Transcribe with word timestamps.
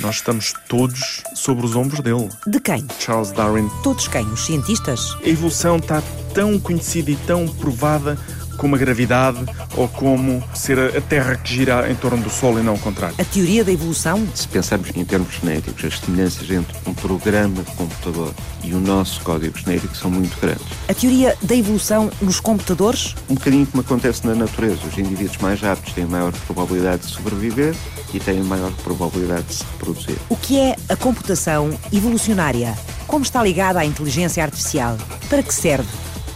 Nós 0.00 0.16
estamos 0.16 0.54
todos 0.68 1.22
sobre 1.34 1.66
os 1.66 1.74
ombros 1.74 2.00
dele. 2.00 2.28
De 2.46 2.60
quem? 2.60 2.86
Charles 3.00 3.32
Darwin. 3.32 3.68
Todos 3.82 4.06
quem? 4.06 4.24
Os 4.26 4.46
cientistas? 4.46 5.16
A 5.24 5.28
evolução 5.28 5.76
está 5.76 6.02
tão 6.32 6.58
conhecida 6.58 7.10
e 7.10 7.16
tão 7.16 7.48
provada 7.48 8.16
como 8.58 8.74
a 8.74 8.78
gravidade 8.78 9.38
ou 9.76 9.88
como 9.88 10.42
ser 10.52 10.78
a 10.78 11.00
Terra 11.00 11.36
que 11.36 11.54
gira 11.54 11.90
em 11.90 11.94
torno 11.94 12.22
do 12.22 12.28
Sol 12.28 12.58
e 12.58 12.62
não 12.62 12.74
o 12.74 12.78
contrário. 12.78 13.14
A 13.18 13.24
teoria 13.24 13.64
da 13.64 13.72
evolução? 13.72 14.26
Se 14.34 14.46
pensarmos 14.48 14.90
em 14.94 15.04
termos 15.04 15.34
genéticos, 15.40 15.84
as 15.84 15.98
semelhanças 15.98 16.50
entre 16.50 16.76
um 16.86 16.92
programa 16.92 17.62
de 17.62 17.70
computador 17.72 18.34
e 18.62 18.74
o 18.74 18.80
nosso 18.80 19.20
código 19.22 19.56
genético 19.56 19.96
são 19.96 20.10
muito 20.10 20.38
grandes. 20.40 20.66
A 20.88 20.94
teoria 20.94 21.36
da 21.40 21.54
evolução 21.54 22.10
nos 22.20 22.40
computadores? 22.40 23.14
Um 23.30 23.34
bocadinho 23.34 23.66
como 23.66 23.80
acontece 23.80 24.26
na 24.26 24.34
natureza. 24.34 24.80
Os 24.86 24.98
indivíduos 24.98 25.38
mais 25.38 25.62
aptos 25.62 25.92
têm 25.92 26.04
maior 26.04 26.32
probabilidade 26.32 27.06
de 27.06 27.12
sobreviver 27.12 27.74
e 28.12 28.18
têm 28.18 28.42
maior 28.42 28.72
probabilidade 28.82 29.46
de 29.46 29.54
se 29.54 29.64
reproduzir. 29.72 30.16
O 30.28 30.36
que 30.36 30.58
é 30.58 30.76
a 30.88 30.96
computação 30.96 31.70
evolucionária? 31.92 32.76
Como 33.06 33.24
está 33.24 33.42
ligada 33.42 33.78
à 33.78 33.84
inteligência 33.84 34.42
artificial? 34.42 34.98
Para 35.30 35.42
que 35.42 35.54
serve? 35.54 35.88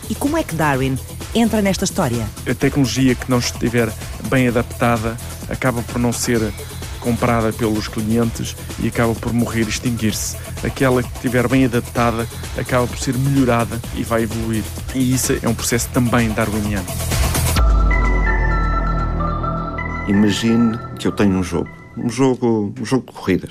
E 0.08 0.14
como 0.14 0.36
é 0.36 0.42
que 0.42 0.54
Darwin 0.54 0.96
entra 1.34 1.62
nesta 1.62 1.84
história? 1.84 2.26
A 2.48 2.54
tecnologia 2.54 3.14
que 3.14 3.30
não 3.30 3.38
estiver 3.38 3.92
bem 4.28 4.48
adaptada 4.48 5.16
acaba 5.48 5.82
por 5.82 5.98
não 5.98 6.12
ser 6.12 6.40
comprada 7.00 7.52
pelos 7.52 7.88
clientes 7.88 8.56
e 8.78 8.88
acaba 8.88 9.14
por 9.14 9.32
morrer 9.32 9.64
e 9.64 9.68
extinguir-se. 9.68 10.36
Aquela 10.64 11.02
que 11.02 11.12
estiver 11.16 11.48
bem 11.48 11.64
adaptada 11.64 12.26
acaba 12.56 12.86
por 12.86 12.98
ser 12.98 13.16
melhorada 13.18 13.80
e 13.94 14.02
vai 14.02 14.22
evoluir. 14.22 14.62
E 14.94 15.12
isso 15.12 15.36
é 15.42 15.48
um 15.48 15.54
processo 15.54 15.88
também 15.88 16.30
darwiniano. 16.30 16.86
Imagine 20.08 20.78
que 20.98 21.06
eu 21.06 21.12
tenho 21.12 21.36
um 21.36 21.42
jogo, 21.42 21.70
um 21.96 22.08
jogo, 22.08 22.72
um 22.80 22.84
jogo 22.84 23.06
de 23.06 23.12
corridas. 23.12 23.50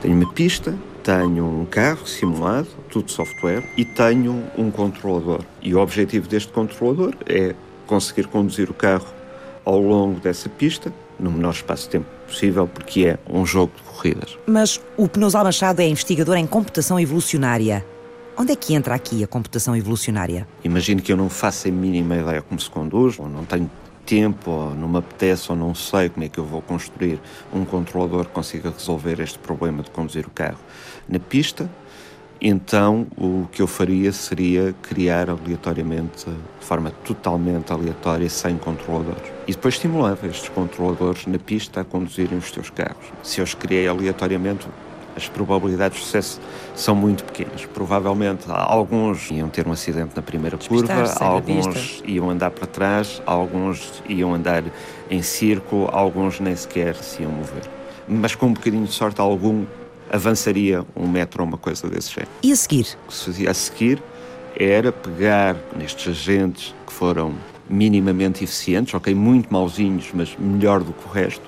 Tenho 0.00 0.16
uma 0.16 0.32
pista, 0.32 0.74
tenho 1.02 1.44
um 1.44 1.64
carro 1.64 2.06
simulado, 2.06 2.68
tudo 2.90 3.10
software, 3.10 3.62
e 3.76 3.84
tenho 3.84 4.44
um 4.56 4.70
controlador. 4.70 5.40
E 5.60 5.74
o 5.74 5.80
objetivo 5.80 6.28
deste 6.28 6.52
controlador 6.52 7.14
é 7.26 7.54
conseguir 7.86 8.26
conduzir 8.28 8.70
o 8.70 8.74
carro 8.74 9.06
ao 9.64 9.80
longo 9.80 10.20
dessa 10.20 10.48
pista, 10.48 10.92
no 11.18 11.30
menor 11.30 11.52
espaço 11.52 11.84
de 11.84 11.90
tempo 11.90 12.06
possível, 12.26 12.66
porque 12.66 13.06
é 13.06 13.18
um 13.28 13.44
jogo 13.44 13.72
de 13.76 13.82
corridas. 13.82 14.38
Mas 14.46 14.80
o 14.96 15.08
Penosa 15.08 15.42
Machado 15.42 15.80
é 15.80 15.88
investigador 15.88 16.36
em 16.36 16.46
computação 16.46 16.98
evolucionária. 16.98 17.84
Onde 18.36 18.52
é 18.52 18.56
que 18.56 18.74
entra 18.74 18.94
aqui 18.94 19.22
a 19.22 19.26
computação 19.26 19.76
evolucionária? 19.76 20.48
Imagino 20.64 21.02
que 21.02 21.12
eu 21.12 21.16
não 21.16 21.28
faço 21.28 21.68
a 21.68 21.70
mínima 21.70 22.16
ideia 22.16 22.40
como 22.40 22.58
se 22.58 22.70
conduz, 22.70 23.18
ou 23.18 23.28
não 23.28 23.44
tenho 23.44 23.70
tempo, 24.04 24.50
ou 24.50 24.74
não 24.74 24.88
me 24.88 24.98
apetece, 24.98 25.50
ou 25.50 25.56
não 25.56 25.74
sei 25.74 26.08
como 26.08 26.24
é 26.24 26.28
que 26.28 26.38
eu 26.38 26.44
vou 26.44 26.62
construir 26.62 27.20
um 27.52 27.64
controlador 27.64 28.26
que 28.26 28.32
consiga 28.32 28.70
resolver 28.70 29.20
este 29.20 29.38
problema 29.38 29.82
de 29.82 29.90
conduzir 29.90 30.26
o 30.26 30.30
carro 30.30 30.58
na 31.08 31.18
pista. 31.18 31.70
Então, 32.44 33.06
o 33.16 33.46
que 33.52 33.62
eu 33.62 33.68
faria 33.68 34.10
seria 34.10 34.74
criar 34.82 35.30
aleatoriamente, 35.30 36.24
de 36.26 36.66
forma 36.66 36.90
totalmente 37.04 37.72
aleatória, 37.72 38.28
sem 38.28 38.58
controladores. 38.58 39.30
E 39.46 39.52
depois 39.52 39.74
estimulava 39.74 40.26
estes 40.26 40.48
controladores 40.48 41.24
na 41.28 41.38
pista 41.38 41.82
a 41.82 41.84
conduzirem 41.84 42.36
os 42.36 42.50
seus 42.50 42.68
carros. 42.68 43.06
Se 43.22 43.40
eu 43.40 43.44
os 43.44 43.54
criei 43.54 43.86
aleatoriamente, 43.86 44.66
as 45.16 45.28
probabilidades 45.28 45.98
de 45.98 46.04
sucesso 46.04 46.40
são 46.74 46.94
muito 46.94 47.24
pequenas. 47.24 47.64
Provavelmente 47.66 48.44
alguns 48.48 49.30
iam 49.30 49.48
ter 49.48 49.66
um 49.66 49.72
acidente 49.72 50.10
na 50.16 50.22
primeira 50.22 50.56
curva, 50.56 51.12
alguns 51.20 52.02
iam 52.06 52.30
andar 52.30 52.50
para 52.50 52.66
trás, 52.66 53.22
alguns 53.26 54.02
iam 54.08 54.34
andar 54.34 54.64
em 55.10 55.22
círculo, 55.22 55.88
alguns 55.92 56.40
nem 56.40 56.56
sequer 56.56 56.94
se 56.96 57.22
iam 57.22 57.30
mover. 57.30 57.68
Mas 58.08 58.34
com 58.34 58.46
um 58.46 58.52
bocadinho 58.52 58.86
de 58.86 58.92
sorte, 58.92 59.20
algum 59.20 59.64
avançaria 60.10 60.84
um 60.94 61.08
metro 61.08 61.42
ou 61.42 61.48
uma 61.48 61.58
coisa 61.58 61.88
desse 61.88 62.10
género. 62.10 62.30
E 62.42 62.52
a 62.52 62.56
seguir? 62.56 62.86
O 63.04 63.08
que 63.08 63.14
se 63.14 63.24
fazia 63.24 63.50
a 63.50 63.54
seguir 63.54 64.02
era 64.58 64.92
pegar 64.92 65.56
nestes 65.76 66.08
agentes 66.08 66.74
que 66.86 66.92
foram 66.92 67.34
minimamente 67.68 68.44
eficientes, 68.44 68.92
ok, 68.92 69.14
muito 69.14 69.50
mauzinhos, 69.50 70.10
mas 70.12 70.36
melhor 70.38 70.82
do 70.82 70.92
que 70.92 71.08
o 71.08 71.10
resto, 71.10 71.42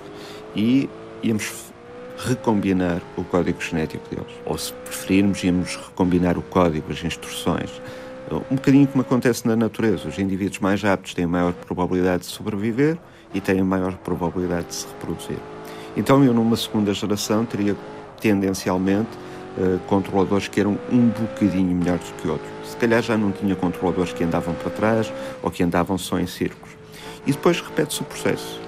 e 0.57 0.89
íamos 1.23 1.73
recombinar 2.17 3.01
o 3.17 3.25
código 3.25 3.61
genético 3.61 4.09
deles. 4.09 4.33
Ou, 4.45 4.57
se 4.57 4.73
preferirmos, 4.73 5.43
íamos 5.43 5.77
recombinar 5.77 6.39
o 6.39 6.43
código, 6.43 6.93
as 6.93 7.03
instruções. 7.05 7.71
Um 8.51 8.57
bocadinho 8.57 8.87
como 8.87 9.03
acontece 9.03 9.47
na 9.47 9.55
natureza. 9.55 10.09
Os 10.09 10.19
indivíduos 10.19 10.59
mais 10.59 10.85
aptos 10.85 11.15
têm 11.15 11.27
maior 11.27 11.53
probabilidade 11.53 12.25
de 12.25 12.31
sobreviver 12.31 12.97
e 13.35 13.41
têm 13.41 13.63
maior 13.63 13.95
probabilidade 13.99 14.69
de 14.69 14.75
se 14.75 14.87
reproduzir. 14.87 15.39
Então, 15.97 16.25
eu, 16.25 16.33
numa 16.33 16.57
segunda 16.57 16.93
geração, 16.95 17.45
teria 17.45 17.77
tendencialmente 18.21 19.11
uh, 19.59 19.79
controladores 19.87 20.49
que 20.49 20.59
eram 20.59 20.79
um 20.91 21.09
bocadinho 21.09 21.77
melhores 21.77 22.09
do 22.09 22.15
que 22.15 22.29
outros. 22.29 22.51
Se 22.65 22.77
calhar 22.77 23.03
já 23.03 23.17
não 23.17 23.31
tinha 23.31 23.55
controladores 23.55 24.13
que 24.13 24.25
andavam 24.25 24.55
para 24.55 24.71
trás 24.71 25.13
ou 25.43 25.51
que 25.51 25.63
andavam 25.63 25.99
só 25.99 26.19
em 26.19 26.27
círculos. 26.27 26.75
E 27.27 27.33
depois 27.33 27.61
repete-se 27.61 28.01
o 28.01 28.05
processo. 28.05 28.61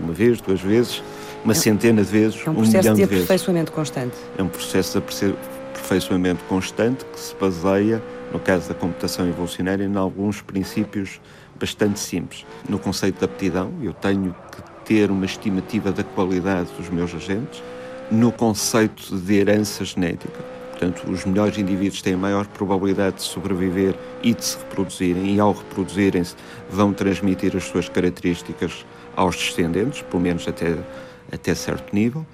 Uma 0.00 0.12
vez, 0.12 0.40
duas 0.40 0.60
vezes, 0.60 1.02
uma 1.44 1.52
é, 1.52 1.56
centena 1.56 2.02
de 2.02 2.10
vezes, 2.10 2.40
é 2.46 2.50
um, 2.50 2.58
um 2.58 2.62
milhão 2.62 2.80
de, 2.80 2.88
de 2.88 3.06
vezes. 3.06 3.24
aperfeiçoamento 3.24 3.72
constante. 3.72 4.16
É 4.36 4.42
um 4.42 4.48
processo 4.48 5.00
de 5.00 5.34
aperfeiçoamento 5.74 6.42
constante 6.44 7.04
que 7.04 7.18
se 7.18 7.34
baseia, 7.34 8.02
no 8.32 8.38
caso 8.38 8.68
da 8.68 8.74
computação 8.74 9.28
evolucionária, 9.28 9.84
em 9.84 9.96
alguns 9.96 10.40
princípios 10.40 11.20
bastante 11.58 12.00
simples. 12.00 12.46
No 12.68 12.78
conceito 12.78 13.18
de 13.18 13.24
aptidão, 13.24 13.72
eu 13.82 13.92
tenho 13.92 14.34
que 14.50 14.62
ter 14.84 15.10
uma 15.10 15.24
estimativa 15.24 15.92
da 15.92 16.02
qualidade 16.02 16.70
dos 16.76 16.88
meus 16.88 17.14
agentes. 17.14 17.62
No 18.10 18.32
conceito 18.32 19.16
de 19.16 19.34
herança 19.34 19.84
genética, 19.84 20.40
portanto, 20.70 21.08
os 21.08 21.24
melhores 21.24 21.56
indivíduos 21.56 22.02
têm 22.02 22.16
maior 22.16 22.46
probabilidade 22.46 23.16
de 23.16 23.22
sobreviver 23.22 23.94
e 24.22 24.34
de 24.34 24.44
se 24.44 24.58
reproduzirem, 24.58 25.36
e 25.36 25.40
ao 25.40 25.52
reproduzirem-se 25.52 26.34
vão 26.68 26.92
transmitir 26.92 27.56
as 27.56 27.64
suas 27.64 27.88
características 27.88 28.84
aos 29.16 29.36
descendentes, 29.36 30.02
pelo 30.02 30.22
menos 30.22 30.46
até 30.48 30.76
até 31.32 31.54
certo 31.54 31.94
nível, 31.94 32.26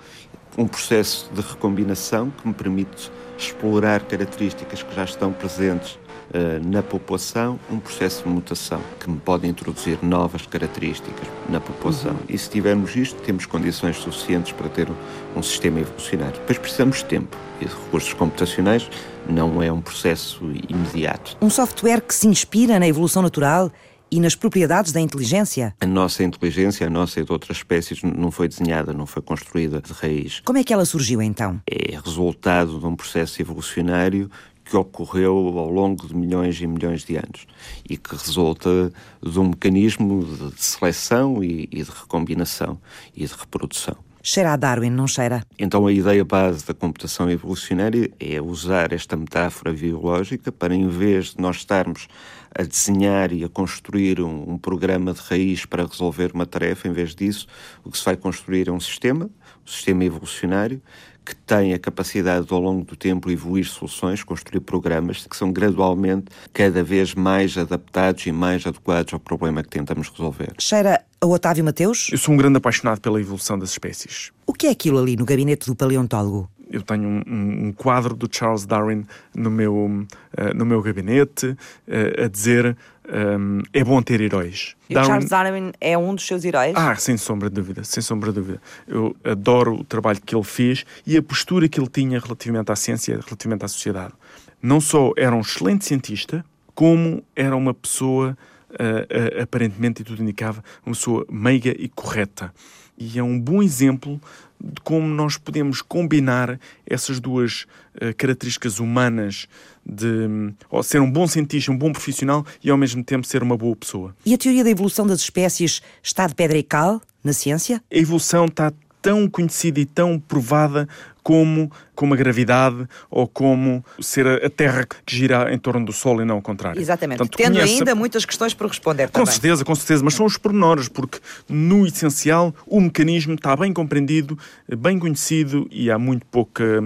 um 0.56 0.66
processo 0.66 1.30
de 1.32 1.40
recombinação 1.40 2.30
que 2.30 2.48
me 2.48 2.52
permite 2.52 3.10
explorar 3.38 4.02
características 4.02 4.82
que 4.82 4.94
já 4.94 5.04
estão 5.04 5.32
presentes 5.32 5.92
uh, 5.92 6.66
na 6.66 6.82
população, 6.82 7.58
um 7.70 7.78
processo 7.78 8.24
de 8.24 8.28
mutação 8.28 8.80
que 8.98 9.08
me 9.08 9.18
pode 9.18 9.46
introduzir 9.46 9.98
novas 10.02 10.44
características 10.46 11.28
na 11.48 11.60
população. 11.60 12.10
Uhum. 12.10 12.18
E 12.28 12.36
se 12.36 12.50
tivermos 12.50 12.96
isto, 12.96 13.22
temos 13.22 13.46
condições 13.46 13.96
suficientes 13.98 14.52
para 14.52 14.68
ter 14.68 14.88
um, 14.90 14.94
um 15.36 15.42
sistema 15.42 15.78
evolucionário. 15.78 16.34
Depois 16.40 16.58
precisamos 16.58 16.98
de 16.98 17.04
tempo 17.04 17.36
e 17.60 17.64
de 17.64 17.72
recursos 17.72 18.12
computacionais, 18.14 18.90
não 19.28 19.62
é 19.62 19.70
um 19.70 19.80
processo 19.80 20.44
imediato. 20.68 21.36
Um 21.40 21.50
software 21.50 22.00
que 22.00 22.14
se 22.14 22.26
inspira 22.26 22.80
na 22.80 22.88
evolução 22.88 23.22
natural 23.22 23.70
e 24.10 24.20
nas 24.20 24.34
propriedades 24.34 24.92
da 24.92 25.00
inteligência? 25.00 25.74
A 25.80 25.86
nossa 25.86 26.22
inteligência, 26.22 26.86
a 26.86 26.90
nossa 26.90 27.20
e 27.20 27.24
de 27.24 27.32
outras 27.32 27.58
espécies, 27.58 28.02
não 28.02 28.30
foi 28.30 28.48
desenhada, 28.48 28.92
não 28.92 29.06
foi 29.06 29.22
construída 29.22 29.80
de 29.80 29.92
raiz. 29.92 30.40
Como 30.44 30.58
é 30.58 30.64
que 30.64 30.72
ela 30.72 30.84
surgiu 30.84 31.20
então? 31.22 31.60
É 31.66 31.96
resultado 31.96 32.78
de 32.78 32.86
um 32.86 32.96
processo 32.96 33.40
evolucionário 33.40 34.30
que 34.68 34.76
ocorreu 34.76 35.58
ao 35.58 35.70
longo 35.70 36.06
de 36.06 36.14
milhões 36.14 36.60
e 36.60 36.66
milhões 36.66 37.02
de 37.02 37.16
anos 37.16 37.46
e 37.88 37.96
que 37.96 38.14
resulta 38.14 38.92
de 39.22 39.38
um 39.38 39.48
mecanismo 39.48 40.22
de 40.54 40.62
seleção 40.62 41.42
e, 41.42 41.66
de 41.66 41.84
recombinação 41.84 42.78
e 43.16 43.24
de 43.26 43.32
reprodução. 43.32 43.96
Cheira 44.30 44.52
a 44.52 44.56
Darwin, 44.56 44.90
não 44.90 45.06
cheira? 45.06 45.42
Então 45.58 45.86
a 45.86 45.90
ideia 45.90 46.22
base 46.22 46.62
da 46.66 46.74
computação 46.74 47.30
evolucionária 47.30 48.10
é 48.20 48.38
usar 48.42 48.92
esta 48.92 49.16
metáfora 49.16 49.72
biológica 49.72 50.52
para, 50.52 50.74
em 50.74 50.86
vez 50.86 51.32
de 51.32 51.40
nós 51.40 51.56
estarmos 51.56 52.08
a 52.54 52.62
desenhar 52.62 53.32
e 53.32 53.42
a 53.42 53.48
construir 53.48 54.20
um, 54.20 54.50
um, 54.50 54.58
programa 54.58 55.14
de 55.14 55.20
raiz 55.22 55.64
para 55.64 55.86
resolver 55.86 56.32
uma 56.34 56.44
tarefa, 56.44 56.86
em 56.86 56.92
vez 56.92 57.14
disso, 57.14 57.46
o 57.82 57.90
que 57.90 57.96
se 57.96 58.04
vai 58.04 58.18
construir 58.18 58.68
é 58.68 58.70
um 58.70 58.78
sistema, 58.78 59.30
um 59.64 59.66
sistema 59.66 60.04
evolucionário, 60.04 60.82
que 61.24 61.34
tem 61.34 61.72
a 61.72 61.78
capacidade 61.78 62.44
de, 62.44 62.52
ao 62.52 62.60
longo 62.60 62.84
do 62.84 62.96
tempo, 62.96 63.30
evoluir 63.30 63.64
soluções, 63.64 64.22
construir 64.22 64.60
programas 64.60 65.26
que 65.26 65.36
são 65.38 65.50
gradualmente 65.50 66.26
cada 66.52 66.82
vez 66.82 67.14
mais 67.14 67.56
adaptados 67.56 68.26
e 68.26 68.32
mais 68.32 68.66
adequados 68.66 69.14
ao 69.14 69.20
problema 69.20 69.62
que 69.62 69.70
tentamos 69.70 70.10
resolver. 70.10 70.52
Cheira 70.58 71.02
a 71.20 71.26
Otávio 71.26 71.64
Mateus? 71.64 72.08
Eu 72.12 72.18
sou 72.18 72.34
um 72.34 72.36
grande 72.36 72.58
apaixonado 72.58 73.00
pela 73.00 73.20
evolução 73.20 73.58
das 73.58 73.70
espécies. 73.70 74.30
O 74.46 74.52
que 74.52 74.66
é 74.66 74.70
aquilo 74.70 74.98
ali 74.98 75.16
no 75.16 75.24
gabinete 75.24 75.66
do 75.66 75.74
paleontólogo? 75.74 76.48
eu 76.70 76.82
tenho 76.82 77.08
um, 77.08 77.22
um, 77.66 77.72
quadro 77.72 78.14
do 78.14 78.28
Charles 78.30 78.66
Darwin 78.66 79.06
no 79.34 79.50
meu, 79.50 79.74
uh, 79.74 80.54
no 80.54 80.66
meu 80.66 80.82
gabinete 80.82 81.46
uh, 81.46 82.24
a 82.24 82.28
dizer 82.28 82.76
um, 83.08 83.62
é 83.72 83.82
bom 83.82 84.02
ter 84.02 84.20
heróis. 84.20 84.76
E 84.88 84.94
Darwin... 84.94 85.08
Charles 85.08 85.30
Darwin 85.30 85.72
é 85.80 85.96
um 85.96 86.14
dos 86.14 86.26
seus 86.26 86.44
heróis? 86.44 86.74
Ah, 86.76 86.94
sem 86.96 87.16
sombra 87.16 87.48
de 87.48 87.54
dúvida, 87.54 87.84
sem 87.84 88.02
sombra 88.02 88.30
de 88.30 88.40
dúvida. 88.40 88.62
Eu 88.86 89.16
adoro 89.24 89.76
o 89.76 89.84
trabalho 89.84 90.20
que 90.20 90.34
ele 90.34 90.44
fez 90.44 90.84
e 91.06 91.16
a 91.16 91.22
postura 91.22 91.68
que 91.68 91.80
ele 91.80 91.88
tinha 91.88 92.20
relativamente 92.20 92.70
à 92.70 92.76
ciência, 92.76 93.18
relativamente 93.24 93.64
à 93.64 93.68
sociedade. 93.68 94.12
Não 94.60 94.80
só 94.80 95.12
era 95.16 95.34
um 95.34 95.40
excelente 95.40 95.84
cientista, 95.84 96.44
como 96.74 97.22
era 97.34 97.56
uma 97.56 97.72
pessoa 97.72 98.36
uh, 98.70 99.42
aparentemente, 99.42 100.02
e 100.02 100.04
tudo 100.04 100.22
indicava, 100.22 100.62
uma 100.84 100.94
pessoa 100.94 101.26
meiga 101.30 101.74
e 101.78 101.88
correta. 101.88 102.52
E 102.96 103.18
é 103.18 103.22
um 103.22 103.38
bom 103.38 103.62
exemplo 103.62 104.20
de 104.60 104.80
como 104.82 105.06
nós 105.06 105.36
podemos 105.36 105.80
combinar 105.80 106.58
essas 106.84 107.20
duas 107.20 107.62
uh, 107.94 108.14
características 108.16 108.80
humanas 108.80 109.46
de 109.86 110.52
ser 110.82 111.00
um 111.00 111.10
bom 111.10 111.26
cientista, 111.26 111.70
um 111.70 111.78
bom 111.78 111.92
profissional 111.92 112.44
e 112.62 112.70
ao 112.70 112.76
mesmo 112.76 113.02
tempo 113.02 113.26
ser 113.26 113.42
uma 113.42 113.56
boa 113.56 113.74
pessoa. 113.76 114.14
E 114.26 114.34
a 114.34 114.38
teoria 114.38 114.64
da 114.64 114.70
evolução 114.70 115.06
das 115.06 115.20
espécies 115.20 115.80
está 116.02 116.26
de 116.26 116.34
pedra 116.34 116.58
e 116.58 116.62
cal 116.62 117.00
na 117.22 117.32
ciência? 117.32 117.82
A 117.90 117.96
evolução 117.96 118.46
está 118.46 118.72
tão 119.08 119.26
conhecida 119.26 119.80
e 119.80 119.86
tão 119.86 120.20
provada 120.20 120.86
como, 121.22 121.72
como 121.94 122.12
a 122.12 122.16
gravidade 122.16 122.86
ou 123.10 123.26
como 123.26 123.82
ser 123.98 124.26
a, 124.26 124.50
Terra 124.50 124.84
que 124.84 125.16
gira 125.16 125.50
em 125.50 125.58
torno 125.58 125.86
do 125.86 125.94
Sol 125.94 126.20
e 126.20 126.26
não 126.26 126.34
ao 126.34 126.42
contrário. 126.42 126.78
Exatamente. 126.78 127.18
Portanto, 127.18 127.38
Tendo 127.38 127.54
conhece... 127.54 127.78
ainda 127.78 127.94
muitas 127.94 128.26
questões 128.26 128.52
por 128.52 128.66
responder 128.66 129.08
Com 129.08 129.24
certeza, 129.24 129.64
com 129.64 129.74
certeza, 129.74 130.04
mas 130.04 130.12
são 130.12 130.26
os 130.26 130.36
pormenores, 130.36 130.88
porque 130.88 131.18
no 131.48 131.86
essencial 131.86 132.54
o 132.66 132.82
mecanismo 132.82 133.32
está 133.32 133.56
bem 133.56 133.72
compreendido, 133.72 134.38
bem 134.76 134.98
conhecido 134.98 135.66
e 135.70 135.90
há 135.90 135.98
muito, 135.98 136.26
pouca, 136.26 136.82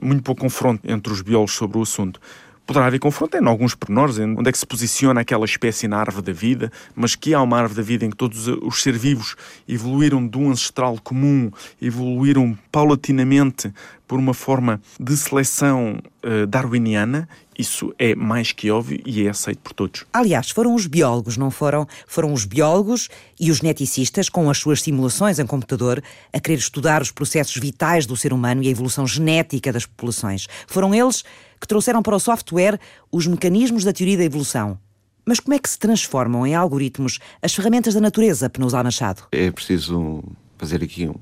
muito 0.00 0.22
pouco 0.22 0.42
confronto 0.42 0.88
entre 0.88 1.12
os 1.12 1.22
biólogos 1.22 1.54
sobre 1.54 1.78
o 1.78 1.82
assunto 1.82 2.20
poderá 2.66 2.86
haver 2.86 2.98
confronto 2.98 3.36
em 3.36 3.46
alguns 3.46 3.74
pormenores, 3.74 4.18
onde 4.18 4.48
é 4.48 4.52
que 4.52 4.58
se 4.58 4.66
posiciona 4.66 5.20
aquela 5.20 5.44
espécie 5.44 5.86
na 5.86 5.98
árvore 5.98 6.26
da 6.26 6.32
vida, 6.32 6.72
mas 6.94 7.14
que 7.14 7.34
há 7.34 7.42
uma 7.42 7.58
árvore 7.58 7.76
da 7.76 7.82
vida 7.82 8.04
em 8.04 8.10
que 8.10 8.16
todos 8.16 8.48
os 8.48 8.82
seres 8.82 9.00
vivos 9.00 9.36
evoluíram 9.68 10.26
de 10.26 10.38
um 10.38 10.50
ancestral 10.50 10.98
comum, 11.02 11.50
evoluíram 11.80 12.56
paulatinamente 12.72 13.72
por 14.06 14.18
uma 14.18 14.34
forma 14.34 14.80
de 15.00 15.16
seleção 15.16 15.98
uh, 16.24 16.46
darwiniana, 16.46 17.28
isso 17.58 17.94
é 17.98 18.14
mais 18.14 18.52
que 18.52 18.70
óbvio 18.70 19.00
e 19.04 19.26
é 19.26 19.30
aceito 19.30 19.58
por 19.58 19.72
todos. 19.72 20.04
Aliás, 20.12 20.50
foram 20.50 20.74
os 20.74 20.86
biólogos, 20.86 21.36
não 21.36 21.50
foram? 21.50 21.86
Foram 22.06 22.32
os 22.32 22.44
biólogos 22.44 23.08
e 23.38 23.50
os 23.50 23.58
geneticistas, 23.58 24.28
com 24.28 24.50
as 24.50 24.58
suas 24.58 24.82
simulações 24.82 25.38
em 25.38 25.46
computador, 25.46 26.02
a 26.32 26.40
querer 26.40 26.58
estudar 26.58 27.02
os 27.02 27.10
processos 27.10 27.56
vitais 27.56 28.06
do 28.06 28.16
ser 28.16 28.32
humano 28.32 28.62
e 28.62 28.68
a 28.68 28.70
evolução 28.70 29.06
genética 29.06 29.72
das 29.72 29.86
populações. 29.86 30.46
Foram 30.66 30.94
eles 30.94 31.24
que 31.60 31.68
trouxeram 31.68 32.02
para 32.02 32.16
o 32.16 32.20
software 32.20 32.78
os 33.10 33.26
mecanismos 33.26 33.84
da 33.84 33.92
teoria 33.92 34.18
da 34.18 34.24
evolução. 34.24 34.78
Mas 35.26 35.40
como 35.40 35.54
é 35.54 35.58
que 35.58 35.68
se 35.68 35.78
transformam 35.78 36.46
em 36.46 36.54
algoritmos 36.54 37.18
as 37.40 37.54
ferramentas 37.54 37.94
da 37.94 38.00
natureza, 38.00 38.50
Penosa 38.50 38.82
Machado? 38.82 39.22
É 39.32 39.50
preciso 39.50 40.22
fazer 40.58 40.82
aqui 40.82 41.08
um 41.08 41.14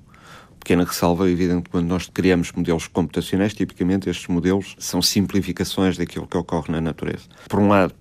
pequena 0.63 0.85
ressalva, 0.85 1.29
evidente, 1.29 1.69
quando 1.69 1.89
nós 1.89 2.09
criamos 2.09 2.53
modelos 2.53 2.87
computacionais, 2.87 3.53
tipicamente 3.53 4.09
estes 4.09 4.29
modelos 4.29 4.77
são 4.79 5.03
simplificações 5.03 5.99
daquilo 5.99 6.27
que 6.27 6.37
ocorre 6.37 6.71
na 6.71 6.81
natureza. 6.81 7.25
Por 7.49 7.59
um 7.59 7.69
lado, 7.69 7.93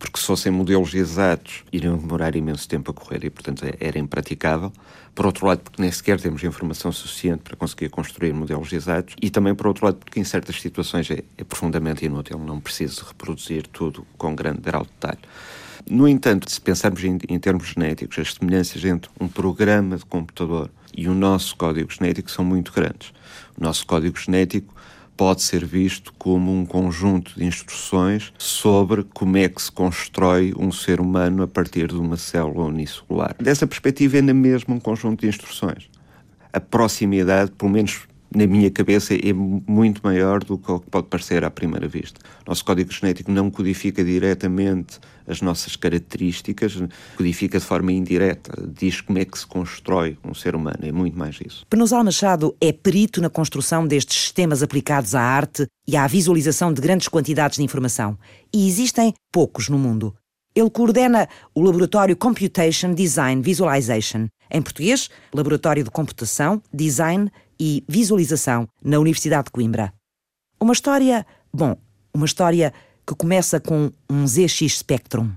porque 0.00 0.18
se 0.18 0.26
fossem 0.26 0.50
modelos 0.50 0.92
exatos, 0.94 1.64
iriam 1.72 1.96
demorar 1.96 2.34
imenso 2.34 2.68
tempo 2.68 2.90
a 2.90 2.94
correr 2.94 3.24
e, 3.24 3.30
portanto, 3.30 3.64
é, 3.64 3.74
era 3.80 3.98
impraticável. 3.98 4.72
Por 5.14 5.26
outro 5.26 5.46
lado, 5.46 5.60
porque 5.60 5.80
nem 5.80 5.90
sequer 5.92 6.20
temos 6.20 6.42
informação 6.42 6.90
suficiente 6.90 7.42
para 7.42 7.56
conseguir 7.56 7.88
construir 7.88 8.32
modelos 8.32 8.72
exatos. 8.72 9.14
E 9.22 9.30
também, 9.30 9.54
por 9.54 9.68
outro 9.68 9.86
lado, 9.86 9.98
porque 9.98 10.18
em 10.18 10.24
certas 10.24 10.60
situações 10.60 11.08
é, 11.10 11.22
é 11.36 11.44
profundamente 11.44 12.04
inútil, 12.04 12.38
não 12.38 12.60
preciso 12.60 13.04
reproduzir 13.06 13.66
tudo 13.68 14.04
com 14.16 14.34
grande 14.34 14.60
grau 14.60 14.82
de 14.82 14.90
detalhe. 14.90 15.18
No 15.88 16.08
entanto, 16.08 16.50
se 16.50 16.60
pensarmos 16.60 17.02
em, 17.04 17.18
em 17.28 17.38
termos 17.38 17.68
genéticos, 17.68 18.18
as 18.18 18.34
semelhanças 18.34 18.84
entre 18.84 19.08
um 19.20 19.28
programa 19.28 19.96
de 19.96 20.04
computador 20.04 20.70
e 20.96 21.08
o 21.08 21.14
nosso 21.14 21.56
código 21.56 21.90
genético 21.92 22.30
são 22.30 22.44
muito 22.44 22.72
grandes. 22.72 23.12
O 23.56 23.62
nosso 23.62 23.86
código 23.86 24.18
genético 24.18 24.74
pode 25.16 25.42
ser 25.42 25.64
visto 25.64 26.14
como 26.16 26.52
um 26.52 26.64
conjunto 26.64 27.32
de 27.36 27.44
instruções 27.44 28.32
sobre 28.38 29.02
como 29.02 29.36
é 29.36 29.48
que 29.48 29.60
se 29.60 29.70
constrói 29.70 30.54
um 30.56 30.70
ser 30.70 31.00
humano 31.00 31.42
a 31.42 31.48
partir 31.48 31.88
de 31.88 31.96
uma 31.96 32.16
célula 32.16 32.66
unicelular. 32.66 33.34
Dessa 33.38 33.66
perspectiva, 33.66 34.18
é 34.18 34.22
na 34.22 34.32
mesma 34.32 34.76
um 34.76 34.80
conjunto 34.80 35.22
de 35.22 35.28
instruções. 35.28 35.90
A 36.52 36.60
proximidade, 36.60 37.50
pelo 37.50 37.70
menos 37.70 38.07
na 38.34 38.46
minha 38.46 38.70
cabeça, 38.70 39.14
é 39.14 39.32
muito 39.32 40.00
maior 40.02 40.44
do 40.44 40.58
que 40.58 40.90
pode 40.90 41.06
parecer 41.08 41.44
à 41.44 41.50
primeira 41.50 41.88
vista. 41.88 42.20
Nosso 42.46 42.64
código 42.64 42.92
genético 42.92 43.30
não 43.30 43.50
codifica 43.50 44.04
diretamente 44.04 44.98
as 45.26 45.42
nossas 45.42 45.76
características, 45.76 46.82
codifica 47.16 47.58
de 47.58 47.64
forma 47.64 47.92
indireta, 47.92 48.66
diz 48.66 49.00
como 49.00 49.18
é 49.18 49.24
que 49.24 49.38
se 49.38 49.46
constrói 49.46 50.16
um 50.24 50.34
ser 50.34 50.54
humano, 50.54 50.78
é 50.82 50.92
muito 50.92 51.18
mais 51.18 51.38
isso. 51.44 51.66
Penosal 51.68 52.02
Machado 52.02 52.56
é 52.60 52.72
perito 52.72 53.20
na 53.20 53.28
construção 53.28 53.86
destes 53.86 54.20
sistemas 54.20 54.62
aplicados 54.62 55.14
à 55.14 55.20
arte 55.20 55.66
e 55.86 55.96
à 55.96 56.06
visualização 56.06 56.72
de 56.72 56.80
grandes 56.80 57.08
quantidades 57.08 57.58
de 57.58 57.64
informação. 57.64 58.18
E 58.52 58.66
existem 58.66 59.12
poucos 59.30 59.68
no 59.68 59.78
mundo. 59.78 60.14
Ele 60.54 60.70
coordena 60.70 61.28
o 61.54 61.62
Laboratório 61.62 62.16
Computation 62.16 62.92
Design 62.94 63.42
Visualization, 63.42 64.28
em 64.50 64.62
português, 64.62 65.08
Laboratório 65.32 65.84
de 65.84 65.90
Computação, 65.90 66.60
Design 66.72 67.30
e 67.60 67.84
Visualização 67.88 68.68
na 68.82 68.98
Universidade 68.98 69.46
de 69.46 69.50
Coimbra. 69.50 69.92
Uma 70.60 70.72
história, 70.72 71.26
bom, 71.52 71.76
uma 72.12 72.26
história 72.26 72.72
que 73.06 73.14
começa 73.14 73.58
com 73.60 73.90
um 74.10 74.26
ZX 74.26 74.78
Spectrum. 74.78 75.30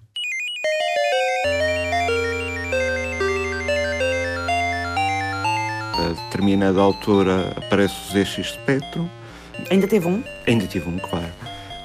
A 5.94 6.14
determinada 6.26 6.82
altura 6.82 7.54
aparece 7.56 7.94
o 7.94 8.12
ZX 8.12 8.54
Spectrum. 8.54 9.08
Ainda 9.70 9.88
teve 9.88 10.08
um? 10.08 10.24
Ainda 10.48 10.68
tive 10.68 10.90
um, 10.90 10.98
claro. 10.98 11.32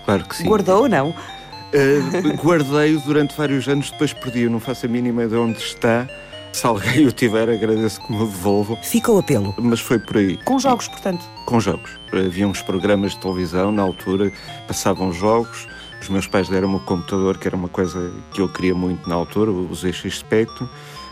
Claro 0.04 0.24
que 0.28 0.36
sim. 0.36 0.44
Guardou 0.44 0.82
ou 0.82 0.88
não? 0.88 1.10
Uh, 1.10 2.36
Guardei-o 2.42 3.00
durante 3.00 3.36
vários 3.36 3.68
anos, 3.68 3.90
depois 3.90 4.12
perdi. 4.12 4.42
Eu 4.42 4.50
não 4.50 4.60
faço 4.60 4.86
a 4.86 4.88
mínima 4.88 5.26
de 5.26 5.34
onde 5.34 5.58
está. 5.58 6.08
Se 6.56 6.66
alguém 6.66 7.06
o 7.06 7.12
tiver, 7.12 7.50
agradeço 7.50 8.00
que 8.00 8.10
me 8.10 8.18
devolvo. 8.18 8.78
Fica 8.82 9.12
o 9.12 9.18
apelo. 9.18 9.54
Mas 9.58 9.78
foi 9.78 9.98
por 9.98 10.16
aí. 10.16 10.38
Com 10.38 10.58
jogos, 10.58 10.88
portanto? 10.88 11.22
Com 11.44 11.60
jogos. 11.60 11.90
Havia 12.10 12.48
uns 12.48 12.62
programas 12.62 13.12
de 13.12 13.18
televisão 13.18 13.70
na 13.70 13.82
altura, 13.82 14.32
passavam 14.66 15.12
jogos. 15.12 15.68
Os 16.00 16.08
meus 16.08 16.26
pais 16.26 16.48
deram-me 16.48 16.76
o 16.76 16.80
computador, 16.80 17.36
que 17.36 17.46
era 17.46 17.54
uma 17.54 17.68
coisa 17.68 18.10
que 18.32 18.40
eu 18.40 18.48
queria 18.48 18.74
muito 18.74 19.06
na 19.06 19.16
altura, 19.16 19.50
o 19.50 19.74
ZX 19.74 20.20
Spectrum. 20.20 20.66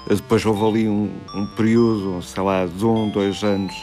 Depois 0.08 0.46
houve 0.46 0.64
ali 0.64 0.88
um, 0.88 1.14
um 1.35 1.46
período, 1.49 2.23
sei 2.23 2.43
lá, 2.43 2.64
de 2.64 2.87
um, 2.87 3.11
dois 3.11 3.44
anos, 3.44 3.75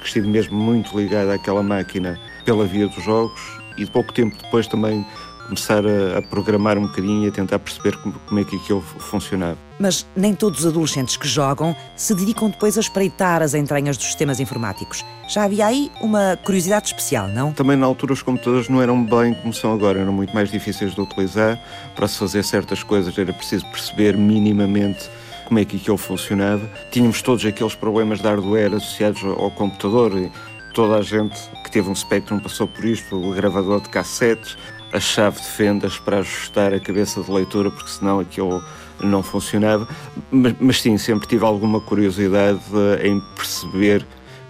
que 0.00 0.08
estive 0.08 0.28
mesmo 0.28 0.54
muito 0.58 0.94
ligado 0.94 1.30
àquela 1.30 1.62
máquina 1.62 2.20
pela 2.44 2.66
via 2.66 2.88
dos 2.88 3.02
jogos. 3.02 3.40
E 3.78 3.86
de 3.86 3.90
pouco 3.90 4.12
tempo 4.12 4.36
depois 4.42 4.66
também 4.66 5.06
começar 5.46 5.84
a, 5.86 6.18
a, 6.18 6.22
programar 6.22 6.76
um 6.76 6.82
bocadinho 6.82 7.24
e 7.24 7.28
a 7.28 7.32
tentar 7.32 7.58
perceber 7.58 7.96
como, 7.96 8.14
como, 8.26 8.40
é 8.40 8.44
que 8.44 8.56
aquilo 8.56 8.80
funcionava. 8.80 9.56
Mas 9.78 10.06
nem 10.16 10.34
todos 10.34 10.60
os 10.60 10.66
adolescentes 10.66 11.16
que 11.16 11.26
jogam 11.26 11.74
se 11.94 12.14
dedicam 12.14 12.50
depois 12.50 12.76
a 12.76 12.80
espreitar 12.80 13.42
as 13.42 13.54
entranhas 13.54 13.96
dos 13.96 14.06
sistemas 14.06 14.40
informáticos. 14.40 15.04
Já 15.28 15.44
havia 15.44 15.66
aí 15.66 15.90
uma 16.00 16.38
curiosidade 16.44 16.86
especial, 16.86 17.28
não? 17.28 17.52
Também 17.52 17.76
na 17.76 17.86
altura 17.86 18.12
os 18.12 18.22
computadores 18.22 18.68
não 18.68 18.82
eram 18.82 19.04
bem 19.04 19.34
como 19.34 19.52
são 19.52 19.72
agora, 19.72 20.00
eram 20.00 20.12
muito 20.12 20.34
mais 20.34 20.50
difíceis 20.50 20.94
de 20.94 21.00
utilizar. 21.00 21.58
Para 21.94 22.08
se 22.08 22.18
fazer 22.18 22.42
certas 22.42 22.82
coisas 22.82 23.16
era 23.18 23.32
preciso 23.32 23.66
perceber 23.66 24.16
minimamente 24.16 25.08
como 25.46 25.60
é 25.60 25.64
que 25.64 25.76
aquilo 25.76 25.96
funcionava. 25.96 26.68
Tínhamos 26.90 27.22
todos 27.22 27.44
aqueles 27.44 27.74
problemas 27.74 28.20
de 28.20 28.26
hardware 28.26 28.74
associados 28.74 29.22
ao 29.24 29.50
computador. 29.50 30.16
E 30.18 30.30
toda 30.74 30.96
a 30.96 31.02
gente 31.02 31.40
que 31.64 31.70
teve 31.70 31.88
um 31.88 31.94
Spectrum 31.94 32.38
passou 32.38 32.68
por 32.68 32.84
isto, 32.84 33.16
o 33.16 33.32
gravador 33.32 33.80
de 33.80 33.88
cassetes, 33.88 34.58
a 34.92 35.00
chave 35.00 35.40
de 35.40 35.46
fendas 35.46 35.98
para 35.98 36.18
ajustar 36.18 36.72
a 36.72 36.80
cabeça 36.80 37.22
de 37.22 37.30
leitura, 37.30 37.70
porque 37.70 37.90
senão 37.90 38.20
aquilo 38.20 38.62
não 39.00 39.22
funcionava. 39.22 39.88
Mas, 40.30 40.54
mas 40.60 40.80
sim, 40.80 40.96
sempre 40.98 41.26
tive 41.28 41.44
alguma 41.44 41.80
curiosidade 41.80 42.60
em 43.02 43.20
perceber 43.34 44.06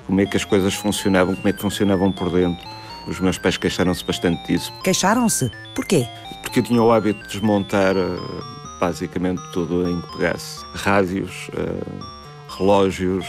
como 0.07 0.21
é 0.21 0.27
que 0.27 0.37
as 0.37 0.45
coisas 0.45 0.75
funcionavam, 0.75 1.35
como 1.35 1.49
é 1.49 1.53
que 1.53 1.61
funcionavam 1.61 2.13
por 2.13 2.31
dentro. 2.31 2.65
Os 3.09 3.21
meus 3.21 3.39
pais 3.39 3.57
queixaram-se 3.57 4.05
bastante 4.05 4.45
disso. 4.47 4.73
Queixaram-se? 4.83 5.51
Porquê? 5.75 6.07
Porque 6.43 6.61
eu 6.61 6.65
tinha 6.65 6.83
o 6.83 6.93
hábito 6.93 7.21
de 7.23 7.29
desmontar 7.29 7.97
eh, 7.97 8.17
basicamente 8.81 9.41
tudo 9.53 9.89
em 9.89 10.01
que 10.01 10.13
pegasse. 10.17 10.65
Rádios, 10.75 11.49
uh, 11.49 12.57
relógios, 12.59 13.25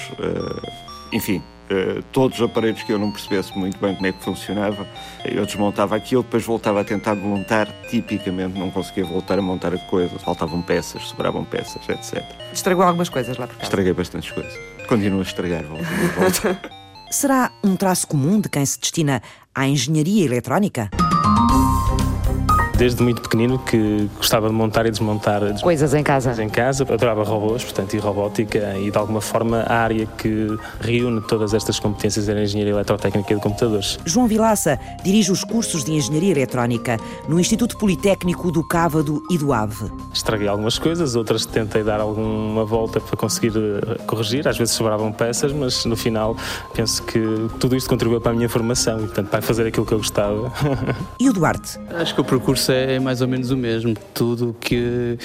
enfim, 1.12 1.42
todos 2.12 2.40
os 2.40 2.46
aparelhos 2.46 2.82
que 2.84 2.92
eu 2.92 3.00
não 3.00 3.12
percebesse 3.12 3.58
muito 3.58 3.78
bem 3.80 3.94
como 3.96 4.08
é 4.08 4.12
que 4.12 4.24
funcionava, 4.24 4.88
eu 5.26 5.46
desmontava 5.46 5.96
aquilo, 5.96 6.24
depois 6.24 6.44
voltava 6.44 6.82
a 6.82 6.84
tentar 6.84 7.16
montar, 7.16 7.68
tipicamente 7.90 8.58
não 8.58 8.72
conseguia 8.72 9.06
voltar 9.06 9.38
a 9.40 9.42
montar 9.42 9.74
a 9.74 9.78
coisa, 9.78 10.18
faltavam 10.20 10.62
peças, 10.62 11.04
sobravam 11.04 11.44
peças, 11.44 11.88
etc. 11.90 12.24
Estragou 12.54 12.84
algumas 12.84 13.10
coisas 13.10 13.38
lá 13.38 13.48
por 13.48 13.58
cá? 13.58 13.64
Estraguei 13.64 13.94
bastantes 13.94 14.32
coisas. 14.32 14.54
Continuo 14.88 15.20
a 15.20 15.24
estragar, 15.24 15.64
volta 15.64 15.86
volta. 16.18 16.62
Será 17.12 17.52
um 17.64 17.76
traço 17.76 18.06
comum 18.08 18.40
de 18.40 18.50
quem 18.50 18.66
se 18.66 18.80
destina 18.80 19.22
à 19.56 19.68
engenharia 19.68 20.26
eletrónica? 20.26 20.90
Desde 22.78 23.02
muito 23.02 23.24
pequenino 23.24 23.58
que 23.58 24.08
gostava 24.18 24.48
de 24.48 24.54
montar 24.54 24.86
e 24.86 24.92
desmontar 24.92 25.42
coisas 25.62 25.96
em 25.96 26.04
casa. 26.04 26.44
Em 26.44 26.48
casa, 26.48 26.84
adorava 26.84 27.24
robôs, 27.24 27.64
portanto, 27.64 27.96
e 27.96 27.98
robótica 27.98 28.78
e 28.78 28.92
de 28.92 28.98
alguma 28.98 29.20
forma 29.20 29.62
a 29.62 29.78
área 29.78 30.06
que 30.06 30.48
reúne 30.80 31.20
todas 31.22 31.56
estas 31.56 31.80
competências 31.80 32.30
era 32.30 32.40
a 32.40 32.44
engenharia 32.44 32.74
eletrotécnica 32.74 33.34
e 33.34 33.36
de 33.36 33.42
computadores. 33.42 33.98
João 34.06 34.28
Vilaça 34.28 34.80
dirige 35.04 35.32
os 35.32 35.44
cursos 35.44 35.84
de 35.84 35.92
engenharia 35.92 36.32
eletrónica 36.32 36.98
no 37.28 37.40
Instituto 37.40 37.78
Politécnico 37.78 38.52
do 38.52 38.64
Cávado 38.64 39.24
e 39.32 39.40
do 39.40 39.54
Ave. 39.54 39.92
Estraguei 40.14 40.48
algumas 40.48 40.78
coisas, 40.78 41.16
outras 41.16 41.48
tentei 41.48 41.84
dar 41.84 42.00
alguma 42.00 42.64
volta 42.64 43.00
para 43.00 43.18
conseguir 43.18 43.54
eh, 43.58 43.98
corrigir, 44.06 44.48
às 44.48 44.58
vezes 44.58 44.76
sobravam 44.76 45.12
peças, 45.12 45.52
mas 45.52 45.84
no 45.86 45.96
final 45.96 46.38
penso 46.76 47.02
que 47.02 47.20
tudo 47.60 47.76
isto 47.76 47.90
contribuiu 47.90 48.22
para 48.22 48.34
a 48.34 48.36
minha 48.36 48.50
formação 48.50 49.00
e, 49.00 49.04
portanto, 49.04 49.30
para 49.30 49.42
fazer 49.42 49.66
aquilo 49.66 49.86
que 49.86 49.94
eu 49.94 49.98
gostava. 49.98 50.52
E 51.20 51.30
o 51.30 51.34
Duarte? 51.34 51.80
Acho 52.00 52.14
que 52.14 52.22
o 52.22 52.24
percurso 52.24 52.67
é 52.72 53.00
mais 53.00 53.22
ou 53.22 53.28
menos 53.28 53.52
o 53.52 53.58
mesmo. 53.58 53.94
Tudo 54.14 54.56
que, 54.60 55.18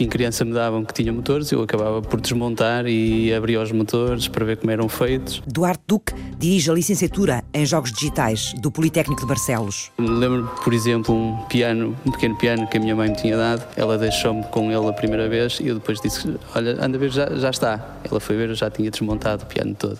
que 0.00 0.04
em 0.04 0.08
criança 0.08 0.46
me 0.46 0.54
davam 0.54 0.82
que 0.82 0.94
tinha 0.94 1.12
motores, 1.12 1.52
eu 1.52 1.62
acabava 1.62 2.00
por 2.00 2.22
desmontar 2.22 2.86
e 2.86 3.34
abrir 3.34 3.58
os 3.58 3.70
motores 3.70 4.28
para 4.28 4.46
ver 4.46 4.56
como 4.56 4.70
eram 4.70 4.88
feitos. 4.88 5.42
Duarte 5.46 5.82
Duque 5.86 6.14
dirige 6.38 6.70
a 6.70 6.72
licenciatura 6.72 7.44
em 7.52 7.66
Jogos 7.66 7.92
Digitais 7.92 8.54
do 8.54 8.70
Politécnico 8.70 9.20
de 9.20 9.26
Barcelos. 9.26 9.92
Lembro, 9.98 10.50
por 10.64 10.72
exemplo, 10.72 11.14
um 11.14 11.36
piano, 11.48 11.94
um 12.06 12.12
pequeno 12.12 12.34
piano 12.36 12.66
que 12.66 12.78
a 12.78 12.80
minha 12.80 12.96
mãe 12.96 13.10
me 13.10 13.16
tinha 13.16 13.36
dado. 13.36 13.62
Ela 13.76 13.98
deixou-me 13.98 14.42
com 14.44 14.72
ele 14.72 14.88
a 14.88 14.92
primeira 14.94 15.28
vez 15.28 15.60
e 15.60 15.68
eu 15.68 15.74
depois 15.74 16.00
disse: 16.00 16.34
Olha, 16.54 16.82
anda 16.82 16.96
a 16.96 17.00
ver, 17.00 17.10
já, 17.10 17.36
já 17.36 17.50
está. 17.50 17.98
Ela 18.10 18.20
foi 18.20 18.38
ver, 18.38 18.48
eu 18.48 18.54
já 18.54 18.70
tinha 18.70 18.90
desmontado 18.90 19.42
o 19.42 19.46
piano 19.46 19.74
todo. 19.74 19.98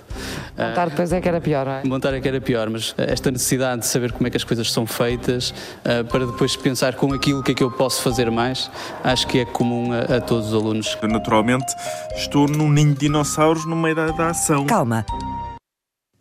Montar 0.56 0.88
depois 0.88 1.12
é 1.12 1.20
que 1.20 1.28
era 1.28 1.42
pior, 1.42 1.66
não 1.66 1.72
é? 1.72 1.84
Montar 1.84 2.14
é 2.14 2.20
que 2.22 2.28
era 2.28 2.40
pior, 2.40 2.70
mas 2.70 2.94
esta 2.96 3.30
necessidade 3.30 3.82
de 3.82 3.86
saber 3.86 4.12
como 4.12 4.26
é 4.26 4.30
que 4.30 4.38
as 4.38 4.44
coisas 4.44 4.72
são 4.72 4.86
feitas 4.86 5.50
uh, 5.50 6.02
para 6.06 6.24
depois 6.24 6.56
pensar 6.56 6.94
com 6.94 7.12
aquilo 7.12 7.42
que 7.42 7.52
é 7.52 7.54
que 7.54 7.62
eu 7.62 7.70
posso 7.70 8.00
fazer 8.00 8.30
mais, 8.30 8.70
acho 9.04 9.26
que 9.26 9.40
é 9.40 9.44
comum 9.44 9.89
a, 9.92 10.16
a 10.16 10.20
todos 10.20 10.48
os 10.48 10.54
alunos. 10.54 10.98
Naturalmente, 11.02 11.74
estou 12.16 12.48
num 12.48 12.70
ninho 12.70 12.94
de 12.94 13.00
dinossauros 13.00 13.64
no 13.64 13.76
meio 13.76 13.94
da, 13.94 14.10
da 14.12 14.28
ação. 14.30 14.66
Calma. 14.66 15.04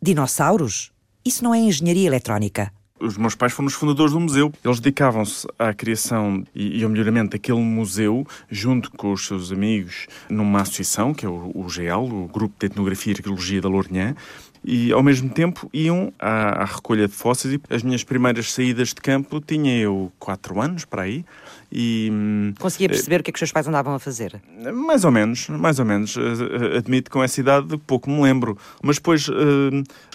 Dinossauros? 0.02 0.92
Isso 1.26 1.44
não 1.44 1.54
é 1.54 1.60
engenharia 1.60 2.08
eletrónica. 2.08 2.72
Os 3.00 3.18
meus 3.18 3.34
pais 3.34 3.54
foram 3.54 3.68
os 3.68 3.74
fundadores 3.74 4.12
do 4.12 4.20
museu. 4.20 4.52
Eles 4.64 4.80
dedicavam-se 4.80 5.48
à 5.58 5.74
criação 5.74 6.44
e, 6.54 6.84
ao 6.84 6.90
melhoramento 6.90 7.32
daquele 7.32 7.60
museu, 7.60 8.28
junto 8.50 8.92
com 8.92 9.14
os 9.14 9.26
seus 9.26 9.52
amigos, 9.54 10.08
numa 10.30 10.62
associação, 10.62 11.14
que 11.14 11.26
é 11.26 11.30
o, 11.30 11.52
o 11.56 11.70
GEAL, 11.70 12.06
o 12.06 12.28
Grupo 12.28 12.56
de 12.60 12.66
Etnografia 12.66 13.14
e 13.14 13.16
Arqueologia 13.16 13.62
da 13.62 13.70
Lourinhã, 13.70 14.16
e 14.64 14.92
ao 14.92 15.02
mesmo 15.02 15.30
tempo 15.30 15.70
iam 15.74 16.12
à, 16.20 16.64
à, 16.64 16.66
recolha 16.66 17.08
de 17.08 17.14
fósseis. 17.14 17.54
E 17.54 17.74
as 17.74 17.84
minhas 17.84 18.04
primeiras 18.04 18.52
saídas 18.52 18.90
de 18.90 18.96
campo 18.96 19.40
tinha 19.40 19.78
eu 19.78 20.12
quatro 20.20 20.60
anos 20.62 20.84
para 20.84 21.04
aí. 21.04 21.24
E, 21.72 22.12
Conseguia 22.60 22.90
perceber 22.90 23.18
uh, 23.18 23.20
o 23.20 23.24
que 23.24 23.30
é 23.30 23.34
que 23.34 23.38
os 23.38 23.40
seus 23.40 23.52
pais 23.52 23.68
andavam 23.68 23.94
a 23.94 24.00
fazer? 24.00 24.42
Mais 24.74 25.06
ou 25.06 25.12
menos, 25.12 25.48
mais 25.50 25.80
ou 25.80 25.86
menos. 25.86 26.16
Uh, 26.16 26.78
admito 26.78 27.10
que 27.10 27.14
com 27.14 27.24
essa 27.24 27.40
idade 27.40 27.78
pouco 27.86 28.10
me 28.10 28.22
lembro. 28.22 28.58
Mas 28.82 28.98
depois, 28.98 29.28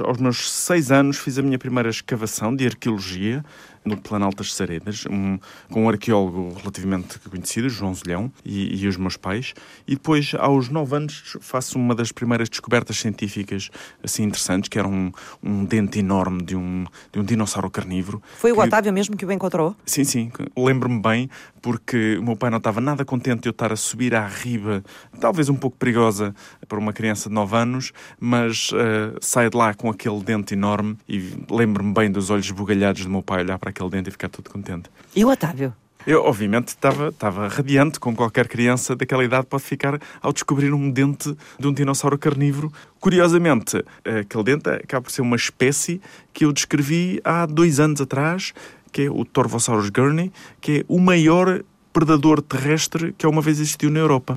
aos 0.02 0.18
meus 0.18 0.50
seis 0.50 0.90
anos, 0.90 1.18
fiz 1.18 1.38
a 1.38 1.42
minha 1.42 1.58
primeira 1.58 1.88
escavação 1.88 2.54
de 2.54 2.66
arqueologia 2.66 3.44
no 3.84 3.96
Planalto 3.96 4.38
das 4.38 4.54
Saredas, 4.54 5.04
um, 5.10 5.38
com 5.70 5.84
um 5.84 5.88
arqueólogo 5.88 6.54
relativamente 6.58 7.18
conhecido, 7.18 7.68
João 7.68 7.94
Zilhão, 7.94 8.32
e, 8.44 8.82
e, 8.82 8.88
os 8.88 8.96
meus 8.96 9.16
pais. 9.16 9.54
E 9.86 9.94
depois, 9.94 10.32
aos 10.38 10.68
nove 10.68 10.96
anos, 10.96 11.36
faço 11.40 11.78
uma 11.78 11.94
das 11.94 12.10
primeiras 12.10 12.48
descobertas 12.48 12.98
científicas 12.98 13.70
assim 14.02 14.24
interessantes, 14.24 14.68
que 14.68 14.78
era 14.78 14.88
um, 14.88 15.12
um 15.42 15.64
dente 15.64 15.98
enorme 15.98 16.42
de 16.42 16.56
um, 16.56 16.84
de 17.12 17.20
um 17.20 17.24
dinossauro 17.24 17.70
carnívoro. 17.70 18.22
Foi 18.38 18.52
o 18.52 18.58
Otávio 18.58 18.92
mesmo 18.92 19.16
que 19.16 19.26
o 19.26 19.32
encontrou? 19.32 19.76
Sim, 19.84 20.04
sim. 20.04 20.32
Lembro-me 20.56 21.00
bem, 21.00 21.28
porque 21.60 22.16
o 22.18 22.22
meu 22.22 22.36
pai 22.36 22.50
não 22.50 22.58
estava 22.58 22.80
nada 22.80 23.04
contente 23.04 23.42
de 23.42 23.48
eu 23.48 23.52
estar 23.52 23.72
a 23.72 23.76
subir 23.76 24.14
à 24.14 24.26
riba, 24.26 24.82
talvez 25.20 25.48
um 25.48 25.54
pouco 25.54 25.76
perigosa 25.76 26.34
para 26.68 26.78
uma 26.78 26.92
criança 26.92 27.28
de 27.28 27.34
nove 27.34 27.56
anos, 27.56 27.92
mas 28.18 28.70
uh, 28.72 29.16
sai 29.20 29.50
de 29.50 29.56
lá 29.56 29.74
com 29.74 29.90
aquele 29.90 30.22
dente 30.22 30.54
enorme 30.54 30.96
e 31.08 31.32
lembro-me 31.50 31.92
bem 31.92 32.10
dos 32.10 32.30
olhos 32.30 32.50
bugalhados 32.50 33.04
do 33.04 33.10
meu 33.10 33.22
pai 33.22 33.42
olhar 33.42 33.58
para 33.58 33.73
aquele 33.74 33.90
dente 33.90 34.08
e 34.08 34.12
ficar 34.12 34.28
todo 34.28 34.48
contente. 34.48 34.88
E 35.14 35.24
o 35.24 35.28
Otávio? 35.28 35.74
Eu, 36.06 36.22
obviamente, 36.22 36.68
estava, 36.68 37.08
estava 37.08 37.48
radiante, 37.48 37.98
como 37.98 38.14
qualquer 38.14 38.46
criança 38.46 38.94
daquela 38.94 39.24
idade 39.24 39.46
pode 39.46 39.62
ficar 39.62 39.98
ao 40.20 40.34
descobrir 40.34 40.72
um 40.72 40.90
dente 40.90 41.34
de 41.58 41.66
um 41.66 41.72
dinossauro 41.72 42.18
carnívoro. 42.18 42.70
Curiosamente, 43.00 43.82
aquele 44.04 44.44
dente 44.44 44.68
acaba 44.68 45.02
por 45.02 45.10
ser 45.10 45.22
uma 45.22 45.36
espécie 45.36 46.02
que 46.32 46.44
eu 46.44 46.52
descrevi 46.52 47.20
há 47.24 47.46
dois 47.46 47.80
anos 47.80 48.02
atrás, 48.02 48.52
que 48.92 49.02
é 49.02 49.10
o 49.10 49.24
Torvosaurus 49.24 49.88
gurney, 49.88 50.30
que 50.60 50.80
é 50.80 50.84
o 50.88 51.00
maior 51.00 51.62
predador 51.90 52.42
terrestre 52.42 53.14
que 53.16 53.24
alguma 53.24 53.40
vez 53.40 53.58
existiu 53.58 53.90
na 53.90 54.00
Europa. 54.00 54.36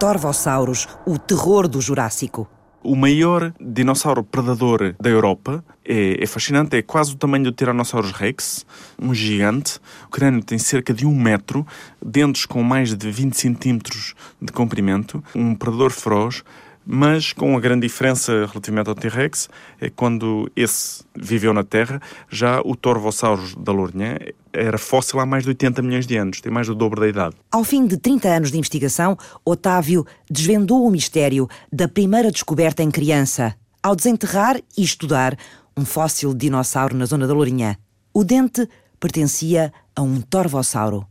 Torvosaurus, 0.00 0.88
o 1.04 1.18
terror 1.18 1.68
do 1.68 1.82
Jurássico. 1.82 2.48
O 2.82 2.94
maior 2.94 3.52
dinossauro 3.60 4.22
predador 4.22 4.94
da 5.00 5.10
Europa 5.10 5.64
é, 5.84 6.22
é, 6.22 6.26
fascinante, 6.26 6.76
é 6.76 6.82
quase 6.82 7.12
o 7.12 7.16
tamanho 7.16 7.44
do 7.44 7.52
Tyrannosaurus 7.52 8.12
rex, 8.12 8.64
um 9.00 9.12
gigante. 9.12 9.80
O 10.06 10.10
crânio 10.10 10.44
tem 10.44 10.58
cerca 10.58 10.94
de 10.94 11.04
um 11.04 11.14
metro, 11.14 11.66
dentes 12.00 12.46
com 12.46 12.62
mais 12.62 12.94
de 12.94 13.10
20 13.10 13.34
centímetros 13.34 14.14
de 14.40 14.52
comprimento, 14.52 15.22
um 15.34 15.54
predador 15.54 15.90
feroz 15.90 16.44
mas 16.90 17.34
com 17.34 17.50
uma 17.50 17.60
grande 17.60 17.86
diferença 17.86 18.46
relativamente 18.46 18.88
ao 18.88 18.94
T-Rex, 18.94 19.50
é 19.78 19.90
quando 19.90 20.50
esse 20.56 21.04
viveu 21.14 21.52
na 21.52 21.62
Terra, 21.62 22.00
já 22.30 22.62
o 22.64 22.74
Torvosaurus 22.74 23.54
da 23.56 23.72
Lourinhã 23.72 24.16
era 24.54 24.78
fóssil 24.78 25.20
há 25.20 25.26
mais 25.26 25.42
de 25.42 25.50
80 25.50 25.82
milhões 25.82 26.06
de 26.06 26.16
anos, 26.16 26.40
tem 26.40 26.50
mais 26.50 26.66
do 26.66 26.74
dobro 26.74 26.98
da 26.98 27.06
idade. 27.06 27.36
Ao 27.52 27.62
fim 27.62 27.86
de 27.86 27.98
30 27.98 28.28
anos 28.28 28.50
de 28.50 28.56
investigação, 28.56 29.18
Otávio 29.44 30.06
desvendou 30.30 30.86
o 30.86 30.90
mistério 30.90 31.46
da 31.70 31.86
primeira 31.86 32.32
descoberta 32.32 32.82
em 32.82 32.90
criança, 32.90 33.54
ao 33.82 33.94
desenterrar 33.94 34.56
e 34.56 34.82
estudar 34.82 35.36
um 35.76 35.84
fóssil 35.84 36.32
de 36.32 36.46
dinossauro 36.46 36.96
na 36.96 37.04
zona 37.04 37.26
da 37.26 37.34
Lourinhã. 37.34 37.76
O 38.14 38.24
dente 38.24 38.66
pertencia 38.98 39.70
a 39.94 40.00
um 40.00 40.22
torvossauro. 40.22 41.06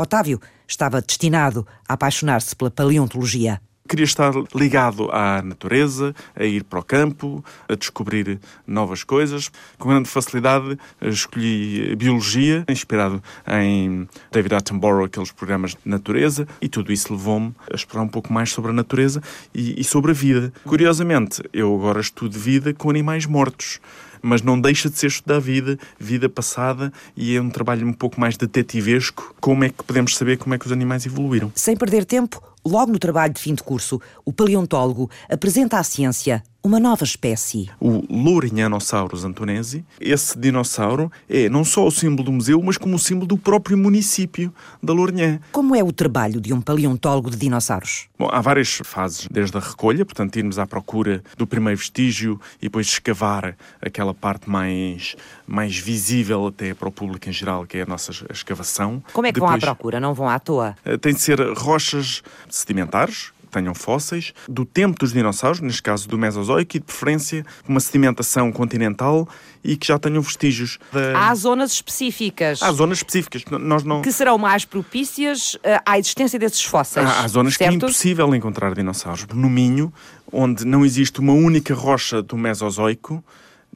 Otávio 0.00 0.40
estava 0.68 1.02
destinado 1.02 1.66
a 1.88 1.94
apaixonar-se 1.94 2.54
pela 2.54 2.70
paleontologia 2.70 3.60
queria 3.88 4.04
estar 4.04 4.32
ligado 4.54 5.10
à 5.10 5.42
natureza, 5.42 6.14
a 6.36 6.44
ir 6.44 6.62
para 6.62 6.78
o 6.78 6.82
campo, 6.82 7.44
a 7.68 7.74
descobrir 7.74 8.38
novas 8.66 9.02
coisas. 9.02 9.50
Com 9.78 9.88
grande 9.88 10.08
facilidade 10.08 10.78
escolhi 11.00 11.96
biologia, 11.96 12.64
inspirado 12.68 13.22
em 13.46 14.06
David 14.30 14.54
Attenborough, 14.54 15.04
aqueles 15.04 15.32
programas 15.32 15.70
de 15.70 15.80
natureza, 15.84 16.46
e 16.60 16.68
tudo 16.68 16.92
isso 16.92 17.12
levou-me 17.12 17.54
a 17.72 17.74
explorar 17.74 18.04
um 18.04 18.08
pouco 18.08 18.32
mais 18.32 18.52
sobre 18.52 18.70
a 18.70 18.74
natureza 18.74 19.22
e, 19.54 19.80
e 19.80 19.84
sobre 19.84 20.10
a 20.10 20.14
vida. 20.14 20.52
Curiosamente, 20.64 21.42
eu 21.52 21.74
agora 21.74 22.00
estudo 22.00 22.38
vida 22.38 22.74
com 22.74 22.90
animais 22.90 23.24
mortos 23.26 23.80
mas 24.22 24.42
não 24.42 24.60
deixa 24.60 24.90
de 24.90 24.98
ser 24.98 25.06
estudar 25.06 25.38
vida, 25.38 25.78
vida 25.98 26.28
passada, 26.28 26.92
e 27.16 27.36
é 27.36 27.40
um 27.40 27.50
trabalho 27.50 27.86
um 27.86 27.92
pouco 27.92 28.20
mais 28.20 28.36
detetivesco. 28.36 29.34
Como 29.40 29.64
é 29.64 29.68
que 29.68 29.82
podemos 29.84 30.16
saber 30.16 30.38
como 30.38 30.54
é 30.54 30.58
que 30.58 30.66
os 30.66 30.72
animais 30.72 31.06
evoluíram? 31.06 31.52
Sem 31.54 31.76
perder 31.76 32.04
tempo, 32.04 32.42
Logo 32.64 32.92
no 32.92 32.98
trabalho 32.98 33.32
de 33.32 33.40
fim 33.40 33.54
de 33.54 33.62
curso, 33.62 34.00
o 34.24 34.32
paleontólogo 34.32 35.10
apresenta 35.28 35.78
à 35.78 35.82
ciência 35.82 36.42
uma 36.62 36.80
nova 36.80 37.04
espécie. 37.04 37.70
O 37.80 38.02
Lourinhanosaurus 38.10 39.24
antonesi. 39.24 39.84
Esse 40.00 40.38
dinossauro 40.38 41.10
é 41.28 41.48
não 41.48 41.64
só 41.64 41.86
o 41.86 41.90
símbolo 41.90 42.24
do 42.24 42.32
museu, 42.32 42.60
mas 42.62 42.76
como 42.76 42.96
o 42.96 42.98
símbolo 42.98 43.26
do 43.26 43.38
próprio 43.38 43.78
município 43.78 44.52
da 44.82 44.92
Lourinhã. 44.92 45.40
Como 45.52 45.74
é 45.74 45.82
o 45.82 45.92
trabalho 45.92 46.40
de 46.40 46.52
um 46.52 46.60
paleontólogo 46.60 47.30
de 47.30 47.36
dinossauros? 47.36 48.08
Bom, 48.18 48.28
há 48.30 48.40
várias 48.40 48.80
fases, 48.84 49.28
desde 49.30 49.56
a 49.56 49.60
recolha, 49.60 50.04
portanto, 50.04 50.36
irmos 50.36 50.58
à 50.58 50.66
procura 50.66 51.22
do 51.36 51.46
primeiro 51.46 51.78
vestígio 51.78 52.40
e 52.58 52.64
depois 52.64 52.86
escavar 52.86 53.56
aquela 53.80 54.12
parte 54.12 54.50
mais, 54.50 55.16
mais 55.48 55.76
visível 55.78 56.46
até 56.46 56.74
para 56.74 56.88
o 56.88 56.92
público 56.92 57.28
em 57.28 57.32
geral, 57.32 57.66
que 57.66 57.78
é 57.78 57.82
a 57.82 57.86
nossa 57.86 58.12
escavação. 58.30 59.02
Como 59.12 59.26
é 59.26 59.32
que 59.32 59.40
depois, 59.40 59.50
vão 59.50 59.56
à 59.56 59.74
procura? 59.74 59.98
Não 59.98 60.12
vão 60.12 60.28
à 60.28 60.38
toa? 60.38 60.76
Eh, 60.84 60.98
tem 60.98 61.14
de 61.14 61.20
ser 61.20 61.40
rochas 61.54 62.22
sedimentares, 62.50 63.32
tenham 63.50 63.74
fósseis, 63.74 64.34
do 64.46 64.64
tempo 64.66 64.98
dos 64.98 65.12
dinossauros, 65.12 65.60
neste 65.60 65.82
caso 65.82 66.06
do 66.06 66.18
Mesozoico, 66.18 66.76
e 66.76 66.80
de 66.80 66.84
preferência 66.84 67.44
uma 67.66 67.80
sedimentação 67.80 68.52
continental 68.52 69.26
e 69.64 69.76
que 69.76 69.86
já 69.86 69.98
tenham 69.98 70.20
vestígios. 70.20 70.78
Da... 70.92 71.28
Há 71.28 71.34
zonas 71.34 71.72
específicas. 71.72 72.62
Há 72.62 72.70
zonas 72.72 72.98
específicas. 72.98 73.42
Nós 73.50 73.82
não... 73.82 74.02
Que 74.02 74.12
serão 74.12 74.36
mais 74.36 74.66
propícias 74.66 75.56
eh, 75.62 75.80
à 75.84 75.98
existência 75.98 76.38
desses 76.38 76.62
fósseis. 76.62 77.06
Há, 77.06 77.24
há 77.24 77.28
zonas 77.28 77.54
certo? 77.54 77.70
que 77.70 77.74
é 77.74 77.76
impossível 77.76 78.34
encontrar 78.34 78.74
dinossauros. 78.74 79.26
No 79.32 79.48
Minho, 79.48 79.92
onde 80.30 80.66
não 80.66 80.84
existe 80.84 81.20
uma 81.20 81.32
única 81.32 81.74
rocha 81.74 82.22
do 82.22 82.36
Mesozoico, 82.36 83.24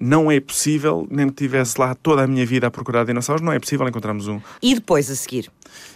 não 0.01 0.31
é 0.31 0.41
possível, 0.41 1.07
nem 1.11 1.29
que 1.29 1.35
tivesse 1.35 1.81
lá 1.81 1.95
toda 1.95 2.23
a 2.23 2.27
minha 2.27 2.45
vida 2.45 2.67
a 2.67 2.71
procurar 2.71 3.05
dinossauros, 3.05 3.43
não 3.43 3.53
é 3.53 3.59
possível 3.59 3.87
encontrarmos 3.89 4.29
um. 4.29 4.41
E 4.61 4.75
depois 4.75 5.11
a 5.11 5.15
seguir? 5.15 5.51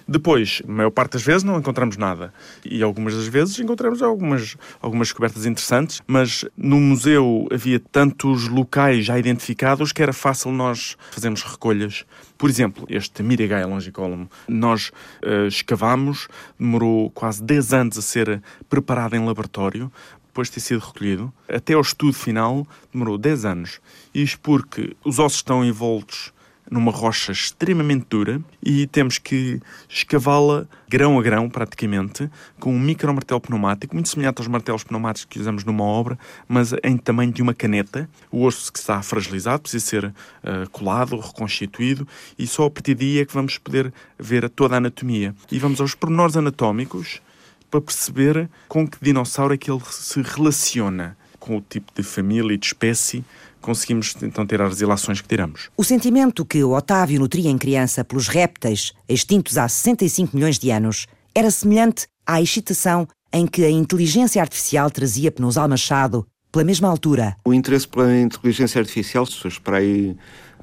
Depois, 0.09 0.63
a 0.67 0.71
maior 0.71 0.91
parte 0.91 1.15
das 1.15 1.23
vezes 1.23 1.43
não 1.43 1.59
encontramos 1.59 1.97
nada. 1.97 2.33
E 2.65 2.83
algumas 2.83 3.15
das 3.15 3.27
vezes 3.27 3.59
encontramos 3.59 4.03
algumas, 4.03 4.57
algumas 4.81 5.09
descobertas 5.09 5.45
interessantes, 5.47 6.01
mas 6.07 6.45
no 6.57 6.81
museu 6.81 7.49
havia 7.53 7.81
tantos 7.81 8.49
locais 8.49 9.05
já 9.05 9.19
identificados 9.19 9.93
que 9.93 10.03
era 10.03 10.13
fácil 10.13 10.53
nós 10.53 10.97
fazermos 11.11 11.43
recolhas. 11.43 12.05
Por 12.39 12.51
exemplo, 12.51 12.87
este 12.89 13.23
Mirigae 13.23 13.65
longicolum, 13.65 14.29
nós 14.47 14.93
uh, 15.25 15.47
escavámos, 15.49 16.29
demorou 16.59 17.11
quase 17.11 17.43
10 17.43 17.73
anos 17.73 17.99
a 17.99 18.03
ser 18.03 18.43
preparado 18.69 19.17
em 19.17 19.25
laboratório, 19.25 19.91
depois 20.37 20.49
de 20.49 20.55
ter 20.55 20.61
sido 20.61 20.81
recolhido, 20.81 21.33
até 21.49 21.73
ao 21.73 21.81
estudo 21.81 22.13
final, 22.13 22.67
demorou 22.93 23.17
10 23.17 23.47
anos. 23.47 23.81
Isto 24.15 24.39
porque 24.41 24.95
os 25.03 25.19
ossos 25.19 25.39
estão 25.39 25.65
envoltos 25.65 26.31
numa 26.71 26.93
rocha 26.93 27.33
extremamente 27.33 28.07
dura 28.11 28.43
e 28.63 28.87
temos 28.89 29.17
que 29.17 29.61
escavá-la 29.89 30.67
grão 30.89 31.19
a 31.19 31.23
grão, 31.23 31.49
praticamente, 31.49 32.29
com 32.61 32.75
um 32.75 32.79
micro 32.79 33.15
martelo 33.15 33.41
pneumático, 33.41 33.95
muito 33.95 34.11
semelhante 34.11 34.41
aos 34.41 34.49
martelos 34.49 34.85
pneumáticos 34.85 35.25
que 35.25 35.41
usamos 35.41 35.65
numa 35.65 35.85
obra, 35.85 36.19
mas 36.47 36.75
em 36.83 36.99
tamanho 36.99 37.33
de 37.33 37.41
uma 37.41 37.55
caneta. 37.55 38.07
O 38.31 38.45
osso 38.45 38.71
que 38.71 38.79
está 38.79 39.01
fragilizado 39.01 39.63
precisa 39.63 39.87
ser 39.87 40.05
uh, 40.05 40.69
colado, 40.71 41.19
reconstituído 41.19 42.07
e 42.39 42.47
só 42.47 42.67
a 42.67 42.71
partir 42.71 42.95
daí 42.95 43.21
é 43.21 43.25
que 43.25 43.33
vamos 43.33 43.57
poder 43.57 43.91
ver 44.19 44.51
toda 44.51 44.75
a 44.75 44.79
anatomia. 44.79 45.35
E 45.51 45.59
vamos 45.59 45.81
aos 45.81 45.95
pormenores 45.95 46.37
anatómicos 46.37 47.23
para 47.71 47.81
perceber 47.81 48.49
com 48.69 48.87
que 48.87 48.99
dinossauro 49.01 49.55
é 49.55 49.57
que 49.57 49.71
ele 49.71 49.81
se 49.91 50.21
relaciona 50.23 51.17
com 51.39 51.57
o 51.57 51.61
tipo 51.61 51.93
de 51.95 52.03
família 52.03 52.55
e 52.55 52.59
de 52.59 52.67
espécie 52.67 53.25
conseguimos 53.61 54.15
então 54.23 54.47
ter 54.47 54.63
as 54.63 54.81
relações 54.81 55.21
que 55.21 55.27
tiramos. 55.27 55.71
O 55.77 55.83
sentimento 55.83 56.45
que 56.45 56.63
o 56.63 56.71
Otávio 56.71 57.19
nutria 57.19 57.51
em 57.51 57.59
criança 57.59 58.05
pelos 58.05 58.29
répteis 58.29 58.93
extintos 59.09 59.59
há 59.59 59.69
65 59.69 60.37
milhões 60.37 60.57
de 60.57 60.71
anos 60.71 61.07
era 61.35 61.51
semelhante 61.51 62.07
à 62.25 62.41
excitação 62.41 63.09
em 63.33 63.45
que 63.45 63.65
a 63.65 63.71
inteligência 63.71 64.41
artificial 64.41 64.89
trazia 64.89 65.33
Penusal 65.33 65.69
Machado 65.69 66.25
pela 66.53 66.65
mesma 66.65 66.89
altura. 66.89 67.37
O 67.45 67.53
interesse 67.53 67.89
pela 67.89 68.17
inteligência 68.17 68.81
artificial 68.81 69.27
surge 69.27 69.61
para 69.61 69.79
aí 69.79 70.17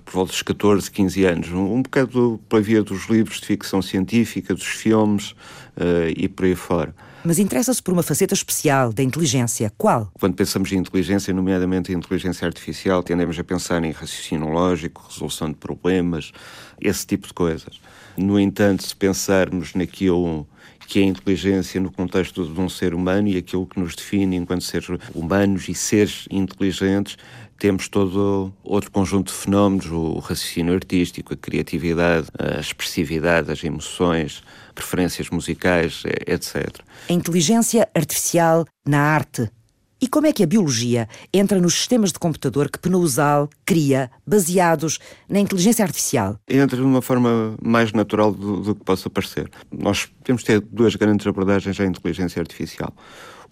por 0.03 0.13
volta 0.13 0.31
dos 0.31 0.41
14, 0.41 0.89
15 0.91 1.25
anos, 1.25 1.49
um, 1.51 1.75
um 1.75 1.81
bocado 1.81 2.39
pela 2.49 2.61
via 2.61 2.83
dos 2.83 3.07
livros 3.09 3.39
de 3.39 3.47
ficção 3.47 3.81
científica, 3.81 4.53
dos 4.53 4.65
filmes 4.65 5.31
uh, 5.77 6.09
e 6.15 6.27
por 6.27 6.45
aí 6.45 6.55
fora. 6.55 6.93
Mas 7.25 7.39
interessa-se 7.39 7.81
por 7.81 7.93
uma 7.93 8.03
faceta 8.03 8.33
especial 8.33 8.91
da 8.91 9.01
inteligência. 9.01 9.71
Qual? 9.77 10.11
Quando 10.13 10.35
pensamos 10.35 10.71
em 10.73 10.77
inteligência, 10.77 11.33
nomeadamente 11.33 11.93
em 11.93 11.95
inteligência 11.95 12.45
artificial, 12.45 13.01
tendemos 13.01 13.39
a 13.39 13.43
pensar 13.43 13.81
em 13.83 13.91
raciocínio 13.91 14.49
lógico, 14.49 15.05
resolução 15.09 15.47
de 15.49 15.55
problemas, 15.55 16.33
esse 16.81 17.07
tipo 17.07 17.25
de 17.25 17.33
coisas. 17.33 17.79
No 18.17 18.37
entanto, 18.37 18.83
se 18.83 18.93
pensarmos 18.93 19.73
naquilo 19.73 20.45
que 20.87 20.99
é 20.99 21.03
a 21.03 21.07
inteligência 21.07 21.79
no 21.79 21.91
contexto 21.91 22.45
de 22.45 22.59
um 22.59 22.69
ser 22.69 22.93
humano 22.93 23.27
e 23.27 23.37
aquilo 23.37 23.65
que 23.65 23.79
nos 23.79 23.95
define 23.95 24.35
enquanto 24.35 24.63
seres 24.63 24.87
humanos 25.15 25.69
e 25.69 25.73
seres 25.73 26.27
inteligentes, 26.29 27.17
temos 27.57 27.87
todo 27.87 28.53
outro 28.63 28.91
conjunto 28.91 29.31
de 29.31 29.37
fenómenos, 29.37 29.85
o 29.87 30.19
raciocínio 30.19 30.73
artístico, 30.73 31.33
a 31.33 31.37
criatividade, 31.37 32.27
a 32.37 32.59
expressividade, 32.59 33.51
as 33.51 33.63
emoções, 33.63 34.43
preferências 34.73 35.29
musicais, 35.29 36.03
etc. 36.27 36.79
A 37.09 37.13
inteligência 37.13 37.87
artificial 37.95 38.65
na 38.85 38.99
arte. 38.99 39.49
E 40.03 40.07
como 40.09 40.27
é 40.27 40.33
que 40.33 40.43
a 40.43 40.45
biologia 40.45 41.07
entra 41.33 41.61
nos 41.61 41.75
sistemas 41.75 42.11
de 42.11 42.19
computador 42.19 42.69
que 42.69 42.77
Penousal 42.77 43.49
cria, 43.65 44.11
baseados 44.27 44.99
na 45.29 45.39
inteligência 45.39 45.81
artificial? 45.81 46.37
Entra 46.45 46.75
de 46.75 46.83
uma 46.83 47.01
forma 47.01 47.55
mais 47.61 47.93
natural 47.93 48.33
do, 48.33 48.59
do 48.59 48.75
que 48.75 48.83
possa 48.83 49.09
parecer. 49.09 49.49
Nós 49.71 50.09
temos 50.25 50.41
de 50.41 50.47
ter 50.47 50.59
duas 50.59 50.97
grandes 50.97 51.25
abordagens 51.25 51.79
à 51.79 51.85
inteligência 51.85 52.41
artificial. 52.41 52.93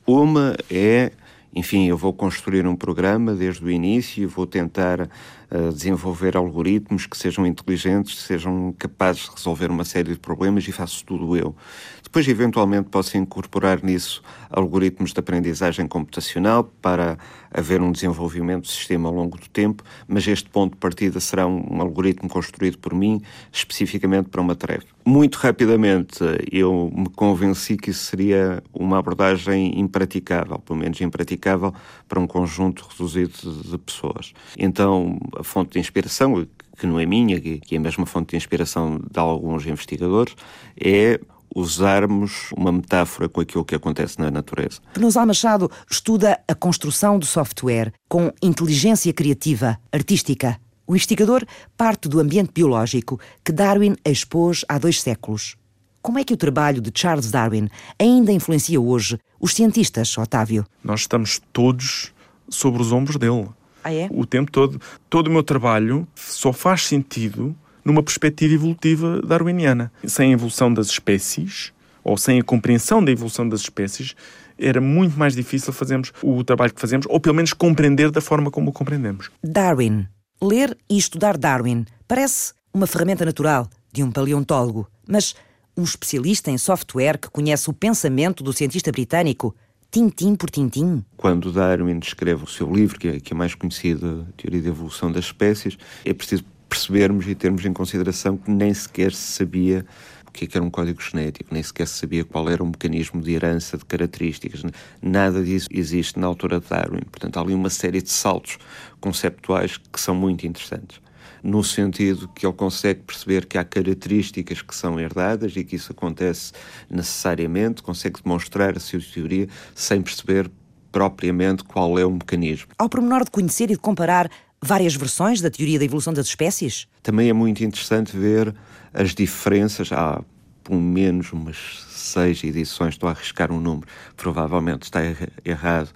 Uma 0.05 0.57
é 0.69 1.13
enfim, 1.53 1.87
eu 1.87 1.97
vou 1.97 2.13
construir 2.13 2.65
um 2.65 2.75
programa 2.75 3.33
desde 3.33 3.63
o 3.63 3.69
início, 3.69 4.27
vou 4.29 4.47
tentar 4.47 5.01
uh, 5.01 5.73
desenvolver 5.73 6.37
algoritmos 6.37 7.05
que 7.05 7.17
sejam 7.17 7.45
inteligentes, 7.45 8.15
que 8.15 8.21
sejam 8.21 8.73
capazes 8.77 9.23
de 9.23 9.31
resolver 9.35 9.69
uma 9.69 9.83
série 9.83 10.13
de 10.13 10.19
problemas 10.19 10.65
e 10.67 10.71
faço 10.71 11.03
tudo 11.03 11.35
eu. 11.35 11.53
Depois, 12.01 12.27
eventualmente, 12.27 12.89
posso 12.89 13.17
incorporar 13.17 13.83
nisso 13.83 14.21
algoritmos 14.49 15.13
de 15.13 15.19
aprendizagem 15.19 15.87
computacional 15.87 16.63
para 16.81 17.17
haver 17.53 17.81
um 17.81 17.91
desenvolvimento 17.91 18.63
do 18.63 18.67
sistema 18.67 19.09
ao 19.09 19.15
longo 19.15 19.37
do 19.37 19.49
tempo, 19.49 19.83
mas 20.07 20.27
este 20.27 20.49
ponto 20.49 20.73
de 20.73 20.77
partida 20.77 21.19
será 21.19 21.47
um, 21.47 21.75
um 21.75 21.81
algoritmo 21.81 22.29
construído 22.29 22.77
por 22.77 22.93
mim 22.93 23.21
especificamente 23.51 24.29
para 24.29 24.41
uma 24.41 24.55
tarefa. 24.55 24.87
Muito 25.05 25.35
rapidamente 25.35 26.19
eu 26.51 26.91
me 26.95 27.09
convenci 27.09 27.77
que 27.77 27.89
isso 27.89 28.05
seria 28.05 28.61
uma 28.73 28.99
abordagem 28.99 29.79
impraticável, 29.79 30.59
pelo 30.59 30.79
menos 30.79 30.99
impraticável 31.01 31.73
para 32.07 32.19
um 32.19 32.27
conjunto 32.27 32.87
reduzido 32.89 33.33
de, 33.63 33.77
pessoas. 33.77 34.33
Então, 34.57 35.19
a 35.37 35.43
fonte 35.43 35.73
de 35.73 35.79
inspiração, 35.79 36.45
que 36.77 36.85
não 36.85 36.99
é 36.99 37.05
minha, 37.05 37.39
que 37.39 37.61
é 37.71 37.77
a 37.77 37.81
mesma 37.81 38.05
fonte 38.05 38.31
de 38.31 38.37
inspiração 38.37 38.99
de 38.99 39.19
alguns 39.19 39.65
investigadores, 39.65 40.35
é 40.79 41.19
usarmos 41.55 42.49
uma 42.55 42.71
metáfora 42.71 43.27
com 43.27 43.41
aquilo 43.41 43.65
que 43.65 43.75
acontece 43.75 44.19
na 44.19 44.31
natureza. 44.31 44.79
Penusal 44.93 45.25
Machado 45.25 45.69
estuda 45.89 46.39
a 46.47 46.55
construção 46.55 47.19
do 47.19 47.25
software 47.25 47.91
com 48.07 48.31
inteligência 48.41 49.11
criativa, 49.13 49.77
artística. 49.91 50.57
O 50.91 50.93
investigador 50.93 51.45
parte 51.77 52.09
do 52.09 52.19
ambiente 52.19 52.51
biológico 52.53 53.17
que 53.45 53.53
Darwin 53.53 53.95
expôs 54.03 54.65
há 54.67 54.77
dois 54.77 55.01
séculos. 55.01 55.55
Como 56.01 56.19
é 56.19 56.23
que 56.25 56.33
o 56.33 56.37
trabalho 56.37 56.81
de 56.81 56.91
Charles 56.93 57.31
Darwin 57.31 57.69
ainda 57.97 58.33
influencia 58.33 58.81
hoje 58.81 59.17
os 59.39 59.53
cientistas, 59.53 60.17
Otávio? 60.17 60.65
Nós 60.83 60.99
estamos 60.99 61.41
todos 61.53 62.11
sobre 62.49 62.81
os 62.81 62.91
ombros 62.91 63.15
dele. 63.15 63.47
Ah, 63.81 63.93
é? 63.93 64.09
O 64.11 64.25
tempo 64.25 64.51
todo. 64.51 64.81
Todo 65.09 65.27
o 65.27 65.31
meu 65.31 65.43
trabalho 65.43 66.05
só 66.13 66.51
faz 66.51 66.85
sentido 66.85 67.55
numa 67.85 68.03
perspectiva 68.03 68.53
evolutiva 68.53 69.21
darwiniana. 69.21 69.93
Sem 70.05 70.31
a 70.31 70.33
evolução 70.33 70.73
das 70.73 70.87
espécies, 70.87 71.71
ou 72.03 72.17
sem 72.17 72.37
a 72.37 72.43
compreensão 72.43 73.01
da 73.01 73.13
evolução 73.13 73.47
das 73.47 73.61
espécies, 73.61 74.13
era 74.59 74.81
muito 74.81 75.17
mais 75.17 75.37
difícil 75.37 75.71
fazermos 75.71 76.11
o 76.21 76.43
trabalho 76.43 76.73
que 76.73 76.81
fazemos, 76.81 77.07
ou 77.09 77.17
pelo 77.17 77.35
menos 77.35 77.53
compreender 77.53 78.11
da 78.11 78.19
forma 78.19 78.51
como 78.51 78.71
o 78.71 78.73
compreendemos. 78.73 79.31
Darwin. 79.41 80.05
Ler 80.43 80.75
e 80.89 80.97
estudar 80.97 81.37
Darwin 81.37 81.85
parece 82.07 82.53
uma 82.73 82.87
ferramenta 82.87 83.23
natural 83.23 83.69
de 83.93 84.01
um 84.01 84.11
paleontólogo, 84.11 84.89
mas 85.07 85.35
um 85.77 85.83
especialista 85.83 86.49
em 86.49 86.57
software 86.57 87.19
que 87.19 87.29
conhece 87.29 87.69
o 87.69 87.73
pensamento 87.73 88.43
do 88.43 88.51
cientista 88.51 88.91
britânico, 88.91 89.55
tintim 89.91 90.33
por 90.33 90.49
tintim. 90.49 91.05
Quando 91.15 91.51
Darwin 91.51 91.99
escreve 91.99 92.43
o 92.43 92.47
seu 92.47 92.73
livro, 92.73 92.99
que 92.99 93.07
é, 93.07 93.19
que 93.19 93.33
é 93.33 93.37
mais 93.37 93.53
conhecido, 93.53 94.27
Teoria 94.35 94.63
da 94.63 94.69
Evolução 94.69 95.11
das 95.11 95.25
Espécies, 95.25 95.77
é 96.03 96.11
preciso 96.11 96.43
percebermos 96.67 97.27
e 97.27 97.35
termos 97.35 97.63
em 97.63 97.71
consideração 97.71 98.35
que 98.35 98.49
nem 98.49 98.73
sequer 98.73 99.13
se 99.13 99.33
sabia 99.33 99.85
o 100.31 100.33
que, 100.33 100.45
é 100.45 100.47
que 100.47 100.57
era 100.57 100.65
um 100.65 100.69
código 100.69 101.01
genético, 101.01 101.53
nem 101.53 101.61
sequer 101.61 101.85
se 101.85 101.95
sabia 101.95 102.23
qual 102.23 102.49
era 102.49 102.63
o 102.63 102.65
mecanismo 102.65 103.21
de 103.21 103.33
herança 103.33 103.77
de 103.77 103.83
características. 103.83 104.63
Nada 105.01 105.43
disso 105.43 105.67
existe 105.69 106.17
na 106.17 106.25
altura 106.25 106.61
de 106.61 106.67
Darwin. 106.69 107.01
Portanto, 107.11 107.37
há 107.37 107.41
ali 107.41 107.53
uma 107.53 107.69
série 107.69 108.01
de 108.01 108.09
saltos 108.09 108.57
conceptuais 109.01 109.77
que 109.77 109.99
são 109.99 110.15
muito 110.15 110.47
interessantes. 110.47 111.01
No 111.43 111.63
sentido 111.63 112.29
que 112.29 112.45
ele 112.45 112.53
consegue 112.53 113.01
perceber 113.01 113.45
que 113.45 113.57
há 113.57 113.65
características 113.65 114.61
que 114.61 114.73
são 114.73 114.97
herdadas 114.97 115.53
e 115.57 115.65
que 115.65 115.75
isso 115.75 115.91
acontece 115.91 116.53
necessariamente, 116.89 117.83
consegue 117.83 118.21
demonstrar 118.23 118.77
a 118.77 118.79
sua 118.79 119.01
teoria 119.01 119.49
sem 119.75 120.01
perceber 120.01 120.49
propriamente 120.93 121.63
qual 121.65 121.99
é 121.99 122.05
o 122.05 122.11
mecanismo. 122.11 122.71
Ao 122.77 122.87
pormenor 122.87 123.25
de 123.25 123.31
conhecer 123.31 123.65
e 123.65 123.73
de 123.73 123.79
comparar 123.79 124.29
várias 124.63 124.95
versões 124.95 125.41
da 125.41 125.49
teoria 125.49 125.79
da 125.79 125.85
evolução 125.85 126.13
das 126.13 126.27
espécies? 126.27 126.87
Também 127.01 127.29
é 127.29 127.33
muito 127.33 127.63
interessante 127.63 128.15
ver 128.15 128.53
as 128.93 129.15
diferenças. 129.15 129.91
Há 129.91 130.23
pelo 130.63 130.79
menos 130.79 131.33
umas 131.33 131.57
seis 131.89 132.43
edições, 132.43 132.93
estou 132.93 133.09
a 133.09 133.13
arriscar 133.13 133.51
um 133.51 133.59
número, 133.59 133.87
provavelmente 134.15 134.83
está 134.83 134.99
errado, 135.43 135.89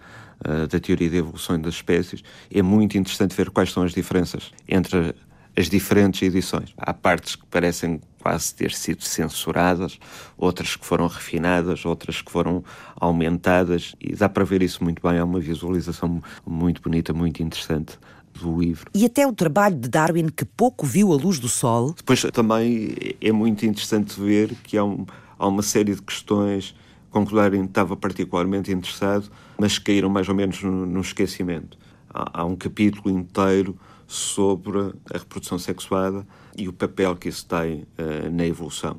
uh, 0.45 0.67
da 0.67 0.79
teoria 0.79 1.09
da 1.09 1.17
evolução 1.17 1.59
das 1.61 1.75
espécies. 1.75 2.23
É 2.51 2.63
muito 2.63 2.97
interessante 2.97 3.35
ver 3.35 3.51
quais 3.51 3.71
são 3.71 3.83
as 3.83 3.93
diferenças 3.93 4.51
entre 4.67 5.13
as 5.55 5.69
diferentes 5.69 6.21
edições. 6.23 6.73
Há 6.77 6.93
partes 6.93 7.35
que 7.35 7.45
parecem 7.45 8.01
quase 8.19 8.53
ter 8.55 8.71
sido 8.71 9.03
censuradas, 9.03 9.99
outras 10.35 10.75
que 10.75 10.85
foram 10.85 11.07
refinadas, 11.07 11.85
outras 11.85 12.21
que 12.21 12.31
foram 12.31 12.63
aumentadas, 12.95 13.95
e 14.01 14.15
dá 14.15 14.27
para 14.27 14.43
ver 14.43 14.63
isso 14.63 14.83
muito 14.83 15.01
bem. 15.07 15.17
É 15.17 15.23
uma 15.23 15.39
visualização 15.39 16.21
muito 16.45 16.81
bonita, 16.81 17.13
muito 17.13 17.41
interessante 17.41 17.97
do 18.39 18.59
livro. 18.59 18.89
E 18.93 19.05
até 19.05 19.25
o 19.25 19.33
trabalho 19.33 19.75
de 19.75 19.87
Darwin, 19.89 20.27
que 20.27 20.45
pouco 20.45 20.85
viu 20.85 21.11
a 21.13 21.15
luz 21.15 21.39
do 21.39 21.49
sol. 21.49 21.93
Depois 21.93 22.21
também 22.33 22.95
é 23.21 23.31
muito 23.31 23.65
interessante 23.65 24.19
ver 24.19 24.55
que 24.63 24.77
há, 24.77 24.83
um, 24.83 25.05
há 25.37 25.47
uma 25.47 25.61
série 25.61 25.95
de 25.95 26.01
questões 26.01 26.75
com 27.09 27.25
que 27.25 27.33
Darwin 27.33 27.63
estava 27.63 27.95
particularmente 27.95 28.71
interessado, 28.71 29.31
mas 29.57 29.79
caíram 29.79 30.09
mais 30.09 30.27
ou 30.27 30.35
menos 30.35 30.61
no, 30.61 30.85
no 30.85 30.99
esquecimento. 30.99 31.77
há, 32.13 32.41
há 32.41 32.45
um 32.45 32.55
capítulo 32.55 33.09
inteiro 33.09 33.77
sobre 34.07 34.93
a 35.13 35.17
reprodução 35.17 35.57
sexuada 35.57 36.25
e 36.57 36.67
o 36.67 36.73
papel 36.73 37.15
que 37.15 37.29
isso 37.29 37.45
tem 37.45 37.81
uh, 37.97 38.29
na 38.31 38.45
evolução. 38.45 38.97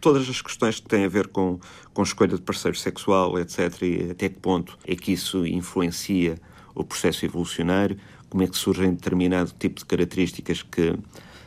Todas 0.00 0.28
as 0.28 0.40
questões 0.40 0.80
que 0.80 0.88
têm 0.88 1.04
a 1.04 1.08
ver 1.08 1.28
com, 1.28 1.58
com 1.92 2.02
escolha 2.02 2.34
de 2.34 2.42
parceiro 2.42 2.76
sexual, 2.76 3.38
etc., 3.38 3.82
e 3.82 4.10
até 4.10 4.28
que 4.28 4.38
ponto 4.38 4.78
é 4.86 4.96
que 4.96 5.12
isso 5.12 5.46
influencia 5.46 6.38
o 6.74 6.82
processo 6.84 7.24
evolucionário, 7.24 7.98
como 8.30 8.42
é 8.44 8.46
que 8.46 8.56
surgem 8.56 8.94
determinado 8.94 9.52
tipo 9.58 9.80
de 9.80 9.84
características 9.84 10.62
que 10.62 10.94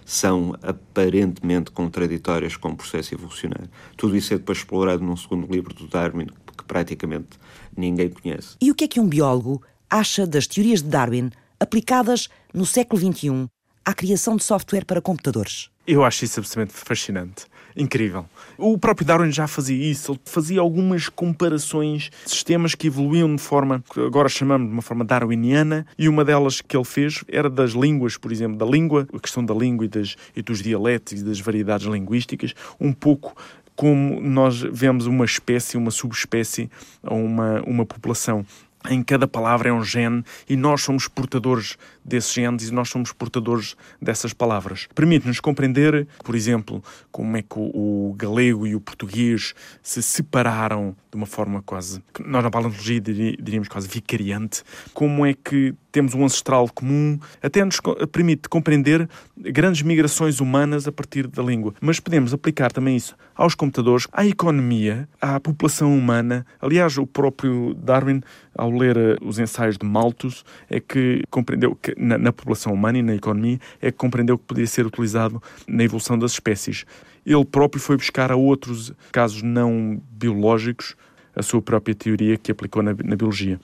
são 0.06 0.56
aparentemente 0.62 1.72
contraditórias 1.72 2.58
com 2.58 2.70
o 2.70 2.76
processo 2.76 3.16
evolucionário. 3.16 3.70
Tudo 3.98 4.16
isso 4.16 4.34
é 4.34 4.38
depois 4.38 4.60
explorado 4.60 5.04
num 5.04 5.16
segundo 5.16 5.52
livro 5.52 5.74
do 5.74 5.88
Darwin, 5.88 6.28
que 6.58 6.64
praticamente 6.66 7.40
ninguém 7.76 8.10
conhece. 8.10 8.58
E 8.62 8.70
o 8.70 8.76
que 8.76 8.84
é 8.84 8.88
que 8.88 9.00
um 9.00 9.08
biólogo 9.08 9.64
acha 9.90 10.28
das 10.28 10.46
teorias 10.46 10.82
de 10.82 10.90
Darwin 10.90 11.30
aplicadas 11.60 12.28
no 12.54 12.66
século 12.66 13.02
XXI 13.02 13.48
à 13.86 13.94
criação 13.94 14.36
de 14.36 14.44
software 14.44 14.86
para 14.86 15.02
computadores? 15.02 15.70
Eu 15.88 16.04
acho 16.04 16.26
isso 16.26 16.40
absolutamente 16.40 16.74
fascinante. 16.74 17.46
Incrível. 17.76 18.26
O 18.58 18.78
próprio 18.78 19.06
Darwin 19.06 19.32
já 19.32 19.48
fazia 19.48 19.92
isso, 19.92 20.12
ele 20.12 20.20
fazia 20.26 20.62
algumas 20.62 21.10
comparações 21.10 22.12
de 22.24 22.30
sistemas 22.30 22.76
que 22.76 22.88
evoluíam 22.88 23.36
de 23.36 23.42
forma 23.42 23.84
que 23.92 24.00
agora 24.00 24.30
chamamos 24.30 24.68
de 24.68 24.74
uma 24.74 24.82
forma 24.82 25.04
darwiniana, 25.04 25.86
e 25.98 26.08
uma 26.08 26.24
delas 26.24 26.62
que 26.62 26.78
ele 26.78 26.86
fez 26.86 27.24
era 27.28 27.50
das 27.50 27.72
línguas, 27.72 28.18
por 28.18 28.32
exemplo, 28.32 28.58
da 28.58 28.66
língua, 28.66 29.08
a 29.14 29.20
questão 29.20 29.44
da 29.44 29.54
língua 29.54 29.86
e, 29.86 29.88
das, 29.88 30.16
e 30.36 30.42
dos 30.42 30.62
dialetos 30.62 31.22
e 31.22 31.24
das 31.24 31.40
variedades 31.40 31.88
linguísticas, 31.88 32.54
um 32.80 32.94
pouco 32.94 33.36
como 33.76 34.22
nós 34.22 34.60
vemos 34.60 35.08
uma 35.08 35.26
espécie, 35.26 35.78
uma 35.78 35.90
subespécie, 35.90 36.70
uma, 37.04 37.62
uma 37.66 37.86
população 37.86 38.46
em 38.90 39.02
cada 39.02 39.28
palavra 39.28 39.70
é 39.70 39.74
um 39.74 39.84
gene 39.84 40.24
e 40.50 40.56
nós 40.56 40.82
somos 40.82 41.08
portadores 41.08 41.78
desses 42.04 42.34
genes 42.34 42.70
e 42.70 42.74
nós 42.74 42.90
somos 42.90 43.12
portadores 43.12 43.76
dessas 44.02 44.34
palavras. 44.34 44.88
Permite-nos 44.94 45.40
compreender, 45.40 46.08
por 46.24 46.36
exemplo, 46.36 46.84
como 47.12 47.38
é 47.38 47.42
que 47.42 47.56
o, 47.58 48.14
galego 48.18 48.66
e 48.68 48.76
o 48.76 48.82
português 48.82 49.54
se 49.82 50.02
separaram 50.02 50.96
de 51.12 51.18
uma 51.18 51.26
forma 51.26 51.62
quase, 51.62 52.02
nós 52.26 52.44
na 52.44 52.50
paleontologia 52.50 53.00
diríamos 53.00 53.68
quase 53.68 53.88
vicariante, 53.88 54.64
como 54.94 55.26
é 55.26 55.34
que 55.34 55.76
temos 55.92 56.16
um 56.16 56.26
ancestral 56.26 56.68
comum, 56.74 57.20
até 57.42 57.64
nos 57.64 57.80
permite 58.12 58.50
compreender 58.50 59.08
grandes 59.38 59.84
migrações 59.84 60.40
humanas 60.40 60.88
a 60.88 60.92
partir 60.92 61.28
da 61.28 61.44
língua. 61.44 61.76
Mas 61.80 62.00
podemos 62.00 62.34
aplicar 62.34 62.72
também 62.72 62.96
isso 62.96 63.16
aos 63.36 63.54
computadores, 63.54 64.08
à 64.12 64.26
economia, 64.26 65.08
à 65.22 65.40
população 65.40 65.96
humana. 65.96 66.46
Aliás, 66.60 66.98
o 66.98 67.06
próprio 67.06 67.76
Darwin, 67.76 68.22
ao 68.56 68.72
ler 68.72 68.98
eh, 68.98 69.18
os 69.22 69.38
ensaios 69.38 69.78
de 69.78 69.86
Malthus, 69.86 70.44
é 70.70 70.80
que 70.80 71.24
compreendeu 71.30 71.76
que 71.76 71.93
na, 71.98 72.18
na 72.18 72.32
população 72.32 72.74
humana 72.74 72.98
e 72.98 73.02
na 73.02 73.16
economia, 73.16 73.60
é 73.82 73.92
que 73.92 73.98
compreendeu 73.98 74.38
que 74.38 74.46
podia 74.46 74.68
ser 74.68 74.86
utilizado 74.86 75.42
na 75.68 75.84
evolução 75.84 76.18
das 76.18 76.32
espécies. 76.32 76.86
Ele 77.26 77.46
próprio 77.46 77.82
foi 77.82 77.98
buscar 77.98 78.32
a 78.32 78.36
outros 78.36 78.94
casos 79.12 79.42
não 79.42 80.02
biológicos 80.12 80.96
a 81.36 81.42
sua 81.42 81.62
própria 81.62 81.96
teoria 81.96 82.38
que 82.38 82.52
aplicou 82.52 82.84
na, 82.84 82.94
na 83.04 83.16
biologia. 83.16 83.60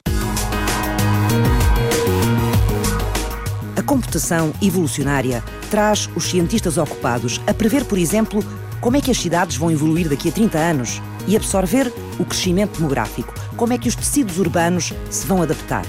computação 3.90 4.54
evolucionária 4.62 5.44
traz 5.72 6.08
os 6.16 6.26
cientistas 6.26 6.78
ocupados 6.78 7.42
a 7.48 7.54
prever, 7.56 7.86
por 7.86 7.98
exemplo, 7.98 8.44
como 8.80 8.96
é 8.96 9.02
que 9.02 9.10
as 9.10 9.18
cidades 9.18 9.58
vão 9.58 9.72
evoluir 9.72 10.08
daqui 10.08 10.30
a 10.30 10.32
30 10.32 10.60
anos 10.60 11.02
e 11.28 11.36
absorver 11.36 11.92
o 12.20 12.24
crescimento 12.24 12.78
demográfico, 12.78 13.34
como 13.58 13.74
é 13.74 13.80
que 13.80 13.90
os 13.90 13.96
tecidos 13.96 14.38
urbanos 14.38 14.94
se 15.10 15.26
vão 15.26 15.42
adaptar. 15.42 15.84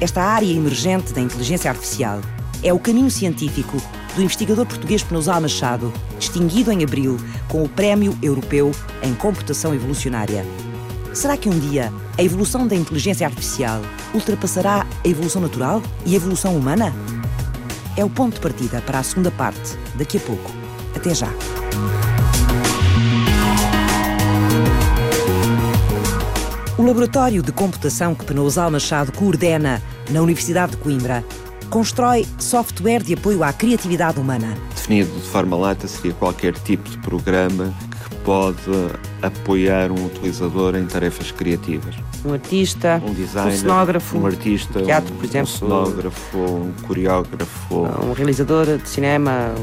Esta 0.00 0.22
área 0.22 0.46
emergente 0.46 1.12
da 1.12 1.20
inteligência 1.20 1.70
artificial 1.70 2.20
é 2.62 2.72
o 2.72 2.78
caminho 2.78 3.10
científico 3.10 3.80
do 4.16 4.22
investigador 4.22 4.66
português 4.66 5.02
Penosal 5.02 5.40
Machado, 5.40 5.92
distinguido 6.18 6.72
em 6.72 6.82
abril 6.82 7.18
com 7.48 7.62
o 7.62 7.68
Prémio 7.68 8.16
Europeu 8.22 8.72
em 9.02 9.14
Computação 9.14 9.74
Evolucionária. 9.74 10.44
Será 11.12 11.36
que 11.36 11.48
um 11.48 11.58
dia 11.58 11.92
a 12.16 12.22
evolução 12.22 12.66
da 12.66 12.74
inteligência 12.74 13.26
artificial 13.26 13.82
ultrapassará 14.14 14.86
a 15.04 15.08
evolução 15.08 15.42
natural 15.42 15.82
e 16.06 16.14
a 16.14 16.16
evolução 16.16 16.56
humana? 16.56 16.94
é 17.96 18.04
o 18.04 18.10
ponto 18.10 18.34
de 18.34 18.40
partida 18.40 18.80
para 18.80 18.98
a 18.98 19.02
segunda 19.02 19.30
parte, 19.30 19.76
daqui 19.94 20.16
a 20.16 20.20
pouco. 20.20 20.50
Até 20.94 21.14
já. 21.14 21.28
O 26.78 26.82
laboratório 26.82 27.42
de 27.42 27.52
computação 27.52 28.14
que 28.14 28.24
Penousal 28.24 28.70
Machado 28.70 29.12
coordena 29.12 29.82
na 30.10 30.22
Universidade 30.22 30.72
de 30.72 30.78
Coimbra 30.78 31.24
constrói 31.68 32.26
software 32.38 33.02
de 33.02 33.14
apoio 33.14 33.44
à 33.44 33.52
criatividade 33.52 34.18
humana. 34.18 34.56
Definido 34.74 35.10
de 35.12 35.28
forma 35.28 35.56
lata, 35.56 35.86
seria 35.86 36.12
qualquer 36.14 36.52
tipo 36.54 36.88
de 36.88 36.98
programa 36.98 37.72
que 38.08 38.16
pode 38.16 38.58
apoiar 39.22 39.92
um 39.92 40.06
utilizador 40.06 40.74
em 40.74 40.86
tarefas 40.86 41.30
criativas 41.30 41.94
um 42.24 42.32
artista, 42.32 43.02
um, 43.04 43.14
designer, 43.14 43.54
um 43.54 43.56
cenógrafo, 43.56 44.18
um 44.18 44.26
artista, 44.26 44.82
teatro, 44.82 45.14
por 45.14 45.24
exemplo, 45.24 45.50
um 45.50 45.58
cenógrafo, 45.58 46.38
um 46.38 46.72
coreógrafo, 46.86 47.88
um 48.04 48.12
realizador 48.12 48.78
de 48.78 48.88
cinema, 48.88 49.54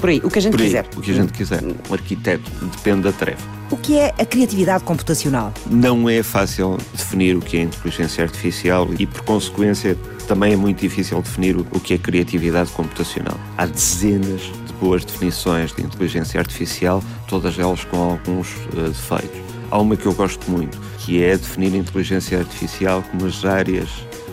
por 0.00 0.10
aí, 0.10 0.20
o 0.24 0.30
que 0.30 0.38
a 0.38 0.42
gente 0.42 0.56
aí, 0.56 0.66
quiser. 0.66 0.86
O 0.96 1.00
que 1.00 1.10
a 1.10 1.14
gente 1.14 1.32
quiser. 1.32 1.62
Um 1.62 1.92
arquiteto, 1.92 2.50
depende 2.76 3.02
da 3.02 3.12
tarefa. 3.12 3.59
O 3.70 3.76
que 3.76 3.96
é 3.96 4.12
a 4.18 4.26
criatividade 4.26 4.82
computacional? 4.82 5.54
Não 5.70 6.08
é 6.08 6.24
fácil 6.24 6.76
definir 6.92 7.36
o 7.36 7.40
que 7.40 7.56
é 7.56 7.62
inteligência 7.62 8.24
artificial 8.24 8.88
e, 8.98 9.06
por 9.06 9.22
consequência, 9.22 9.96
também 10.26 10.54
é 10.54 10.56
muito 10.56 10.80
difícil 10.80 11.22
definir 11.22 11.56
o 11.56 11.78
que 11.78 11.94
é 11.94 11.98
criatividade 11.98 12.72
computacional. 12.72 13.38
Há 13.56 13.66
dezenas 13.66 14.40
de 14.66 14.72
boas 14.80 15.04
definições 15.04 15.72
de 15.72 15.82
inteligência 15.82 16.40
artificial, 16.40 17.00
todas 17.28 17.60
elas 17.60 17.84
com 17.84 17.96
alguns 17.96 18.48
uh, 18.74 18.88
defeitos. 18.88 19.40
Há 19.70 19.78
uma 19.78 19.96
que 19.96 20.06
eu 20.06 20.14
gosto 20.14 20.50
muito, 20.50 20.76
que 20.98 21.22
é 21.22 21.36
definir 21.36 21.72
a 21.74 21.76
inteligência 21.76 22.40
artificial 22.40 23.04
como 23.04 23.26
as 23.26 23.44
áreas 23.44 23.88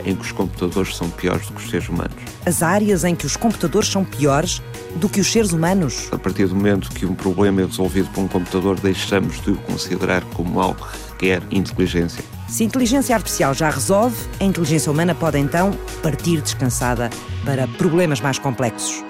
em 0.08 0.16
que 0.16 0.22
os 0.22 0.32
computadores 0.32 0.96
são 0.96 1.10
piores 1.10 1.48
do 1.48 1.54
que 1.54 1.64
os 1.64 1.70
seres 1.70 1.90
humanos. 1.90 2.16
As 2.46 2.64
áreas 2.64 3.04
em 3.04 3.16
que 3.16 3.26
os 3.26 3.36
computadores 3.36 3.90
são 3.90 4.06
piores 4.06 4.62
do 4.96 5.10
que 5.10 5.20
os 5.20 5.32
seres 5.32 5.52
humanos? 5.52 6.08
A 6.12 6.18
partir 6.18 6.48
do 6.48 6.56
momento 6.56 6.90
que 6.92 7.06
um 7.06 7.14
problema 7.14 7.62
é 7.62 7.66
resolvido 7.66 8.10
por 8.10 8.22
um 8.22 8.28
computador, 8.28 8.80
deixamos 8.80 9.42
de 9.42 9.52
o 9.52 9.58
considerar 9.58 10.24
como 10.34 10.60
algo 10.62 10.88
que 11.20 11.28
requer 11.28 11.44
inteligência. 11.52 12.24
Se 12.48 12.64
a 12.64 12.66
inteligência 12.66 13.14
artificial 13.14 13.54
já 13.54 13.70
resolve, 13.70 14.16
a 14.40 14.44
inteligência 14.46 14.92
humana 14.92 15.14
pode 15.14 15.38
então 15.38 15.72
partir 16.02 16.42
descansada 16.42 17.10
para 17.44 17.68
problemas 17.68 18.22
mais 18.22 18.40
complexos. 18.40 19.04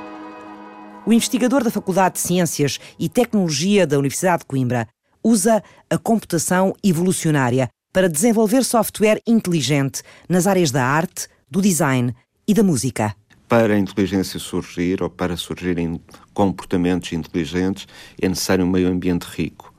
O 1.05 1.13
investigador 1.13 1.63
da 1.63 1.69
Faculdade 1.69 2.15
de 2.15 2.21
Ciências 2.21 2.79
e 2.99 3.07
Tecnologia 3.07 3.86
da 3.86 3.97
Universidade 3.97 4.39
de 4.39 4.45
Coimbra 4.45 4.88
usa 5.23 5.63
a 5.89 5.97
computação 5.97 6.73
evolucionária 6.83 7.69
para 7.93 8.10
desenvolver 8.10 8.63
software 8.63 9.21
inteligente 9.26 10.02
nas 10.28 10.47
áreas 10.47 10.71
da 10.71 10.84
arte, 10.84 11.28
do 11.50 11.62
design 11.62 12.13
e 12.47 12.54
da 12.54 12.63
música. 12.63 13.15
Para 13.47 13.76
a 13.76 13.80
inteligência 13.80 14.39
surgir 14.39 15.02
ou 15.02 15.10
para 15.10 15.38
surgirem 15.38 16.02
comportamentos 16.34 17.13
inteligentes 17.13 17.88
é 18.21 18.28
necessário 18.28 18.65
um 18.65 18.69
meio 18.69 18.89
ambiente 18.89 19.23
rico 19.23 19.73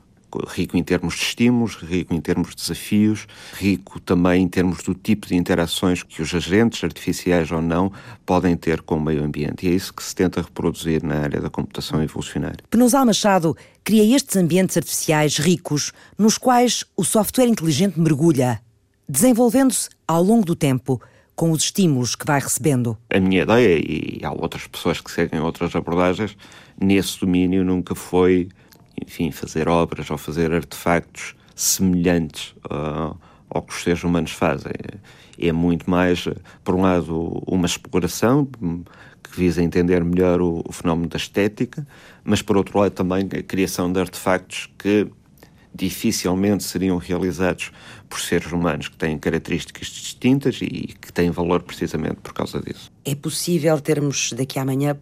rico 0.47 0.77
em 0.77 0.83
termos 0.83 1.15
de 1.15 1.21
estímulos, 1.21 1.75
rico 1.75 2.13
em 2.13 2.21
termos 2.21 2.49
de 2.49 2.55
desafios, 2.57 3.27
rico 3.53 3.99
também 3.99 4.43
em 4.43 4.47
termos 4.47 4.83
do 4.83 4.93
tipo 4.93 5.27
de 5.27 5.35
interações 5.35 6.03
que 6.03 6.21
os 6.21 6.33
agentes, 6.33 6.83
artificiais 6.83 7.51
ou 7.51 7.61
não, 7.61 7.91
podem 8.25 8.55
ter 8.55 8.81
com 8.81 8.97
o 8.97 9.01
meio 9.01 9.23
ambiente. 9.23 9.65
E 9.65 9.69
é 9.69 9.73
isso 9.73 9.93
que 9.93 10.03
se 10.03 10.15
tenta 10.15 10.41
reproduzir 10.41 11.03
na 11.03 11.15
área 11.15 11.41
da 11.41 11.49
computação 11.49 12.01
evolucionária. 12.03 12.59
Penosal 12.69 13.05
Machado 13.05 13.55
cria 13.83 14.15
estes 14.15 14.35
ambientes 14.35 14.77
artificiais 14.77 15.37
ricos 15.37 15.91
nos 16.17 16.37
quais 16.37 16.83
o 16.95 17.03
software 17.03 17.47
inteligente 17.47 17.99
mergulha, 17.99 18.61
desenvolvendo-se 19.07 19.89
ao 20.07 20.23
longo 20.23 20.45
do 20.45 20.55
tempo 20.55 21.01
com 21.39 21.51
os 21.51 21.63
estímulos 21.63 22.17
que 22.17 22.25
vai 22.25 22.41
recebendo. 22.41 22.97
A 23.09 23.17
minha 23.17 23.43
ideia, 23.43 23.79
e 23.79 24.19
há 24.25 24.29
outras 24.29 24.67
pessoas 24.67 24.99
que 24.99 25.09
seguem 25.09 25.39
outras 25.39 25.73
abordagens, 25.73 26.35
nesse 26.77 27.17
domínio 27.17 27.63
nunca 27.63 27.95
foi 27.95 28.49
enfim, 29.05 29.31
fazer 29.31 29.67
obras 29.67 30.09
ou 30.09 30.17
fazer 30.17 30.51
artefactos 30.53 31.35
semelhantes 31.55 32.53
uh, 32.65 33.17
ao 33.49 33.61
que 33.61 33.73
os 33.73 33.83
seres 33.83 34.03
humanos 34.03 34.31
fazem. 34.31 34.73
É 35.37 35.51
muito 35.51 35.89
mais, 35.89 36.27
por 36.63 36.75
um 36.75 36.81
lado, 36.81 37.41
uma 37.47 37.65
exploração 37.65 38.45
que 38.45 39.37
visa 39.37 39.61
entender 39.61 40.03
melhor 40.03 40.41
o, 40.41 40.63
o 40.67 40.71
fenómeno 40.71 41.09
da 41.09 41.17
estética, 41.17 41.85
mas 42.23 42.41
por 42.41 42.57
outro 42.57 42.79
lado 42.79 42.91
também 42.91 43.27
a 43.37 43.43
criação 43.43 43.91
de 43.91 43.99
artefactos 43.99 44.69
que 44.77 45.07
dificilmente 45.73 46.63
seriam 46.63 46.97
realizados 46.97 47.71
por 48.09 48.19
seres 48.19 48.51
humanos 48.51 48.87
que 48.87 48.97
têm 48.97 49.17
características 49.17 49.87
distintas 49.87 50.59
e 50.61 50.95
que 50.99 51.13
têm 51.13 51.29
valor 51.29 51.61
precisamente 51.61 52.17
por 52.21 52.33
causa 52.33 52.59
disso. 52.59 52.91
É 53.05 53.15
possível 53.15 53.79
termos 53.79 54.33
daqui 54.33 54.57
a 54.57 54.63
amanhã, 54.63 54.97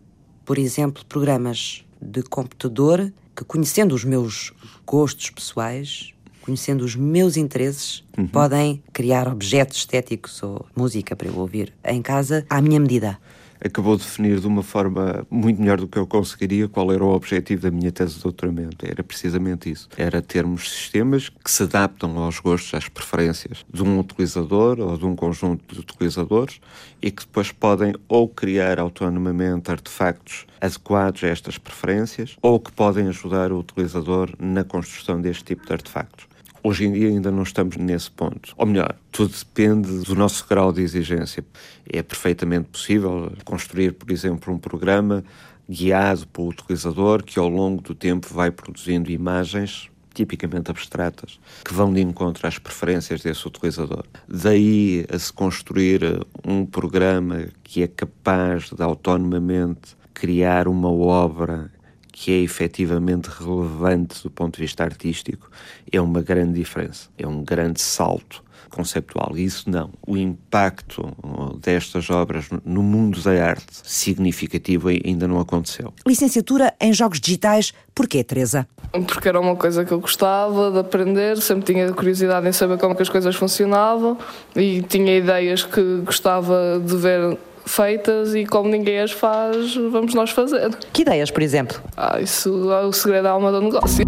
por 0.45 0.57
exemplo, 0.57 1.05
programas 1.05 1.86
de 2.01 2.21
computador 2.23 3.12
que, 3.38 3.45
conhecendo 3.45 3.93
os 3.93 4.04
meus 4.04 4.52
gostos 4.84 5.30
pessoais, 5.30 6.12
conhecendo 6.41 6.84
os 6.84 6.95
meus 6.95 7.38
interesses, 7.38 8.04
uhum. 8.17 8.26
podem 8.28 8.82
criar 8.91 9.28
objetos 9.28 9.78
estéticos 9.78 10.41
ou 10.41 10.65
música 10.76 11.15
para 11.15 11.28
eu 11.28 11.38
ouvir 11.38 11.71
em 11.86 12.02
casa 12.02 12.45
à 12.50 12.60
minha 12.60 12.80
medida 12.80 13.19
acabou 13.63 13.96
de 13.98 14.04
definir 14.04 14.39
de 14.39 14.48
uma 14.48 14.63
forma 14.63 15.26
muito 15.30 15.60
melhor 15.60 15.78
do 15.78 15.88
que 15.88 15.98
eu 15.98 16.08
conseguiria 16.08 16.67
qual 16.67 16.91
era 16.91 17.04
o 17.04 17.13
objetivo 17.13 17.62
da 17.63 17.72
minha 17.72 17.91
tese 17.91 18.15
de 18.15 18.24
doutoramento. 18.24 18.86
Era 18.86 19.04
precisamente 19.04 19.70
isso. 19.70 19.89
Era 19.98 20.22
termos 20.22 20.70
sistemas 20.70 21.30
que 21.30 21.50
se 21.50 21.63
adaptam 21.63 22.17
aos 22.17 22.39
gostos, 22.39 22.74
às 22.74 22.88
preferências 22.88 23.65
de 23.72 23.84
um 23.84 24.00
utilizador 24.00 24.80
ou 24.80 24.98
de 24.98 25.06
um 25.06 25.15
conjunto 25.15 25.74
de 25.74 25.82
utilizadores 25.82 26.60
e 27.02 27.12
que 27.12 27.26
depois 27.26 27.52
podem 27.52 27.93
ou 28.08 28.28
criar 28.28 28.80
autonomamente 28.80 29.72
artefactos 29.72 30.46
adequados 30.60 31.24
a 31.24 31.28
estas 31.28 31.58
preferências 31.58 32.36
ou 32.41 32.60
que 32.60 32.72
podem 32.72 33.08
ajudar 33.08 33.52
o 33.52 33.60
utilizador 33.60 34.32
na 34.39 34.63
construção 34.63 35.22
deste 35.22 35.43
tipo 35.43 35.65
de 35.65 35.74
artefactos. 35.74 36.27
Hoje 36.67 36.84
em 36.84 36.91
dia 36.91 37.08
ainda 37.08 37.32
não 37.32 37.43
estamos 37.43 37.77
nesse 37.77 38.12
ponto. 38.12 38.53
Ou 38.58 38.65
melhor, 38.65 38.93
tudo 39.10 39.34
depende 39.34 39.99
do 39.99 40.13
nosso 40.15 40.45
grau 40.45 40.73
de 40.73 40.82
exigência. 40.82 41.41
É 41.89 42.03
perfeitamente 42.03 42.67
possível 42.67 43.32
construir, 43.45 43.93
por 43.93 44.12
exemplo, 44.12 44.53
um 44.53 44.58
programa 44.58 45.23
guiado 45.69 46.27
pelo 46.27 46.49
utilizador 46.49 47.23
que 47.23 47.39
ao 47.39 47.47
longo 47.47 47.82
do 47.82 47.95
tempo 47.95 48.27
vai 48.34 48.51
produzindo 48.51 49.10
imagens 49.10 49.89
tipicamente 50.13 50.69
abstratas, 50.69 51.39
que 51.63 51.73
vão 51.73 51.93
de 51.93 52.01
encontro 52.01 52.45
às 52.45 52.60
preferências 52.60 53.21
desse 53.21 53.47
utilizador. 53.47 54.03
Daí 54.27 55.06
a 55.10 55.17
se 55.17 55.32
construir 55.32 56.01
um 56.45 56.65
programa 56.65 57.47
que 57.63 57.82
é 57.82 57.88
capaz 57.88 58.71
de 58.71 58.84
autonomamente 58.84 59.95
criar 60.13 60.67
uma 60.67 60.91
obra 60.91 61.71
que 62.19 62.32
é 62.32 62.41
efetivamente 62.41 63.27
relevante 63.27 64.23
do 64.23 64.32
ponto 64.32 64.56
de 64.56 64.63
vista 64.63 64.84
artístico, 64.84 65.51
é 65.91 66.01
uma 66.01 66.19
grande 66.19 66.53
diferença, 66.53 67.10
é 67.15 67.27
um 67.27 67.43
grande 67.43 67.80
salto 67.80 68.43
conceptual. 68.71 69.38
Isso 69.38 69.69
não. 69.69 69.91
O 70.06 70.17
impacto 70.17 71.15
destas 71.62 72.10
obras 72.10 72.45
no 72.65 72.82
mundo 72.82 73.21
da 73.21 73.32
arte 73.45 73.67
significativo 73.84 74.88
ainda 74.88 75.27
não 75.27 75.39
aconteceu. 75.39 75.93
Licenciatura 76.08 76.73
em 76.82 76.91
Jogos 76.91 77.19
Digitais, 77.19 77.71
porquê, 77.93 78.23
Teresa? 78.23 78.67
Porque 78.91 79.30
era 79.30 79.39
uma 79.39 79.56
coisa 79.56 79.86
que 79.86 79.91
eu 79.91 79.99
gostava 79.99 80.71
de 80.71 80.80
aprender, 80.80 81.38
sempre 81.38 81.71
tinha 81.71 81.93
curiosidade 81.93 82.47
em 82.47 82.51
saber 82.51 82.80
como 82.80 82.95
que 82.95 83.03
as 83.03 83.10
coisas 83.10 83.36
funcionavam 83.36 84.17
e 84.56 84.82
tinha 84.82 85.15
ideias 85.15 85.63
que 85.63 86.01
gostava 86.03 86.82
de 86.84 86.97
ver 86.97 87.38
feitas 87.67 88.34
e 88.34 88.45
como 88.45 88.69
ninguém 88.69 88.99
as 88.99 89.12
faz, 89.12 89.75
vamos 89.75 90.13
nós 90.13 90.32
fazer. 90.32 90.73
Que 90.93 91.01
ideias, 91.01 91.30
por 91.30 91.43
exemplo? 91.43 91.82
Ah, 91.95 92.19
isso 92.19 92.71
é 92.71 92.86
o 92.86 92.93
segredo 92.93 93.23
da 93.23 93.32
alma 93.32 93.51
do 93.51 93.62
negócio. 93.62 94.06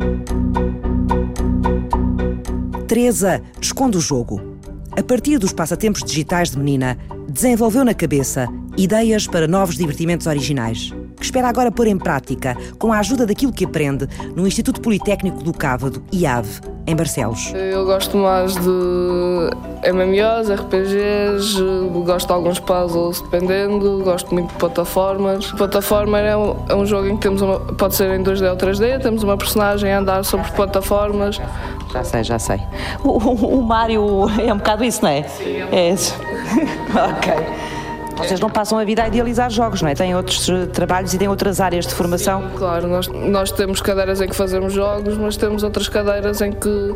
Teresa 2.87 3.41
esconde 3.61 3.97
o 3.97 4.01
jogo. 4.01 4.57
A 4.97 5.03
partir 5.03 5.37
dos 5.37 5.53
passatempos 5.53 6.03
digitais 6.03 6.51
de 6.51 6.57
menina, 6.57 6.97
desenvolveu 7.27 7.85
na 7.85 7.93
cabeça 7.93 8.47
ideias 8.77 9.27
para 9.27 9.47
novos 9.47 9.75
divertimentos 9.75 10.25
originais 10.25 10.91
que 11.19 11.25
espera 11.25 11.49
agora 11.49 11.71
pôr 11.71 11.87
em 11.87 11.97
prática, 11.97 12.55
com 12.79 12.93
a 12.93 12.99
ajuda 12.99 13.25
daquilo 13.25 13.51
que 13.51 13.65
aprende 13.65 14.07
no 14.35 14.47
Instituto 14.47 14.81
Politécnico 14.81 15.43
do 15.43 15.53
Cávado, 15.53 16.01
IAV, 16.11 16.61
em 16.87 16.95
Barcelos. 16.95 17.53
Eu 17.53 17.85
gosto 17.85 18.17
mais 18.17 18.55
de 18.55 19.91
MMOs, 19.93 20.49
RPGs, 20.49 21.61
gosto 22.03 22.27
de 22.27 22.33
alguns 22.33 22.59
puzzles 22.59 23.21
dependendo, 23.21 24.01
gosto 24.03 24.33
muito 24.33 24.49
de 24.51 24.55
plataformas. 24.55 25.51
Plataforma 25.51 26.17
é 26.19 26.35
um, 26.35 26.55
é 26.67 26.75
um 26.75 26.85
jogo 26.85 27.07
em 27.07 27.15
que 27.15 27.21
temos 27.21 27.41
uma, 27.41 27.59
pode 27.59 27.95
ser 27.95 28.19
em 28.19 28.23
2D 28.23 28.49
ou 28.49 28.57
3D, 28.57 29.01
temos 29.01 29.21
uma 29.21 29.37
personagem 29.37 29.91
a 29.91 29.99
andar 29.99 30.23
sobre 30.25 30.49
plataformas. 30.51 31.39
Já 31.91 32.03
sei, 32.03 32.23
já 32.23 32.39
sei. 32.39 32.59
O, 33.03 33.09
o, 33.09 33.59
o 33.59 33.63
Mário 33.63 34.01
é 34.39 34.51
um 34.51 34.57
bocado 34.57 34.83
isso, 34.83 35.03
não 35.03 35.09
é? 35.09 35.23
Sim. 35.23 35.57
É. 35.71 35.89
é. 35.89 35.93
ok. 37.11 37.78
Vocês 38.19 38.39
não 38.39 38.49
passam 38.49 38.77
a 38.77 38.83
vida 38.83 39.03
a 39.03 39.07
idealizar 39.07 39.49
jogos, 39.49 39.81
não 39.81 39.89
é? 39.89 39.95
Têm 39.95 40.15
outros 40.15 40.47
eh, 40.49 40.65
trabalhos 40.67 41.13
e 41.13 41.17
têm 41.17 41.27
outras 41.27 41.59
áreas 41.59 41.87
de 41.87 41.93
formação? 41.93 42.41
Sim, 42.41 42.57
claro, 42.57 42.87
nós, 42.87 43.07
nós 43.07 43.51
temos 43.51 43.81
cadeiras 43.81 44.21
em 44.21 44.27
que 44.27 44.35
fazemos 44.35 44.73
jogos, 44.73 45.17
mas 45.17 45.37
temos 45.37 45.63
outras 45.63 45.87
cadeiras 45.87 46.41
em 46.41 46.51
que 46.51 46.93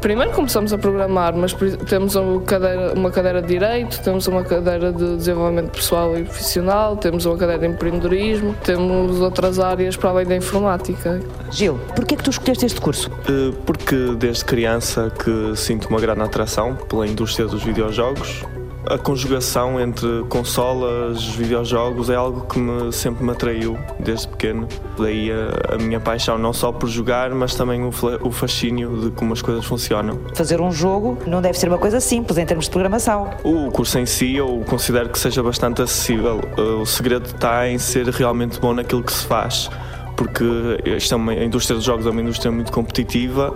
primeiro 0.00 0.32
começamos 0.32 0.72
a 0.72 0.78
programar, 0.78 1.34
mas 1.34 1.54
temos 1.88 2.14
uma 2.14 2.40
cadeira, 2.42 2.92
uma 2.94 3.10
cadeira 3.10 3.40
de 3.40 3.48
Direito, 3.48 4.02
temos 4.02 4.26
uma 4.26 4.42
cadeira 4.42 4.92
de 4.92 5.16
Desenvolvimento 5.16 5.70
Pessoal 5.70 6.18
e 6.18 6.24
Profissional, 6.24 6.96
temos 6.96 7.24
uma 7.24 7.36
cadeira 7.36 7.66
de 7.66 7.74
Empreendedorismo, 7.74 8.54
temos 8.64 9.20
outras 9.20 9.58
áreas 9.58 9.96
para 9.96 10.10
além 10.10 10.26
da 10.26 10.36
Informática. 10.36 11.20
Gil, 11.50 11.78
porquê 11.94 12.14
é 12.14 12.16
que 12.16 12.24
tu 12.24 12.30
escolheste 12.30 12.66
este 12.66 12.80
curso? 12.80 13.10
Eh, 13.28 13.54
porque 13.64 14.14
desde 14.18 14.44
criança 14.44 15.10
que 15.10 15.56
sinto 15.56 15.88
uma 15.88 16.00
grande 16.00 16.22
atração 16.22 16.74
pela 16.74 17.06
indústria 17.06 17.46
dos 17.46 17.62
videojogos 17.62 18.44
a 18.86 18.98
conjugação 18.98 19.80
entre 19.80 20.24
consolas, 20.28 21.24
videojogos 21.24 22.10
é 22.10 22.14
algo 22.14 22.46
que 22.46 22.58
me, 22.58 22.92
sempre 22.92 23.24
me 23.24 23.30
atraiu 23.30 23.78
desde 23.98 24.28
pequeno. 24.28 24.68
Daí 24.98 25.30
a, 25.30 25.74
a 25.74 25.78
minha 25.78 26.00
paixão 26.00 26.36
não 26.36 26.52
só 26.52 26.70
por 26.72 26.88
jogar, 26.88 27.30
mas 27.30 27.54
também 27.54 27.82
o, 27.82 27.90
o, 28.22 28.30
fascínio 28.30 28.96
de 29.00 29.10
como 29.10 29.32
as 29.32 29.40
coisas 29.40 29.64
funcionam. 29.64 30.20
Fazer 30.34 30.60
um 30.60 30.70
jogo 30.70 31.18
não 31.26 31.40
deve 31.40 31.58
ser 31.58 31.68
uma 31.68 31.78
coisa 31.78 32.00
simples 32.00 32.38
em 32.38 32.46
termos 32.46 32.66
de 32.66 32.70
programação. 32.70 33.30
O 33.42 33.70
curso 33.70 33.98
em 33.98 34.06
si 34.06 34.36
eu 34.36 34.62
considero 34.68 35.08
que 35.08 35.18
seja 35.18 35.42
bastante 35.42 35.82
acessível. 35.82 36.40
O 36.80 36.86
segredo 36.86 37.26
está 37.26 37.68
em 37.68 37.78
ser 37.78 38.06
realmente 38.08 38.60
bom 38.60 38.74
naquilo 38.74 39.02
que 39.02 39.12
se 39.12 39.24
faz 39.26 39.70
porque 40.16 40.44
esta 40.84 41.14
é 41.14 41.16
uma, 41.16 41.32
a 41.32 41.44
indústria 41.44 41.74
dos 41.74 41.84
jogos 41.84 42.06
é 42.06 42.10
uma 42.10 42.20
indústria 42.20 42.50
muito 42.52 42.70
competitiva 42.70 43.52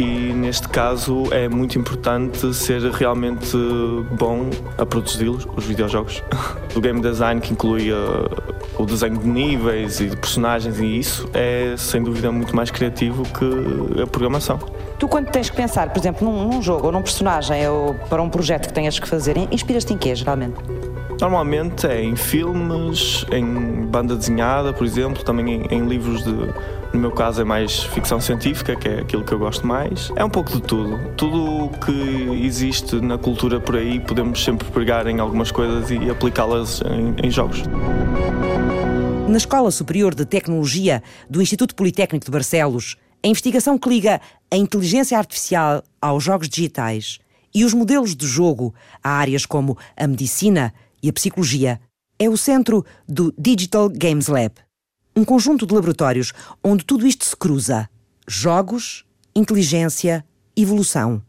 e 0.00 0.32
neste 0.32 0.66
caso 0.66 1.24
é 1.30 1.46
muito 1.46 1.78
importante 1.78 2.54
ser 2.54 2.80
realmente 2.90 3.54
bom 4.12 4.48
a 4.78 4.86
produzi-los, 4.86 5.46
os 5.54 5.64
videojogos. 5.64 6.22
o 6.74 6.80
game 6.80 7.02
design 7.02 7.38
que 7.38 7.52
inclui 7.52 7.92
uh, 7.92 7.96
o 8.78 8.86
desenho 8.86 9.18
de 9.18 9.28
níveis 9.28 10.00
e 10.00 10.08
de 10.08 10.16
personagens 10.16 10.78
e 10.78 10.98
isso 10.98 11.28
é 11.34 11.74
sem 11.76 12.02
dúvida 12.02 12.32
muito 12.32 12.56
mais 12.56 12.70
criativo 12.70 13.24
que 13.24 14.02
a 14.02 14.06
programação. 14.06 14.58
Tu 14.98 15.06
quando 15.06 15.30
tens 15.30 15.50
que 15.50 15.56
pensar, 15.56 15.90
por 15.90 15.98
exemplo, 15.98 16.26
num, 16.26 16.48
num 16.48 16.62
jogo 16.62 16.86
ou 16.86 16.92
num 16.92 17.02
personagem 17.02 17.68
ou 17.68 17.94
para 17.94 18.22
um 18.22 18.30
projeto 18.30 18.68
que 18.68 18.72
tenhas 18.72 18.98
que 18.98 19.06
fazer, 19.06 19.36
inspiras-te 19.50 19.92
em 19.92 19.98
quê 19.98 20.14
geralmente? 20.14 20.56
Normalmente 21.20 21.86
é 21.86 22.02
em 22.02 22.16
filmes, 22.16 23.26
em 23.30 23.84
banda 23.86 24.16
desenhada, 24.16 24.72
por 24.72 24.86
exemplo, 24.86 25.22
também 25.22 25.66
em, 25.70 25.74
em 25.74 25.86
livros 25.86 26.24
de 26.24 26.32
no 26.92 26.98
meu 26.98 27.12
caso 27.12 27.40
é 27.40 27.44
mais 27.44 27.84
ficção 27.84 28.20
científica, 28.20 28.74
que 28.74 28.88
é 28.88 29.00
aquilo 29.00 29.22
que 29.22 29.32
eu 29.32 29.38
gosto 29.38 29.64
mais. 29.64 30.10
É 30.16 30.24
um 30.24 30.30
pouco 30.30 30.50
de 30.50 30.60
tudo. 30.60 30.98
Tudo 31.16 31.66
o 31.66 31.68
que 31.68 32.44
existe 32.44 32.96
na 32.96 33.16
cultura 33.16 33.60
por 33.60 33.76
aí 33.76 34.00
podemos 34.00 34.42
sempre 34.42 34.68
pegar 34.70 35.06
em 35.06 35.20
algumas 35.20 35.52
coisas 35.52 35.88
e 35.90 36.10
aplicá-las 36.10 36.80
em, 36.80 37.26
em 37.26 37.30
jogos. 37.30 37.62
Na 39.28 39.36
Escola 39.36 39.70
Superior 39.70 40.14
de 40.14 40.24
Tecnologia 40.24 41.02
do 41.28 41.40
Instituto 41.40 41.76
Politécnico 41.76 42.24
de 42.24 42.30
Barcelos, 42.30 42.96
a 43.22 43.28
investigação 43.28 43.78
que 43.78 43.88
liga 43.88 44.20
a 44.50 44.56
inteligência 44.56 45.16
artificial 45.16 45.84
aos 46.00 46.24
jogos 46.24 46.48
digitais 46.48 47.20
e 47.54 47.64
os 47.64 47.72
modelos 47.74 48.16
de 48.16 48.26
jogo 48.26 48.74
a 49.02 49.10
áreas 49.10 49.46
como 49.46 49.78
a 49.96 50.06
medicina 50.08 50.74
e 51.02 51.08
a 51.08 51.12
psicologia 51.12 51.80
é 52.18 52.28
o 52.28 52.36
centro 52.36 52.84
do 53.08 53.34
Digital 53.38 53.88
Games 53.88 54.26
Lab 54.28 54.54
um 55.14 55.24
conjunto 55.24 55.66
de 55.66 55.74
laboratórios 55.74 56.32
onde 56.62 56.84
tudo 56.84 57.06
isto 57.06 57.24
se 57.24 57.36
cruza: 57.36 57.88
jogos, 58.26 59.04
inteligência, 59.34 60.24
evolução. 60.56 61.22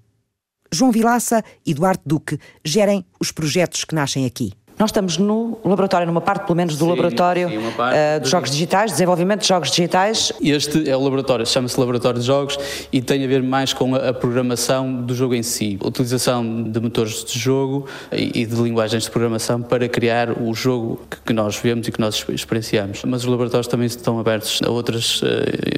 João 0.72 0.92
Vilaça 0.92 1.44
e 1.66 1.74
Duarte 1.74 2.04
Duque 2.06 2.40
gerem 2.64 3.06
os 3.20 3.32
projetos 3.32 3.84
que 3.84 3.94
nascem 3.94 4.26
aqui. 4.26 4.54
Nós 4.82 4.89
estamos 4.89 5.20
no 5.20 5.60
laboratório, 5.63 6.08
numa 6.08 6.22
parte 6.22 6.48
pelo 6.48 6.56
menos 6.56 6.76
do 6.76 6.86
sim, 6.86 6.89
laboratório 6.89 7.50
sim, 7.50 7.58
uh, 7.58 8.20
de 8.20 8.28
jogos 8.28 8.50
digitais, 8.50 8.89
desenvolvimento 8.89 9.41
de 9.41 9.48
jogos 9.48 9.70
digitais. 9.70 10.34
Este 10.41 10.89
é 10.89 10.98
o 10.98 11.04
laboratório, 11.04 11.46
chama-se 11.46 11.80
Laboratório 11.80 12.20
de 12.20 12.26
Jogos 12.26 12.58
e 12.91 13.00
tem 13.00 13.24
a 13.24 13.28
ver 13.28 13.44
mais 13.44 13.74
com 13.74 13.94
a, 13.94 14.10
a, 14.10 14.13
programação 14.13 14.91
do 14.91 15.13
jogo 15.13 15.36
em 15.36 15.44
si, 15.44 15.78
a 15.84 15.88
utilização 15.88 16.63
de 16.63 16.80
motores 16.80 17.24
de 17.24 17.38
jogo 17.38 17.86
e, 18.12 18.41
e, 18.41 18.46
de 18.48 18.56
linguagens 18.56 19.04
de 19.04 19.12
programação 19.12 19.62
para 19.62 19.88
criar 19.88 20.32
o 20.41 20.52
jogo 20.56 21.00
que, 21.08 21.17
que, 21.28 21.34
nós 21.34 21.58
vemos 21.58 21.88
e 21.88 21.91
que 21.91 22.02
nós 22.02 22.26
experienciamos. 22.30 23.04
Mas 23.06 23.22
os 23.22 23.28
laboratórios 23.28 23.67
também 23.67 23.86
estão 23.86 24.20
abertos 24.20 24.62
a 24.65 24.72
outras 24.72 25.22
uh, 25.22 25.28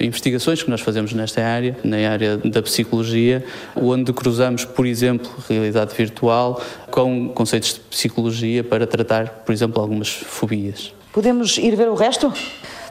investigações 0.02 0.64
que 0.64 0.70
nós 0.70 0.80
fazemos 0.80 1.12
nesta 1.12 1.44
área, 1.44 1.76
na 1.84 1.98
área 2.10 2.38
da 2.38 2.62
psicologia, 2.62 3.44
onde 3.76 4.14
cruzamos, 4.14 4.64
por 4.64 4.86
exemplo, 4.86 5.30
realidade 5.50 5.94
virtual 5.94 6.62
com 6.90 7.28
conceitos 7.28 7.74
de 7.74 7.80
psicologia 7.82 8.64
para 8.64 8.93
tratar, 8.94 9.42
por 9.44 9.52
exemplo, 9.52 9.82
algumas 9.82 10.08
fobias. 10.08 10.94
Podemos 11.12 11.58
ir 11.58 11.76
ver 11.76 11.90
o 11.90 11.96
resto? 11.96 12.32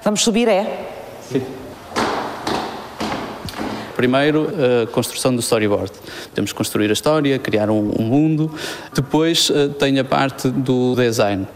Vamos 0.02 0.22
subir, 0.22 0.48
é? 0.48 0.88
Sim. 1.30 1.42
Primeiro, 3.94 4.48
a 4.82 4.86
construção 4.88 5.32
do 5.32 5.40
storyboard. 5.40 5.92
Temos 6.34 6.50
que 6.50 6.58
construir 6.58 6.90
a 6.90 6.92
história, 6.92 7.38
criar 7.38 7.70
um, 7.70 7.92
um 8.00 8.02
mundo. 8.02 8.50
Depois, 8.92 9.48
eh, 9.48 9.68
tem 9.78 9.96
a 10.00 10.04
parte 10.04 10.48
do 10.48 10.96
design. 10.96 11.46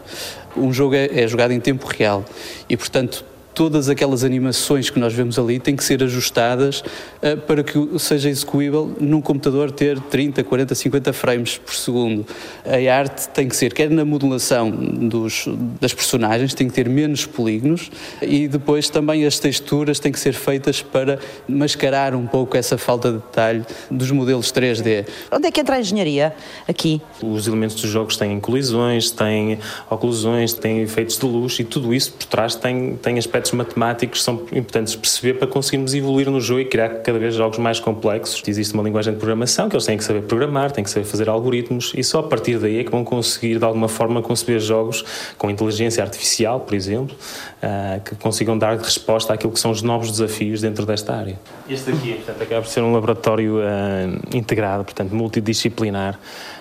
Um 0.57 0.73
jogo 0.73 0.95
é, 0.95 1.07
é 1.07 1.27
jogado 1.27 1.51
em 1.51 1.59
tempo 1.59 1.85
real 1.89 2.25
e, 2.69 2.77
portanto, 2.77 3.25
todas 3.57 3.89
aquelas 3.89 4.23
animações 4.23 4.91
que 4.91 5.01
nós 5.01 5.15
vemos 5.15 5.39
ali 5.39 5.59
têm 5.59 5.75
que 5.75 5.83
ser 5.83 6.03
ajustadas 6.03 6.81
uh, 6.81 7.39
para 7.47 7.65
que 7.65 7.99
seja 7.99 8.29
execuível 8.29 8.95
num 9.01 9.23
computador 9.23 9.71
ter 9.71 9.99
30, 9.99 10.45
40, 10.45 10.75
50 10.75 11.13
frames 11.15 11.57
por 11.57 11.75
segundo. 11.75 12.27
A 12.67 12.95
arte 12.95 13.31
tem 13.31 13.49
que 13.49 13.57
ser, 13.57 13.73
quer 13.73 13.89
na 13.89 14.05
modulação 14.05 14.71
dos, 14.71 15.49
das 15.81 15.95
personagens, 15.95 16.53
tem 16.53 16.69
que 16.69 16.75
ter 16.75 16.87
menos 16.87 17.25
polígonos 17.25 17.91
e 18.21 18.47
depois 18.47 18.91
também 18.91 19.25
as 19.25 19.39
texturas 19.39 19.99
têm 19.99 20.13
que 20.13 20.21
ser 20.21 20.35
feitas 20.35 20.83
para 20.83 21.19
mascarar 21.49 22.15
um 22.15 22.27
pouco 22.27 22.59
essa 22.59 22.77
falta 22.77 23.11
de 23.11 23.19
detalhe 23.19 23.65
dos 23.91 24.11
modelos 24.11 24.53
3D. 24.53 25.07
Onde 25.33 25.49
é 25.49 25.51
que 25.51 25.63
entra 25.63 25.77
a 25.77 25.81
engenharia 25.81 26.35
aqui? 26.69 27.01
Os 27.23 27.47
elementos 27.47 27.77
dos 27.77 27.91
jogos 27.91 28.19
têm 28.19 28.39
colisões, 28.39 29.11
têm 29.11 29.59
oclusões, 29.89 30.53
têm 30.53 30.83
efeitos 30.83 31.17
de 31.17 31.25
luz 31.25 31.59
e 31.59 31.65
tudo 31.65 31.95
isso 31.95 32.13
por 32.13 32.27
trás 32.27 32.55
tem, 32.55 32.97
tem 32.97 33.17
aspectos 33.17 33.46
aspectos 33.47 33.53
matemáticos 33.53 34.23
são 34.23 34.35
importantes 34.53 34.95
perceber 34.97 35.35
para 35.35 35.47
conseguirmos 35.47 35.95
evoluir 35.95 36.31
no 36.31 36.41
jogo 36.41 36.61
e 36.61 36.65
criar 36.65 36.89
cada 37.03 37.19
vez 37.19 37.35
jogos 37.35 37.59
mais 37.59 37.79
complexos. 37.79 38.43
Existe 38.47 38.75
uma 38.75 38.83
linguagem 38.83 39.13
de 39.13 39.19
programação 39.19 39.69
que 39.69 39.77
eles 39.77 39.85
têm 39.85 39.97
que 39.97 40.05
saber 40.05 40.23
programar, 40.23 40.71
têm 40.73 40.83
que 40.83 40.91
saber 40.91 41.05
fazer 41.05 41.29
algoritmos 41.29 41.93
e 41.97 42.03
só 42.03 42.21
a 42.21 42.23
partir 42.23 42.59
daí 42.59 42.79
é 42.79 42.85
que 42.85 42.91
vão 42.91 43.05
conseguir 43.05 43.59
de 43.59 43.65
alguma 43.65 43.89
forma 43.89 44.23
conceber 44.23 44.61
jogos 44.61 45.05
com 45.37 45.51
inteligência 45.51 46.03
artificial, 46.03 46.61
por 46.61 46.75
exemplo, 46.75 47.15
uh, 47.63 48.01
que 48.03 48.15
consigam 48.17 48.59
dar 48.59 48.77
resposta 48.77 49.33
àquilo 49.33 49.53
que 49.53 49.61
são 49.61 49.71
os 49.71 49.83
novos 49.83 50.11
desafios 50.11 50.61
dentro 50.61 50.85
desta 50.87 51.15
área. 51.15 51.39
Este 51.69 51.91
aqui, 51.91 52.15
portanto, 52.15 52.43
acaba 52.43 52.63
por 52.63 52.69
ser 52.69 52.81
um 52.81 52.93
laboratório 52.93 53.57
uh, 53.57 54.37
integrado, 54.37 54.85
portanto, 54.85 55.15
multidisciplinar. 55.15 56.19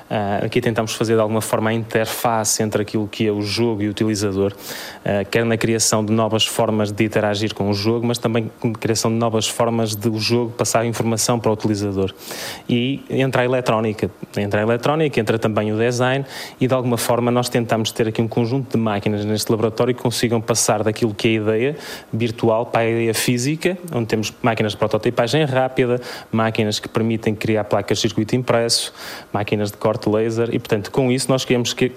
Uh, 0.09 0.45
aqui 0.45 0.61
tentamos 0.61 0.93
fazer 0.93 1.15
de 1.15 1.19
alguma 1.19 1.41
forma 1.41 1.71
a 1.71 1.73
interface 1.73 2.61
entre 2.61 2.79
aquilo 2.83 3.07
que 3.07 3.25
é 3.25 3.31
o 3.31 3.41
jogo 3.41 3.81
e 3.81 3.87
o 3.87 3.89
utilizador, 3.89 4.53
uh, 4.53 5.27
quer 5.31 5.43
na 5.43 5.57
criação 5.57 6.05
de 6.05 6.13
novas 6.13 6.45
formas 6.45 6.91
de 6.91 7.03
interagir 7.03 7.55
com 7.55 7.71
o 7.71 7.73
jogo, 7.73 8.05
mas 8.05 8.19
também 8.19 8.51
na 8.63 8.73
criação 8.73 9.09
de 9.09 9.17
novas 9.17 9.47
formas 9.47 9.95
de 9.95 10.07
o 10.07 10.19
jogo 10.19 10.51
passar 10.51 10.85
informação 10.85 11.39
para 11.39 11.49
o 11.49 11.53
utilizador. 11.53 12.13
E 12.69 13.03
entra 13.09 13.41
a 13.41 13.45
eletrónica, 13.45 14.11
entra 14.37 14.59
a 14.59 14.63
eletrónica, 14.63 15.19
entra 15.19 15.39
também 15.39 15.73
o 15.73 15.77
design 15.77 16.23
e 16.61 16.67
de 16.67 16.73
alguma 16.73 16.97
forma 16.97 17.31
nós 17.31 17.49
tentamos 17.49 17.91
ter 17.91 18.07
aqui 18.07 18.21
um 18.21 18.27
conjunto 18.27 18.77
de 18.77 18.77
máquinas 18.77 19.25
neste 19.25 19.49
laboratório 19.49 19.95
que 19.95 20.01
consigam 20.03 20.39
passar 20.39 20.83
daquilo 20.83 21.15
que 21.15 21.29
é 21.29 21.31
a 21.31 21.33
ideia 21.33 21.77
virtual 22.13 22.67
para 22.67 22.81
a 22.81 22.89
ideia 22.89 23.13
física, 23.13 23.75
onde 23.91 24.05
temos 24.05 24.31
máquinas 24.43 24.73
de 24.73 24.77
prototipagem 24.77 25.43
rápida, 25.45 25.99
máquinas 26.31 26.79
que 26.79 26.87
permitem 26.87 27.33
criar 27.33 27.63
placas 27.63 27.97
de 27.97 28.01
circuito 28.03 28.35
impresso, 28.35 28.93
máquinas 29.33 29.71
de 29.71 29.77
corte 29.77 29.94
corte 29.95 30.10
laser 30.10 30.49
e, 30.51 30.60
portanto, 30.60 30.91
com 30.91 31.12
isso 31.12 31.29
nós 31.29 31.45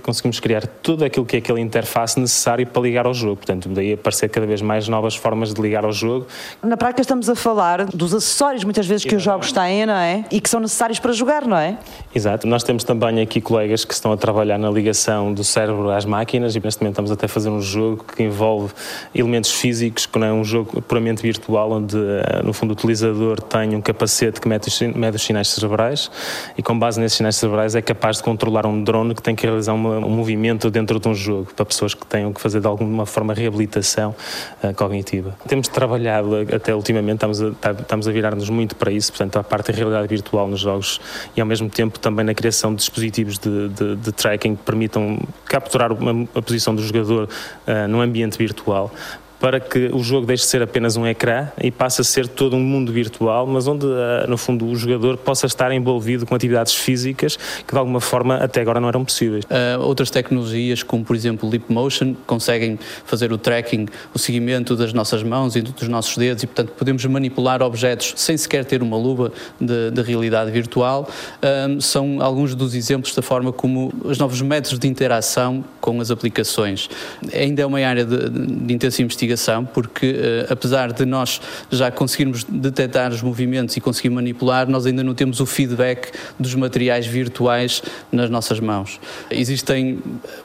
conseguimos 0.02 0.40
criar 0.40 0.66
tudo 0.66 1.04
aquilo 1.04 1.26
que 1.26 1.36
é 1.36 1.38
aquele 1.38 1.60
interface 1.60 2.18
necessário 2.18 2.66
para 2.66 2.82
ligar 2.82 3.06
ao 3.06 3.14
jogo. 3.14 3.36
Portanto, 3.36 3.68
daí 3.68 3.92
aparecer 3.92 4.28
cada 4.28 4.46
vez 4.46 4.62
mais 4.62 4.88
novas 4.88 5.14
formas 5.14 5.52
de 5.52 5.60
ligar 5.60 5.84
ao 5.84 5.92
jogo. 5.92 6.26
Na 6.62 6.76
prática 6.76 7.00
estamos 7.00 7.28
a 7.28 7.34
falar 7.34 7.84
dos 7.86 8.14
acessórios 8.14 8.64
muitas 8.64 8.86
vezes 8.86 9.04
que 9.04 9.14
os 9.14 9.22
jogos 9.22 9.52
têm, 9.52 9.86
não 9.86 9.94
é? 9.94 10.24
E 10.30 10.40
que 10.40 10.48
são 10.48 10.60
necessários 10.60 10.98
para 10.98 11.12
jogar, 11.12 11.46
não 11.46 11.56
é? 11.56 11.76
Exato. 12.14 12.46
Nós 12.46 12.62
temos 12.62 12.84
também 12.84 13.20
aqui 13.20 13.40
colegas 13.40 13.84
que 13.84 13.94
estão 13.94 14.12
a 14.12 14.16
trabalhar 14.16 14.58
na 14.58 14.70
ligação 14.70 15.32
do 15.32 15.42
cérebro 15.42 15.90
às 15.90 16.04
máquinas 16.04 16.54
e 16.54 16.60
neste 16.60 16.80
momento 16.80 16.94
estamos 16.94 17.10
até 17.10 17.26
a 17.26 17.28
fazer 17.28 17.48
um 17.48 17.60
jogo 17.60 18.04
que 18.04 18.22
envolve 18.22 18.72
elementos 19.14 19.52
físicos, 19.52 20.06
que 20.06 20.18
não 20.18 20.26
é 20.26 20.32
um 20.32 20.44
jogo 20.44 20.80
puramente 20.82 21.22
virtual, 21.22 21.72
onde 21.72 21.96
eh, 21.96 22.42
no 22.44 22.52
fundo 22.52 22.70
o 22.70 22.72
utilizador 22.72 23.40
tem 23.40 23.74
um 23.74 23.80
capacete 23.80 24.40
que 24.40 24.48
mede 24.48 24.68
os 24.68 25.22
sinais 25.22 25.48
cerebrais 25.48 26.10
e 26.56 26.62
com 26.62 26.78
base 26.78 27.00
nesses 27.00 27.16
sinais 27.16 27.36
cerebrais 27.36 27.74
é 27.74 27.82
capaz 27.88 28.18
de 28.18 28.22
controlar 28.22 28.66
um 28.66 28.84
drone 28.84 29.14
que 29.14 29.22
tem 29.22 29.34
que 29.34 29.46
realizar 29.46 29.72
uma, 29.72 29.96
um 29.96 30.10
movimento 30.10 30.70
dentro 30.70 31.00
de 31.00 31.08
um 31.08 31.14
jogo, 31.14 31.48
para 31.56 31.64
pessoas 31.64 31.94
que 31.94 32.04
tenham 32.04 32.34
que 32.34 32.40
fazer 32.40 32.60
de 32.60 32.66
alguma 32.66 33.06
forma 33.06 33.32
reabilitação 33.32 34.14
uh, 34.62 34.74
cognitiva. 34.74 35.34
Temos 35.48 35.68
trabalhado 35.68 36.36
até 36.54 36.74
ultimamente, 36.74 37.14
estamos 37.14 37.40
a, 37.40 37.50
tá, 37.52 37.72
estamos 37.72 38.06
a 38.06 38.12
virar-nos 38.12 38.50
muito 38.50 38.76
para 38.76 38.92
isso, 38.92 39.10
portanto, 39.10 39.38
a 39.38 39.42
parte 39.42 39.72
da 39.72 39.78
realidade 39.78 40.06
virtual 40.06 40.46
nos 40.46 40.60
jogos 40.60 41.00
e 41.34 41.40
ao 41.40 41.46
mesmo 41.46 41.70
tempo 41.70 41.98
também 41.98 42.26
na 42.26 42.34
criação 42.34 42.72
de 42.72 42.76
dispositivos 42.76 43.38
de, 43.38 43.70
de, 43.70 43.96
de 43.96 44.12
tracking 44.12 44.54
que 44.54 44.62
permitam 44.62 45.18
capturar 45.46 45.90
uma, 45.90 46.28
a 46.34 46.42
posição 46.42 46.74
do 46.74 46.82
jogador 46.82 47.26
uh, 47.66 47.88
num 47.88 48.02
ambiente 48.02 48.36
virtual 48.36 48.92
para 49.40 49.60
que 49.60 49.90
o 49.92 50.02
jogo 50.02 50.26
deixe 50.26 50.42
de 50.42 50.50
ser 50.50 50.62
apenas 50.62 50.96
um 50.96 51.06
ecrã 51.06 51.48
e 51.62 51.70
passe 51.70 52.00
a 52.00 52.04
ser 52.04 52.26
todo 52.26 52.56
um 52.56 52.60
mundo 52.60 52.92
virtual, 52.92 53.46
mas 53.46 53.68
onde, 53.68 53.86
eh, 53.86 54.26
no 54.28 54.36
fundo, 54.36 54.66
o 54.66 54.74
jogador 54.74 55.16
possa 55.16 55.46
estar 55.46 55.70
envolvido 55.72 56.26
com 56.26 56.34
atividades 56.34 56.74
físicas 56.74 57.36
que, 57.66 57.72
de 57.72 57.78
alguma 57.78 58.00
forma, 58.00 58.36
até 58.36 58.60
agora 58.60 58.80
não 58.80 58.88
eram 58.88 59.04
possíveis. 59.04 59.44
Uh, 59.44 59.80
outras 59.80 60.10
tecnologias, 60.10 60.82
como 60.82 61.04
por 61.04 61.14
exemplo 61.14 61.48
o 61.48 61.52
Leap 61.52 61.70
Motion, 61.70 62.14
conseguem 62.26 62.78
fazer 63.04 63.32
o 63.32 63.38
tracking, 63.38 63.86
o 64.12 64.18
seguimento 64.18 64.74
das 64.74 64.92
nossas 64.92 65.22
mãos 65.22 65.54
e 65.54 65.62
dos 65.62 65.86
nossos 65.88 66.16
dedos 66.16 66.42
e, 66.42 66.46
portanto, 66.46 66.72
podemos 66.76 67.04
manipular 67.04 67.62
objetos 67.62 68.14
sem 68.16 68.36
sequer 68.36 68.64
ter 68.64 68.82
uma 68.82 68.96
luva 68.96 69.32
de, 69.60 69.90
de 69.92 70.02
realidade 70.02 70.50
virtual. 70.50 71.08
Uh, 71.36 71.80
são 71.80 72.20
alguns 72.20 72.54
dos 72.54 72.74
exemplos 72.74 73.14
da 73.14 73.22
forma 73.22 73.52
como 73.52 73.92
os 74.02 74.18
novos 74.18 74.40
métodos 74.42 74.78
de 74.78 74.88
interação 74.88 75.64
com 75.80 76.00
as 76.00 76.10
aplicações. 76.10 76.90
Ainda 77.32 77.62
é 77.62 77.66
uma 77.66 77.78
área 77.78 78.04
de, 78.04 78.28
de 78.28 78.74
intensa 78.74 79.00
investigação 79.00 79.27
investigação, 79.28 79.64
porque 79.64 80.10
uh, 80.10 80.52
apesar 80.52 80.92
de 80.92 81.04
nós 81.04 81.40
já 81.70 81.90
conseguirmos 81.90 82.44
detectar 82.44 83.12
os 83.12 83.22
movimentos 83.22 83.76
e 83.76 83.80
conseguir 83.80 84.10
manipular, 84.10 84.68
nós 84.68 84.86
ainda 84.86 85.02
não 85.02 85.14
temos 85.14 85.40
o 85.40 85.46
feedback 85.46 86.10
dos 86.38 86.54
materiais 86.54 87.06
virtuais 87.06 87.82
nas 88.10 88.30
nossas 88.30 88.58
mãos. 88.60 88.98
Existem 89.30 89.98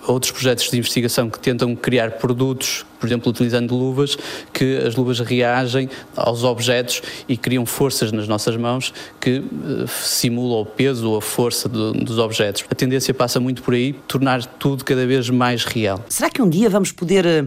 outros 0.08 0.32
projetos 0.32 0.70
de 0.70 0.78
investigação 0.78 1.30
que 1.30 1.40
tentam 1.40 1.76
criar 1.76 2.12
produtos, 2.12 2.86
por 3.00 3.08
exemplo, 3.08 3.30
utilizando 3.30 3.76
luvas, 3.76 4.18
que 4.52 4.78
as 4.78 4.96
luvas 4.96 5.20
reagem 5.20 5.90
aos 6.16 6.44
objetos 6.44 7.02
e 7.28 7.38
criam 7.38 7.66
forças 7.66 8.12
nas 8.12 8.28
nossas 8.28 8.56
mãos 8.56 8.94
que 9.20 9.40
uh, 9.40 9.88
simulam 9.88 10.62
o 10.62 10.66
peso 10.66 11.10
ou 11.10 11.18
a 11.18 11.22
força 11.22 11.70
do, 11.70 11.94
dos 11.94 12.18
objetos. 12.18 12.64
A 12.70 12.76
tendência 12.76 13.14
passa 13.14 13.40
muito 13.40 13.62
por 13.62 13.74
aí, 13.74 13.94
tornar 14.08 14.46
tudo 14.46 14.84
cada 14.84 15.06
vez 15.06 15.30
mais 15.30 15.64
real. 15.64 16.04
Será 16.10 16.30
que 16.30 16.42
um 16.42 16.50
dia 16.50 16.70
vamos 16.70 16.92
poder 16.92 17.26
eh, 17.26 17.46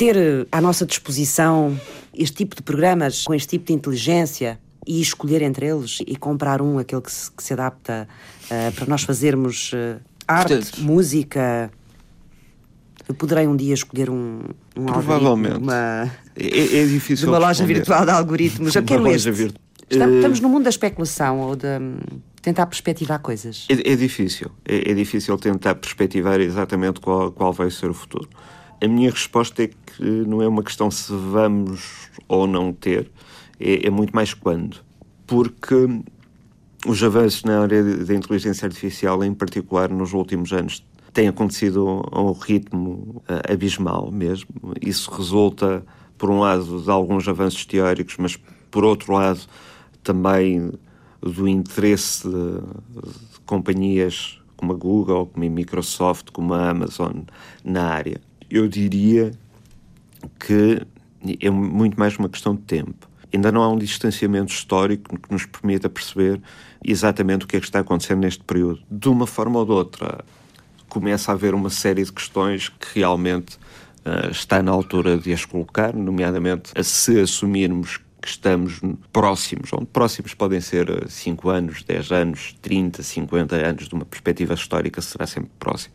ter 0.00 0.16
eh, 0.16 0.46
à 0.50 0.62
nossa 0.62 0.86
disposição 0.86 1.78
este 2.14 2.38
tipo 2.38 2.56
de 2.56 2.62
programas 2.62 3.24
com 3.24 3.34
este 3.34 3.48
tipo 3.48 3.66
de 3.66 3.74
inteligência 3.74 4.58
e 4.86 4.98
escolher 4.98 5.42
entre 5.42 5.66
eles 5.66 5.98
e 6.06 6.16
comprar 6.16 6.62
um, 6.62 6.78
aquele 6.78 7.02
que 7.02 7.12
se, 7.12 7.30
que 7.30 7.42
se 7.42 7.52
adapta 7.52 8.08
uh, 8.46 8.72
para 8.72 8.86
nós 8.86 9.02
fazermos 9.02 9.72
uh, 9.74 10.00
arte, 10.26 10.54
Portanto, 10.54 10.80
música. 10.80 11.70
Eu 13.06 13.14
poderei 13.14 13.46
um 13.46 13.54
dia 13.54 13.74
escolher 13.74 14.08
um, 14.08 14.40
um 14.74 14.86
Provavelmente. 14.86 15.58
Uma, 15.58 16.10
é, 16.34 16.78
é 16.78 16.86
difícil. 16.86 17.26
De 17.26 17.32
uma 17.32 17.38
loja 17.38 17.66
virtual 17.66 18.06
de 18.06 18.10
algoritmos. 18.10 18.74
Eu 18.74 18.82
quero 18.82 19.06
este. 19.08 19.30
Virtu... 19.30 19.60
Estamos, 19.90 20.16
estamos 20.16 20.40
no 20.40 20.48
mundo 20.48 20.64
da 20.64 20.70
especulação 20.70 21.40
ou 21.40 21.54
de 21.54 21.66
tentar 22.40 22.64
perspectivar 22.66 23.18
coisas. 23.18 23.66
É, 23.68 23.92
é 23.92 23.96
difícil. 23.96 24.50
É, 24.64 24.92
é, 24.92 24.94
difícil 24.94 25.36
tentar 25.36 25.74
perspectivar 25.74 26.40
exatamente 26.40 27.00
qual, 27.00 27.30
qual 27.32 27.52
vai 27.52 27.70
ser 27.70 27.90
o 27.90 27.94
futuro. 27.94 28.30
A 28.82 28.88
minha 28.88 29.10
resposta 29.10 29.62
é 29.62 29.66
que 29.66 30.02
não 30.02 30.40
é 30.40 30.48
uma 30.48 30.62
questão 30.62 30.90
se 30.90 31.12
vamos 31.12 32.08
ou 32.26 32.46
não 32.46 32.72
ter, 32.72 33.10
é, 33.58 33.86
é 33.86 33.90
muito 33.90 34.14
mais 34.14 34.32
quando. 34.32 34.78
Porque 35.26 35.86
os 36.86 37.02
avanços 37.02 37.44
na 37.44 37.60
área 37.60 37.84
da 37.84 38.14
inteligência 38.14 38.64
artificial, 38.64 39.22
em 39.22 39.34
particular 39.34 39.90
nos 39.90 40.14
últimos 40.14 40.50
anos, 40.54 40.82
têm 41.12 41.28
acontecido 41.28 42.02
a 42.10 42.22
um 42.22 42.32
ritmo 42.32 43.22
abismal 43.46 44.10
mesmo. 44.10 44.48
Isso 44.80 45.10
resulta, 45.10 45.84
por 46.16 46.30
um 46.30 46.40
lado, 46.40 46.80
de 46.80 46.90
alguns 46.90 47.28
avanços 47.28 47.66
teóricos, 47.66 48.16
mas 48.18 48.38
por 48.70 48.82
outro 48.82 49.12
lado, 49.12 49.40
também 50.02 50.72
do 51.20 51.46
interesse 51.46 52.26
de, 52.26 52.32
de 52.32 53.40
companhias 53.44 54.40
como 54.56 54.72
a 54.72 54.74
Google, 54.74 55.26
como 55.26 55.44
a 55.44 55.50
Microsoft, 55.50 56.30
como 56.32 56.54
a 56.54 56.70
Amazon 56.70 57.24
na 57.62 57.84
área 57.84 58.29
eu 58.50 58.66
diria 58.66 59.30
que 60.38 60.82
é 61.40 61.50
muito 61.50 61.98
mais 61.98 62.16
uma 62.16 62.28
questão 62.28 62.54
de 62.54 62.62
tempo. 62.62 63.08
Ainda 63.32 63.52
não 63.52 63.62
há 63.62 63.68
um 63.68 63.78
distanciamento 63.78 64.52
histórico 64.52 65.16
que 65.16 65.32
nos 65.32 65.46
permita 65.46 65.88
perceber 65.88 66.40
exatamente 66.84 67.44
o 67.44 67.48
que 67.48 67.56
é 67.56 67.60
que 67.60 67.66
está 67.66 67.78
acontecendo 67.78 68.20
neste 68.20 68.42
período. 68.42 68.82
De 68.90 69.08
uma 69.08 69.26
forma 69.26 69.60
ou 69.60 69.64
de 69.64 69.70
outra, 69.70 70.24
começa 70.88 71.30
a 71.30 71.34
haver 71.34 71.54
uma 71.54 71.70
série 71.70 72.02
de 72.04 72.12
questões 72.12 72.68
que 72.68 72.98
realmente 72.98 73.56
uh, 74.04 74.30
está 74.30 74.60
na 74.62 74.72
altura 74.72 75.16
de 75.16 75.32
as 75.32 75.44
colocar, 75.44 75.94
nomeadamente 75.94 76.72
se 76.82 77.20
assumirmos 77.20 77.98
que 78.20 78.28
estamos 78.28 78.80
próximos, 79.12 79.72
onde 79.72 79.86
próximos 79.86 80.34
podem 80.34 80.60
ser 80.60 81.08
5 81.08 81.48
anos, 81.48 81.82
10 81.84 82.10
anos, 82.10 82.56
30, 82.60 83.02
50 83.02 83.56
anos, 83.56 83.88
de 83.88 83.94
uma 83.94 84.04
perspectiva 84.04 84.54
histórica 84.54 85.00
será 85.00 85.26
sempre 85.26 85.50
próximo 85.58 85.94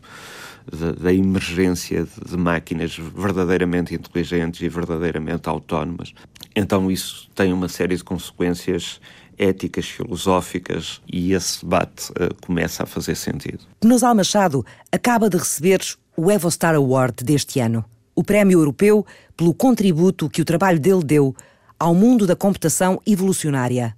da, 1.00 1.12
emergência 1.12 2.04
de, 2.04 2.30
de 2.30 2.36
máquinas 2.36 2.96
verdadeiramente 2.96 3.94
inteligentes 3.94 4.60
e 4.60 4.68
verdadeiramente 4.68 5.48
autónomas. 5.48 6.12
Então 6.54 6.90
isso 6.90 7.28
tem 7.34 7.52
uma 7.52 7.68
série 7.68 7.96
de 7.96 8.04
consequências 8.04 9.00
éticas, 9.38 9.86
filosóficas, 9.86 11.00
e 11.06 11.32
esse 11.32 11.60
debate 11.62 12.10
uh, 12.12 12.34
começa 12.40 12.84
a 12.84 12.86
fazer 12.86 13.14
sentido. 13.14 13.60
Nosal 13.84 14.14
Machado 14.14 14.64
acaba 14.90 15.28
de 15.28 15.36
receber 15.36 15.80
o 16.16 16.30
Evostar 16.30 16.74
Award 16.74 17.22
deste 17.22 17.60
ano. 17.60 17.84
o 18.14 18.24
Prémio 18.24 18.58
Europeu 18.58 19.04
pelo 19.36 19.52
contributo 19.52 20.30
que 20.30 20.40
o 20.40 20.44
trabalho 20.44 20.80
dele 20.80 21.04
deu 21.04 21.36
ao 21.78 21.94
mundo 21.94 22.26
da 22.26 22.34
computação 22.34 22.98
evolucionária. 23.06 23.94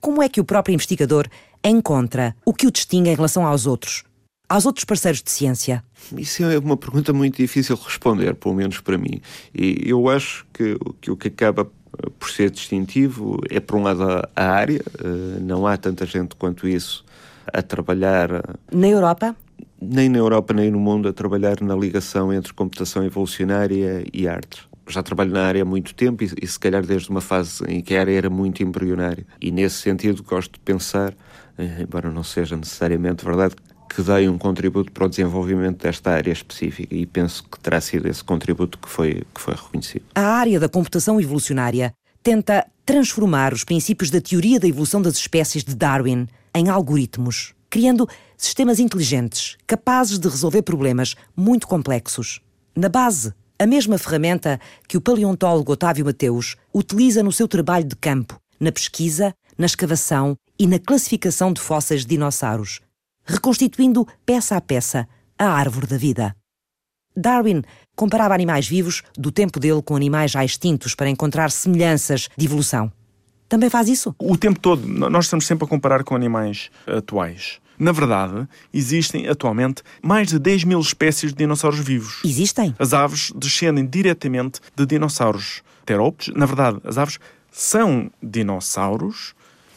Como 0.00 0.22
é 0.22 0.28
que 0.28 0.40
o 0.40 0.44
próprio 0.44 0.72
investigador 0.72 1.28
encontra 1.62 2.34
o 2.46 2.54
que 2.54 2.66
o 2.66 2.70
distingue 2.70 3.10
em 3.10 3.14
relação 3.14 3.44
aos 3.44 3.66
outros, 3.66 4.04
aos 4.48 4.66
outros 4.66 4.84
parceiros 4.84 5.22
de 5.22 5.30
ciência? 5.30 5.84
Isso 6.16 6.42
é 6.44 6.58
uma 6.58 6.76
pergunta 6.76 7.12
muito 7.12 7.36
difícil 7.36 7.76
de 7.76 7.82
responder, 7.82 8.34
pelo 8.34 8.54
menos 8.54 8.80
para 8.80 8.96
mim. 8.96 9.20
E 9.54 9.82
eu 9.84 10.08
acho 10.08 10.46
que, 10.52 10.76
que 11.00 11.10
o 11.10 11.16
que 11.16 11.28
acaba 11.28 11.70
por 12.18 12.30
ser 12.30 12.50
distintivo 12.50 13.40
é, 13.50 13.60
por 13.60 13.76
um 13.76 13.82
lado, 13.82 14.02
a 14.34 14.44
área. 14.44 14.80
Eh, 15.02 15.40
não 15.40 15.66
há 15.66 15.76
tanta 15.76 16.06
gente 16.06 16.36
quanto 16.36 16.68
isso 16.68 17.04
a 17.52 17.62
trabalhar. 17.62 18.30
Eh, 18.30 18.42
na 18.72 18.88
Europa? 18.88 19.36
Nem 19.80 20.08
na 20.08 20.18
Europa, 20.18 20.52
nem 20.52 20.70
no 20.70 20.78
mundo, 20.78 21.08
a 21.08 21.12
trabalhar 21.12 21.60
na 21.60 21.74
ligação 21.74 22.32
entre 22.32 22.52
computação 22.52 23.04
evolucionária 23.04 24.04
e 24.12 24.26
artes. 24.26 24.66
Já 24.88 25.02
trabalho 25.02 25.32
na 25.32 25.44
área 25.44 25.62
há 25.62 25.64
muito 25.64 25.94
tempo 25.94 26.24
e, 26.24 26.30
e, 26.42 26.46
se 26.46 26.58
calhar 26.58 26.84
desde 26.84 27.10
uma 27.10 27.20
fase 27.20 27.62
em 27.68 27.80
que 27.80 27.94
a 27.94 28.00
área 28.00 28.16
era 28.16 28.30
muito 28.30 28.62
embrionária. 28.62 29.26
E 29.40 29.50
nesse 29.50 29.76
sentido 29.76 30.22
gosto 30.22 30.52
de 30.52 30.60
pensar, 30.60 31.14
eh, 31.56 31.82
embora 31.82 32.10
não 32.10 32.24
seja 32.24 32.56
necessariamente 32.56 33.24
verdade, 33.24 33.54
que 33.88 34.02
dei 34.02 34.28
um 34.28 34.38
contributo 34.38 34.92
para 34.92 35.06
o 35.06 35.08
desenvolvimento 35.08 35.82
desta 35.82 36.10
área 36.10 36.32
específica 36.32 36.94
e 36.94 37.06
penso 37.06 37.44
que 37.44 37.58
terá 37.58 37.80
sido 37.80 38.08
esse 38.08 38.22
contributo 38.22 38.78
que 38.78 38.88
foi, 38.88 39.22
que 39.34 39.40
foi 39.40 39.54
reconhecido. 39.54 40.04
A 40.14 40.22
área 40.22 40.60
da 40.60 40.68
computação 40.68 41.20
evolucionária 41.20 41.92
tenta 42.22 42.66
transformar 42.84 43.52
os 43.52 43.64
princípios 43.64 44.10
da 44.10 44.20
teoria 44.20 44.60
da 44.60 44.68
evolução 44.68 45.00
das 45.00 45.14
espécies 45.14 45.64
de 45.64 45.74
Darwin 45.74 46.28
em 46.54 46.68
algoritmos, 46.68 47.54
criando 47.70 48.08
sistemas 48.36 48.78
inteligentes 48.78 49.56
capazes 49.66 50.18
de 50.18 50.28
resolver 50.28 50.62
problemas 50.62 51.14
muito 51.36 51.66
complexos. 51.66 52.40
Na 52.74 52.88
base, 52.88 53.32
a 53.58 53.66
mesma 53.66 53.98
ferramenta 53.98 54.60
que 54.86 54.96
o 54.96 55.00
paleontólogo 55.00 55.72
Otávio 55.72 56.04
Mateus 56.04 56.56
utiliza 56.72 57.22
no 57.22 57.32
seu 57.32 57.48
trabalho 57.48 57.84
de 57.84 57.96
campo, 57.96 58.40
na 58.60 58.70
pesquisa, 58.70 59.34
na 59.56 59.66
escavação 59.66 60.36
e 60.58 60.66
na 60.66 60.78
classificação 60.78 61.52
de 61.52 61.60
fósseis 61.60 62.02
de 62.02 62.08
dinossauros, 62.08 62.80
reconstituindo 63.28 64.06
peça 64.24 64.56
a 64.56 64.60
peça 64.60 65.06
a 65.38 65.46
árvore 65.46 65.86
da 65.86 65.96
vida. 65.96 66.34
Darwin 67.16 67.62
comparava 67.94 68.34
animais 68.34 68.66
vivos 68.66 69.02
do 69.16 69.30
tempo 69.30 69.60
dele 69.60 69.82
com 69.82 69.94
animais 69.94 70.30
já 70.30 70.44
extintos 70.44 70.94
para 70.94 71.08
encontrar 71.08 71.50
semelhanças 71.50 72.28
de 72.36 72.46
evolução. 72.46 72.90
Também 73.48 73.70
faz 73.70 73.88
isso? 73.88 74.14
O 74.18 74.36
tempo 74.36 74.58
todo. 74.60 74.86
Nós 74.86 75.24
estamos 75.24 75.46
sempre 75.46 75.64
a 75.64 75.68
comparar 75.68 76.04
com 76.04 76.14
animais 76.14 76.70
atuais. 76.86 77.60
Na 77.78 77.92
verdade, 77.92 78.46
existem 78.74 79.28
atualmente 79.28 79.82
mais 80.02 80.28
de 80.28 80.38
10 80.38 80.64
mil 80.64 80.80
espécies 80.80 81.30
de 81.32 81.38
dinossauros 81.38 81.78
vivos. 81.78 82.20
Existem? 82.24 82.74
As 82.78 82.92
aves 82.92 83.32
descendem 83.34 83.86
diretamente 83.86 84.60
de 84.76 84.84
dinossauros 84.84 85.62
terópodes. 85.86 86.34
Na 86.34 86.44
verdade, 86.44 86.80
as 86.84 86.98
aves 86.98 87.18
são 87.50 88.10
dinossauros. 88.22 89.34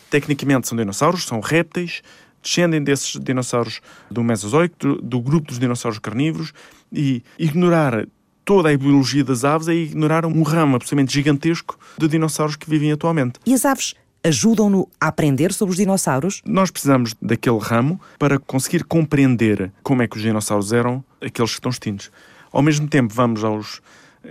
Tecnicamente 0.09 0.67
são 0.67 0.77
dinossauros, 0.77 1.23
são 1.23 1.39
répteis, 1.39 2.01
descendem 2.41 2.83
desses 2.83 3.19
dinossauros 3.19 3.81
do 4.09 4.23
Mesozoico, 4.23 4.75
do, 4.79 5.01
do 5.01 5.21
grupo 5.21 5.47
dos 5.47 5.59
dinossauros 5.59 5.99
carnívoros, 5.99 6.53
e 6.91 7.23
ignorar 7.37 8.07
toda 8.43 8.71
a 8.71 8.77
biologia 8.77 9.23
das 9.23 9.43
aves 9.43 9.67
é 9.67 9.73
ignorar 9.73 10.25
um 10.25 10.43
ramo 10.43 10.75
absolutamente 10.75 11.13
gigantesco 11.13 11.77
de 11.97 12.07
dinossauros 12.07 12.55
que 12.55 12.69
vivem 12.69 12.91
atualmente. 12.91 13.39
E 13.45 13.53
as 13.53 13.65
aves 13.65 13.95
ajudam-no 14.23 14.87
a 14.99 15.07
aprender 15.07 15.53
sobre 15.53 15.71
os 15.71 15.77
dinossauros? 15.77 16.41
Nós 16.45 16.69
precisamos 16.69 17.15
daquele 17.21 17.59
ramo 17.59 17.99
para 18.19 18.39
conseguir 18.39 18.83
compreender 18.83 19.71
como 19.83 20.01
é 20.01 20.07
que 20.07 20.17
os 20.17 20.21
dinossauros 20.21 20.71
eram 20.71 21.03
aqueles 21.21 21.51
que 21.51 21.57
estão 21.57 21.71
extintos. 21.71 22.11
Ao 22.51 22.61
mesmo 22.61 22.87
tempo, 22.87 23.13
vamos 23.13 23.43
aos, 23.43 23.81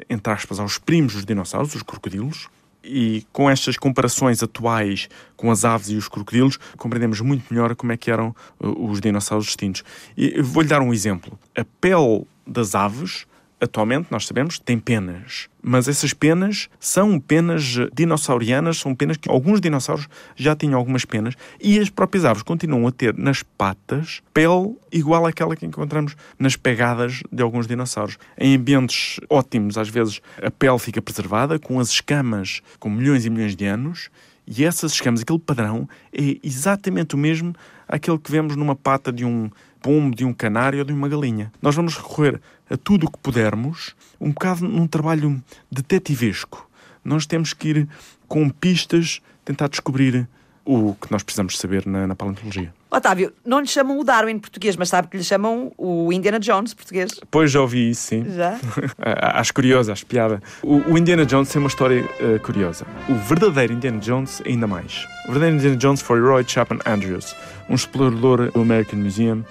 entre 0.09 0.33
aspas, 0.33 0.61
aos 0.61 0.79
primos 0.79 1.15
dos 1.15 1.25
dinossauros, 1.25 1.75
os 1.75 1.83
crocodilos, 1.83 2.49
e 2.83 3.25
com 3.33 3.49
estas 3.49 3.77
comparações 3.77 4.43
atuais 4.43 5.09
com 5.37 5.51
as 5.51 5.65
aves 5.65 5.89
e 5.91 5.97
os 5.97 6.09
crocodilos, 6.09 6.59
compreendemos 6.77 7.21
muito 7.21 7.45
melhor 7.51 7.75
como 7.75 7.93
é 7.93 7.97
que 7.97 8.11
eram 8.11 8.35
uh, 8.59 8.91
os 8.91 9.01
dinossauros 9.01 9.49
extintos. 9.49 9.85
E 10.17 10.41
vou-lhe 10.43 10.69
dar 10.69 10.81
um 10.81 10.93
exemplo. 10.93 11.39
A 11.57 11.65
pele 11.81 12.27
das 12.47 12.75
aves 12.75 13.27
atualmente, 13.61 14.09
nós 14.11 14.27
sabemos, 14.27 14.59
tem 14.59 14.79
penas. 14.79 15.49
Mas 15.63 15.87
essas 15.87 16.15
penas 16.15 16.69
são 16.79 17.21
penas 17.21 17.77
dinossaurianas, 17.93 18.79
são 18.79 18.95
penas 18.95 19.17
que 19.17 19.31
alguns 19.31 19.61
dinossauros 19.61 20.09
já 20.35 20.57
tinham 20.57 20.79
algumas 20.79 21.05
penas 21.05 21.35
e 21.61 21.79
as 21.79 21.91
próprias 21.91 22.25
aves 22.25 22.43
continuam 22.43 22.87
a 22.87 22.93
ter 22.93 23.15
nas 23.17 23.43
patas 23.43 24.23
pele 24.33 24.75
igual 24.91 25.27
àquela 25.27 25.55
que 25.55 25.67
encontramos 25.67 26.17
nas 26.39 26.57
pegadas 26.57 27.23
de 27.31 27.43
alguns 27.43 27.67
dinossauros. 27.67 28.17
Em 28.39 28.57
ambientes 28.57 29.21
ótimos, 29.29 29.77
às 29.77 29.89
vezes 29.89 30.23
a 30.43 30.51
pele 30.51 30.79
fica 30.79 31.03
preservada 31.03 31.59
com 31.59 31.79
as 31.79 31.91
escamas 31.91 32.63
com 32.79 32.89
milhões 32.89 33.27
e 33.27 33.31
milhões 33.31 33.55
de 33.55 33.67
anos 33.67 34.09
e 34.47 34.65
essas 34.65 34.93
escamas, 34.93 35.21
aquele 35.21 35.39
padrão, 35.39 35.89
é 36.13 36.39
exatamente 36.43 37.15
o 37.15 37.19
mesmo 37.19 37.55
àquele 37.87 38.19
que 38.19 38.33
vemos 38.33 38.57
numa 38.57 38.75
pata 38.75 39.13
de 39.13 39.25
um 39.25 39.49
pombo, 39.81 40.15
de 40.15 40.25
um 40.25 40.33
canário 40.33 40.81
ou 40.81 40.85
de 40.85 40.93
uma 40.93 41.09
galinha. 41.09 41.53
Nós 41.63 41.75
vamos 41.75 41.97
recorrer 41.97 42.41
a 42.71 42.77
tudo 42.77 43.07
o 43.07 43.11
que 43.11 43.19
pudermos, 43.19 43.95
um 44.21 44.31
bocado 44.31 44.67
num 44.67 44.87
trabalho 44.87 45.43
detetivesco. 45.71 46.69
Nós 47.05 47.27
temos 47.27 47.53
que 47.53 47.69
ir 47.69 47.89
com 48.29 48.49
pistas 48.49 49.21
tentar 49.45 49.69
descobrir 49.69 50.29
o 50.65 50.95
que 50.95 51.11
nós 51.11 51.23
precisamos 51.23 51.59
saber 51.59 51.85
na, 51.87 52.07
na 52.07 52.15
paleontologia. 52.15 52.73
Otávio, 52.91 53.33
não 53.45 53.61
lhe 53.61 53.67
chamam 53.67 53.99
o 53.99 54.05
Darwin 54.05 54.39
português, 54.39 54.77
mas 54.77 54.89
sabe 54.89 55.09
que 55.09 55.17
lhe 55.17 55.25
chamam 55.25 55.73
o 55.79 56.13
Indiana 56.13 56.39
Jones 56.39 56.75
português? 56.75 57.13
Pois 57.31 57.51
já 57.51 57.61
ouvi 57.61 57.91
isso, 57.91 58.03
sim. 58.09 58.25
Já? 58.29 58.59
acho 59.35 59.55
curioso, 59.55 59.91
acho 59.91 60.05
piada. 60.07 60.43
O, 60.63 60.93
o 60.93 60.99
Indiana 60.99 61.25
Jones 61.25 61.49
tem 61.49 61.61
uma 61.61 61.69
história 61.69 62.05
uh, 62.05 62.39
curiosa. 62.41 62.85
O 63.09 63.15
verdadeiro 63.15 63.73
Indiana 63.73 63.99
Jones, 63.99 64.43
ainda 64.45 64.67
mais. 64.67 65.07
O 65.25 65.33
verdadeiro 65.33 65.57
Indiana 65.57 65.77
Jones 65.77 66.03
foi 66.03 66.21
Roy 66.21 66.45
Chapman 66.47 66.81
Andrews, 66.85 67.35
um 67.69 67.75
explorador 67.75 68.51
do 68.51 68.61
American 68.61 68.99
Museum 68.99 69.45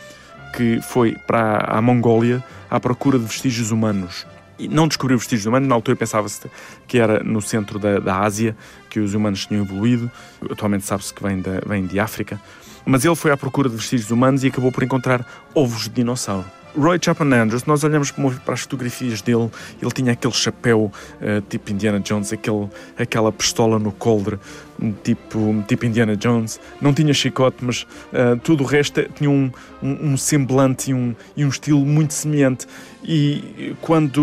que 0.55 0.81
foi 0.81 1.15
para 1.27 1.65
a 1.67 1.81
Mongólia 1.81 2.43
à 2.69 2.79
procura 2.79 3.17
de 3.17 3.25
vestígios 3.25 3.71
humanos. 3.71 4.25
E 4.57 4.67
não 4.67 4.87
descobriu 4.87 5.17
vestígios 5.17 5.45
humanos, 5.45 5.69
na 5.69 5.75
altura 5.75 5.95
pensava-se 5.95 6.49
que 6.85 6.99
era 6.99 7.23
no 7.23 7.41
centro 7.41 7.79
da, 7.79 7.99
da 7.99 8.19
Ásia 8.19 8.55
que 8.89 8.99
os 8.99 9.13
humanos 9.13 9.45
tinham 9.45 9.63
evoluído, 9.63 10.11
atualmente 10.51 10.85
sabe-se 10.85 11.13
que 11.13 11.23
vem, 11.23 11.41
da, 11.41 11.61
vem 11.65 11.85
de 11.85 11.99
África. 11.99 12.39
Mas 12.85 13.05
ele 13.05 13.15
foi 13.15 13.31
à 13.31 13.37
procura 13.37 13.69
de 13.69 13.75
vestígios 13.75 14.11
humanos 14.11 14.43
e 14.43 14.47
acabou 14.47 14.71
por 14.71 14.83
encontrar 14.83 15.25
ovos 15.55 15.83
de 15.83 15.89
dinossauro. 15.89 16.58
Roy 16.77 16.99
Chapman 17.01 17.41
Andrews, 17.41 17.65
nós 17.65 17.83
olhamos 17.83 18.11
para 18.11 18.53
as 18.53 18.61
fotografias 18.61 19.21
dele, 19.21 19.49
ele 19.81 19.91
tinha 19.91 20.11
aquele 20.11 20.33
chapéu 20.33 20.91
uh, 21.21 21.41
tipo 21.49 21.71
Indiana 21.71 21.99
Jones, 21.99 22.31
aquele, 22.31 22.69
aquela 22.97 23.31
pistola 23.31 23.79
no 23.79 23.91
coldre, 23.91 24.39
tipo, 25.03 25.63
tipo 25.67 25.85
Indiana 25.85 26.15
Jones. 26.15 26.59
Não 26.81 26.93
tinha 26.93 27.13
chicote, 27.13 27.57
mas 27.61 27.83
uh, 27.83 28.37
tudo 28.43 28.63
o 28.63 28.67
resto 28.67 29.01
tinha 29.15 29.29
um, 29.29 29.51
um, 29.81 30.11
um, 30.11 30.17
semblante 30.17 30.91
e 30.91 30.93
um, 30.93 31.15
e 31.35 31.43
um 31.43 31.49
estilo 31.49 31.85
muito 31.85 32.13
semelhante. 32.13 32.67
E 33.03 33.75
quando, 33.81 34.21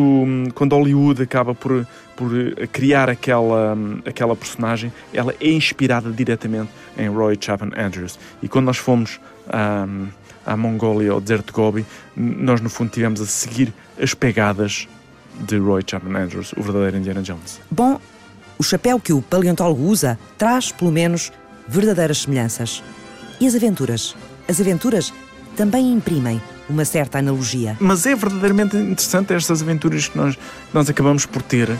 quando 0.55 0.75
Hollywood 0.75 1.23
acaba 1.23 1.55
por, 1.55 1.87
por 2.15 2.31
criar 2.73 3.09
aquela, 3.09 3.77
aquela 4.05 4.37
personagem, 4.37 4.93
ela 5.13 5.35
é 5.41 5.51
inspirada 5.51 6.11
diretamente 6.11 6.71
em 6.97 7.09
Roy 7.09 7.37
Chapman 7.41 7.73
Andrews. 7.77 8.19
E 8.43 8.49
quando 8.49 8.67
nós 8.67 8.77
fomos. 8.77 9.21
Um, 9.53 10.09
à 10.47 10.57
Mongólia, 10.57 11.13
ao 11.13 11.21
deserto 11.21 11.47
de 11.47 11.53
Gobi, 11.53 11.85
nós 12.17 12.61
no 12.61 12.71
fundo 12.71 12.91
tivemos 12.91 13.21
a 13.21 13.27
seguir 13.27 13.75
as 14.01 14.15
pegadas 14.15 14.89
de 15.41 15.59
Roy 15.59 15.83
Chapman 15.87 16.19
Andrews, 16.19 16.53
o 16.57 16.63
verdadeiro 16.63 16.97
Indiana 16.97 17.23
Jones. 17.23 17.61
Bom, 17.71 18.01
o 18.59 18.63
chapéu 18.63 18.99
que 18.99 19.13
o 19.13 19.21
paleontólogo 19.21 19.83
usa 19.83 20.19
traz, 20.39 20.73
pelo 20.73 20.91
menos, 20.91 21.33
verdadeiras 21.69 22.23
semelhanças. 22.23 22.83
E 23.41 23.47
as 23.47 23.55
aventuras? 23.55 24.17
As 24.49 24.61
aventuras 24.61 25.13
também 25.57 25.93
imprimem 25.93 26.41
uma 26.69 26.85
certa 26.85 27.19
analogia. 27.19 27.77
Mas 27.81 28.07
é 28.07 28.15
verdadeiramente 28.15 28.77
interessante 28.77 29.33
estas 29.33 29.63
aventuras 29.63 30.09
que 30.09 30.17
nós, 30.17 30.39
nós 30.73 30.89
acabamos 30.89 31.27
por 31.27 31.43
ter 31.43 31.71
uh, 31.71 31.77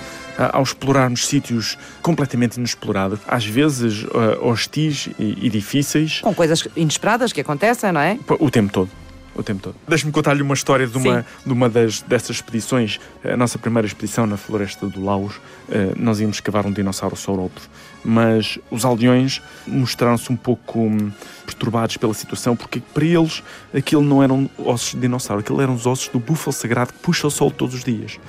ao 0.53 0.63
explorarmos 0.63 1.27
sítios 1.27 1.77
completamente 2.03 2.57
inexplorados, 2.57 3.21
às 3.27 3.45
vezes 3.45 4.05
uh, 4.05 4.43
hostis 4.43 5.09
e, 5.19 5.47
e 5.47 5.51
difíceis. 5.51 6.21
Com 6.21 6.35
coisas 6.35 6.67
inesperadas 6.77 7.33
que 7.33 7.41
acontecem, 7.41 7.93
não 7.93 8.01
é? 8.01 8.19
O 8.39 8.51
tempo 8.51 8.73
todo 8.73 8.91
o 9.37 9.43
tempo 9.43 9.61
todo. 9.63 9.77
Deixe-me 9.87 10.11
contar-lhe 10.11 10.43
uma 10.43 10.55
história 10.55 10.87
de 10.87 10.97
uma, 10.97 11.27
de 11.45 11.53
uma 11.53 11.69
das, 11.69 12.01
dessas 12.01 12.37
expedições. 12.37 12.99
A 13.23 13.37
nossa 13.37 13.59
primeira 13.59 13.87
expedição 13.87 14.27
na 14.27 14.37
floresta 14.37 14.87
do 14.87 15.05
Laos, 15.05 15.35
eh, 15.69 15.93
nós 15.97 16.21
íamos 16.21 16.39
escavar 16.39 16.67
um 16.67 16.73
dinossauro 16.73 17.17
saurópodo, 17.17 17.61
mas 18.07 18.57
os 18.71 18.85
aldeões 18.85 19.43
mostraram-se 19.67 20.33
um 20.33 20.37
pouco 20.37 20.79
hum, 20.79 21.11
perturbados 21.45 21.97
pela 21.97 22.15
situação, 22.15 22.55
porque 22.55 22.81
para 22.81 23.05
eles 23.05 23.43
aquilo 23.75 24.03
não 24.03 24.23
eram 24.23 24.49
ossos 24.57 24.95
de 24.95 25.01
dinossauro, 25.01 25.41
aquilo 25.41 25.61
eram 25.61 25.75
os 25.75 25.87
ossos 25.87 26.09
do 26.09 26.21
búfalo 26.21 26.53
sagrado 26.53 26.93
que 26.93 27.01
puxa 27.01 27.27
o 27.27 27.31
sol 27.31 27.51
todos 27.51 27.75
os 27.75 27.83
dias, 27.83 28.21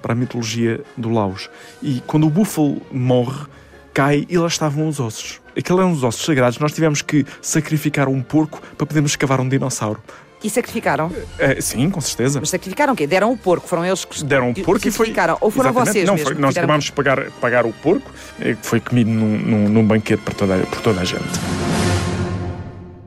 para 0.00 0.12
a 0.12 0.16
mitologia 0.16 0.80
do 0.96 1.10
Laos. 1.10 1.50
E 1.82 2.00
quando 2.06 2.28
o 2.28 2.30
búfalo 2.30 2.80
morre, 2.92 3.46
cai 3.92 4.24
e 4.28 4.38
lá 4.38 4.46
estavam 4.46 4.88
os 4.88 5.00
ossos. 5.00 5.40
Aqueles 5.50 5.80
eram 5.80 5.92
os 5.92 6.04
ossos 6.04 6.24
sagrados. 6.24 6.58
Nós 6.58 6.72
tivemos 6.72 7.02
que 7.02 7.26
sacrificar 7.42 8.08
um 8.08 8.22
porco 8.22 8.60
para 8.76 8.86
podermos 8.86 9.12
escavar 9.12 9.40
um 9.40 9.48
dinossauro 9.48 10.00
E 10.44 10.50
sacrificaram? 10.50 11.10
É, 11.38 11.58
sim, 11.60 11.88
com 11.88 12.00
certeza. 12.02 12.38
Mas 12.38 12.50
sacrificaram 12.50 12.92
o 12.92 12.96
quê? 12.96 13.06
Deram 13.06 13.32
o 13.32 13.36
porco, 13.36 13.66
foram 13.66 13.82
eles 13.84 14.04
que 14.04 14.22
Deram 14.22 14.50
o 14.50 14.54
porco 14.54 14.86
e 14.86 14.90
foi. 14.90 15.06
sacrificaram. 15.06 15.38
Ou 15.40 15.50
foram 15.50 15.70
Exatamente. 15.70 15.92
vocês 15.94 16.06
Não, 16.06 16.14
mesmo? 16.14 16.26
foi, 16.26 16.34
que 16.36 16.40
nós 16.42 16.50
fizeram- 16.50 16.64
acabámos 16.66 16.84
de 16.84 16.92
pagar, 16.92 17.30
pagar 17.40 17.64
o 17.66 17.72
porco, 17.72 18.10
eh, 18.40 18.54
que 18.54 18.66
foi 18.66 18.78
comido 18.78 19.08
num, 19.10 19.38
num, 19.38 19.68
num 19.70 19.86
banquete 19.86 20.22
por 20.22 20.34
toda, 20.34 20.58
por 20.66 20.80
toda 20.82 21.00
a 21.00 21.04
gente. 21.04 21.24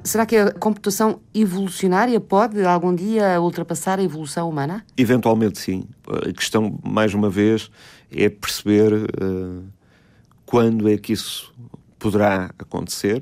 Será 0.03 0.25
que 0.25 0.37
a 0.37 0.51
computação 0.53 1.19
evolucionária 1.35 2.19
pode 2.19 2.63
algum 2.65 2.95
dia 2.95 3.39
ultrapassar 3.41 3.99
a 3.99 4.03
evolução 4.03 4.49
humana? 4.49 4.83
Eventualmente, 4.97 5.59
sim. 5.59 5.83
A 6.09 6.31
questão, 6.33 6.79
mais 6.83 7.13
uma 7.13 7.29
vez, 7.29 7.69
é 8.11 8.29
perceber 8.29 8.93
eh, 8.93 9.61
quando 10.45 10.89
é 10.89 10.97
que 10.97 11.13
isso 11.13 11.53
poderá 11.99 12.49
acontecer, 12.57 13.19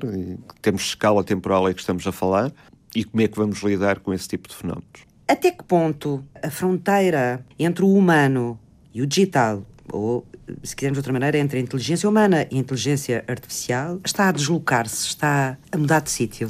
que 0.62 0.70
de 0.70 0.80
escala 0.80 1.24
temporal 1.24 1.68
é 1.68 1.74
que 1.74 1.80
estamos 1.80 2.06
a 2.06 2.12
falar, 2.12 2.52
e 2.96 3.04
como 3.04 3.22
é 3.22 3.28
que 3.28 3.36
vamos 3.36 3.62
lidar 3.62 4.00
com 4.00 4.14
esse 4.14 4.26
tipo 4.26 4.48
de 4.48 4.54
fenómenos. 4.54 5.04
Até 5.28 5.50
que 5.50 5.62
ponto 5.62 6.24
a 6.42 6.48
fronteira 6.48 7.44
entre 7.58 7.84
o 7.84 7.92
humano 7.92 8.58
e 8.94 9.02
o 9.02 9.06
digital, 9.06 9.62
ou, 9.92 10.26
se 10.62 10.74
quisermos 10.74 10.96
de 10.96 11.00
outra 11.00 11.12
maneira, 11.12 11.36
entre 11.36 11.58
a 11.58 11.60
inteligência 11.60 12.08
humana 12.08 12.46
e 12.50 12.56
a 12.56 12.58
inteligência 12.58 13.22
artificial, 13.28 14.00
está 14.02 14.30
a 14.30 14.32
deslocar-se, 14.32 15.08
está 15.08 15.58
a 15.70 15.76
mudar 15.76 16.00
de 16.00 16.10
sítio? 16.10 16.48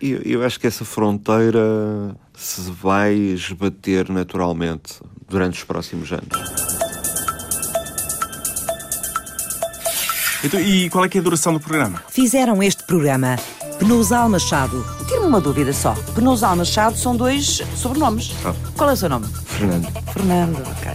Eu, 0.00 0.22
eu 0.22 0.42
acho 0.42 0.58
que 0.58 0.66
essa 0.66 0.84
fronteira 0.84 2.16
se 2.34 2.70
vai 2.70 3.12
esbater 3.12 4.10
naturalmente 4.10 4.94
durante 5.28 5.58
os 5.58 5.64
próximos 5.64 6.10
anos. 6.10 6.72
Então, 10.42 10.58
e 10.58 10.88
qual 10.88 11.04
é 11.04 11.08
que 11.08 11.18
é 11.18 11.20
a 11.20 11.24
duração 11.24 11.52
do 11.52 11.60
programa? 11.60 12.02
Fizeram 12.08 12.62
este 12.62 12.82
programa 12.84 13.36
Penusal 13.82 14.28
Machado. 14.28 14.86
Tire-me 15.08 15.26
uma 15.26 15.40
dúvida 15.40 15.72
só. 15.72 15.92
Penusal 16.14 16.54
Machado 16.54 16.96
são 16.96 17.16
dois 17.16 17.60
sobrenomes. 17.74 18.32
Ah. 18.44 18.54
Qual 18.76 18.88
é 18.88 18.92
o 18.92 18.96
seu 18.96 19.08
nome? 19.08 19.26
Fernando. 19.44 19.88
Fernando, 20.12 20.58
ok. 20.58 20.92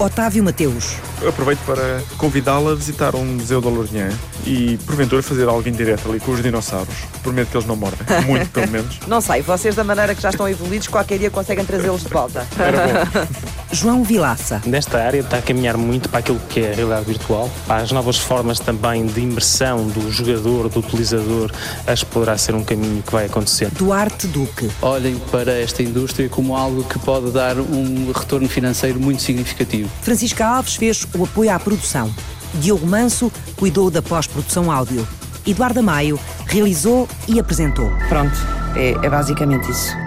Otávio 0.00 0.42
Mateus. 0.42 0.96
Aproveito 1.26 1.60
para 1.60 2.02
convidá-la 2.18 2.72
a 2.72 2.74
visitar 2.74 3.14
um 3.14 3.24
museu 3.24 3.60
da 3.60 3.68
Lourinhã 3.68 4.08
e, 4.46 4.78
porventura, 4.86 5.22
fazer 5.22 5.48
algo 5.48 5.68
em 5.68 5.72
direto 5.72 6.08
ali 6.08 6.20
com 6.20 6.32
os 6.32 6.42
dinossauros. 6.42 6.94
Prometo 7.22 7.50
que 7.50 7.56
eles 7.56 7.66
não 7.66 7.76
mordem. 7.76 8.00
Muito, 8.26 8.50
pelo 8.50 8.70
menos. 8.70 8.98
Não 9.06 9.20
sei, 9.20 9.42
vocês 9.42 9.74
da 9.74 9.84
maneira 9.84 10.14
que 10.14 10.22
já 10.22 10.30
estão 10.30 10.48
evoluídos, 10.48 10.88
qualquer 10.88 11.18
dia 11.18 11.30
conseguem 11.30 11.64
trazê-los 11.64 12.02
de 12.02 12.08
volta. 12.08 12.46
Era 12.58 13.04
bom. 13.04 13.26
João 13.72 14.04
Vilaça. 14.04 14.62
Nesta 14.66 14.98
área 14.98 15.20
está 15.20 15.38
a 15.38 15.42
caminhar 15.42 15.76
muito 15.76 16.08
para 16.08 16.20
aquilo 16.20 16.40
que 16.48 16.60
é 16.60 16.72
a 16.72 16.74
realidade 16.74 17.06
virtual, 17.06 17.50
para 17.66 17.82
as 17.82 17.90
novas 17.90 18.16
formas 18.16 18.60
também 18.60 19.04
de 19.06 19.20
imersão 19.20 19.86
do 19.88 20.10
jogador, 20.12 20.68
do 20.68 20.78
utilizador. 20.78 21.50
Acho 21.86 22.06
que 22.06 22.12
poderá 22.12 22.38
ser 22.38 22.54
um 22.54 22.62
caminho 22.62 23.02
que 23.02 23.12
vai 23.12 23.26
acontecer. 23.26 23.70
Duarte 23.72 24.26
Duque. 24.28 24.70
Olhem 24.80 25.16
para 25.30 25.52
esta 25.52 25.82
indústria 25.82 26.28
como 26.28 26.56
algo 26.56 26.84
que 26.84 26.98
pode 27.00 27.30
dar 27.30 27.58
um 27.58 28.12
retorno 28.12 28.48
financeiro 28.48 29.00
muito 29.00 29.22
significativo. 29.22 29.90
Francisca 30.02 30.46
Alves 30.46 30.76
fez 30.76 31.06
o 31.14 31.24
apoio 31.24 31.52
à 31.52 31.58
produção. 31.58 32.12
Diogo 32.54 32.86
Manso 32.86 33.30
cuidou 33.56 33.90
da 33.90 34.02
pós-produção 34.02 34.70
áudio. 34.70 35.06
Eduardo 35.46 35.82
Maio 35.82 36.18
realizou 36.46 37.08
e 37.28 37.38
apresentou. 37.38 37.90
Pronto, 38.08 38.34
é, 38.76 38.92
é 39.04 39.10
basicamente 39.10 39.70
isso. 39.70 40.03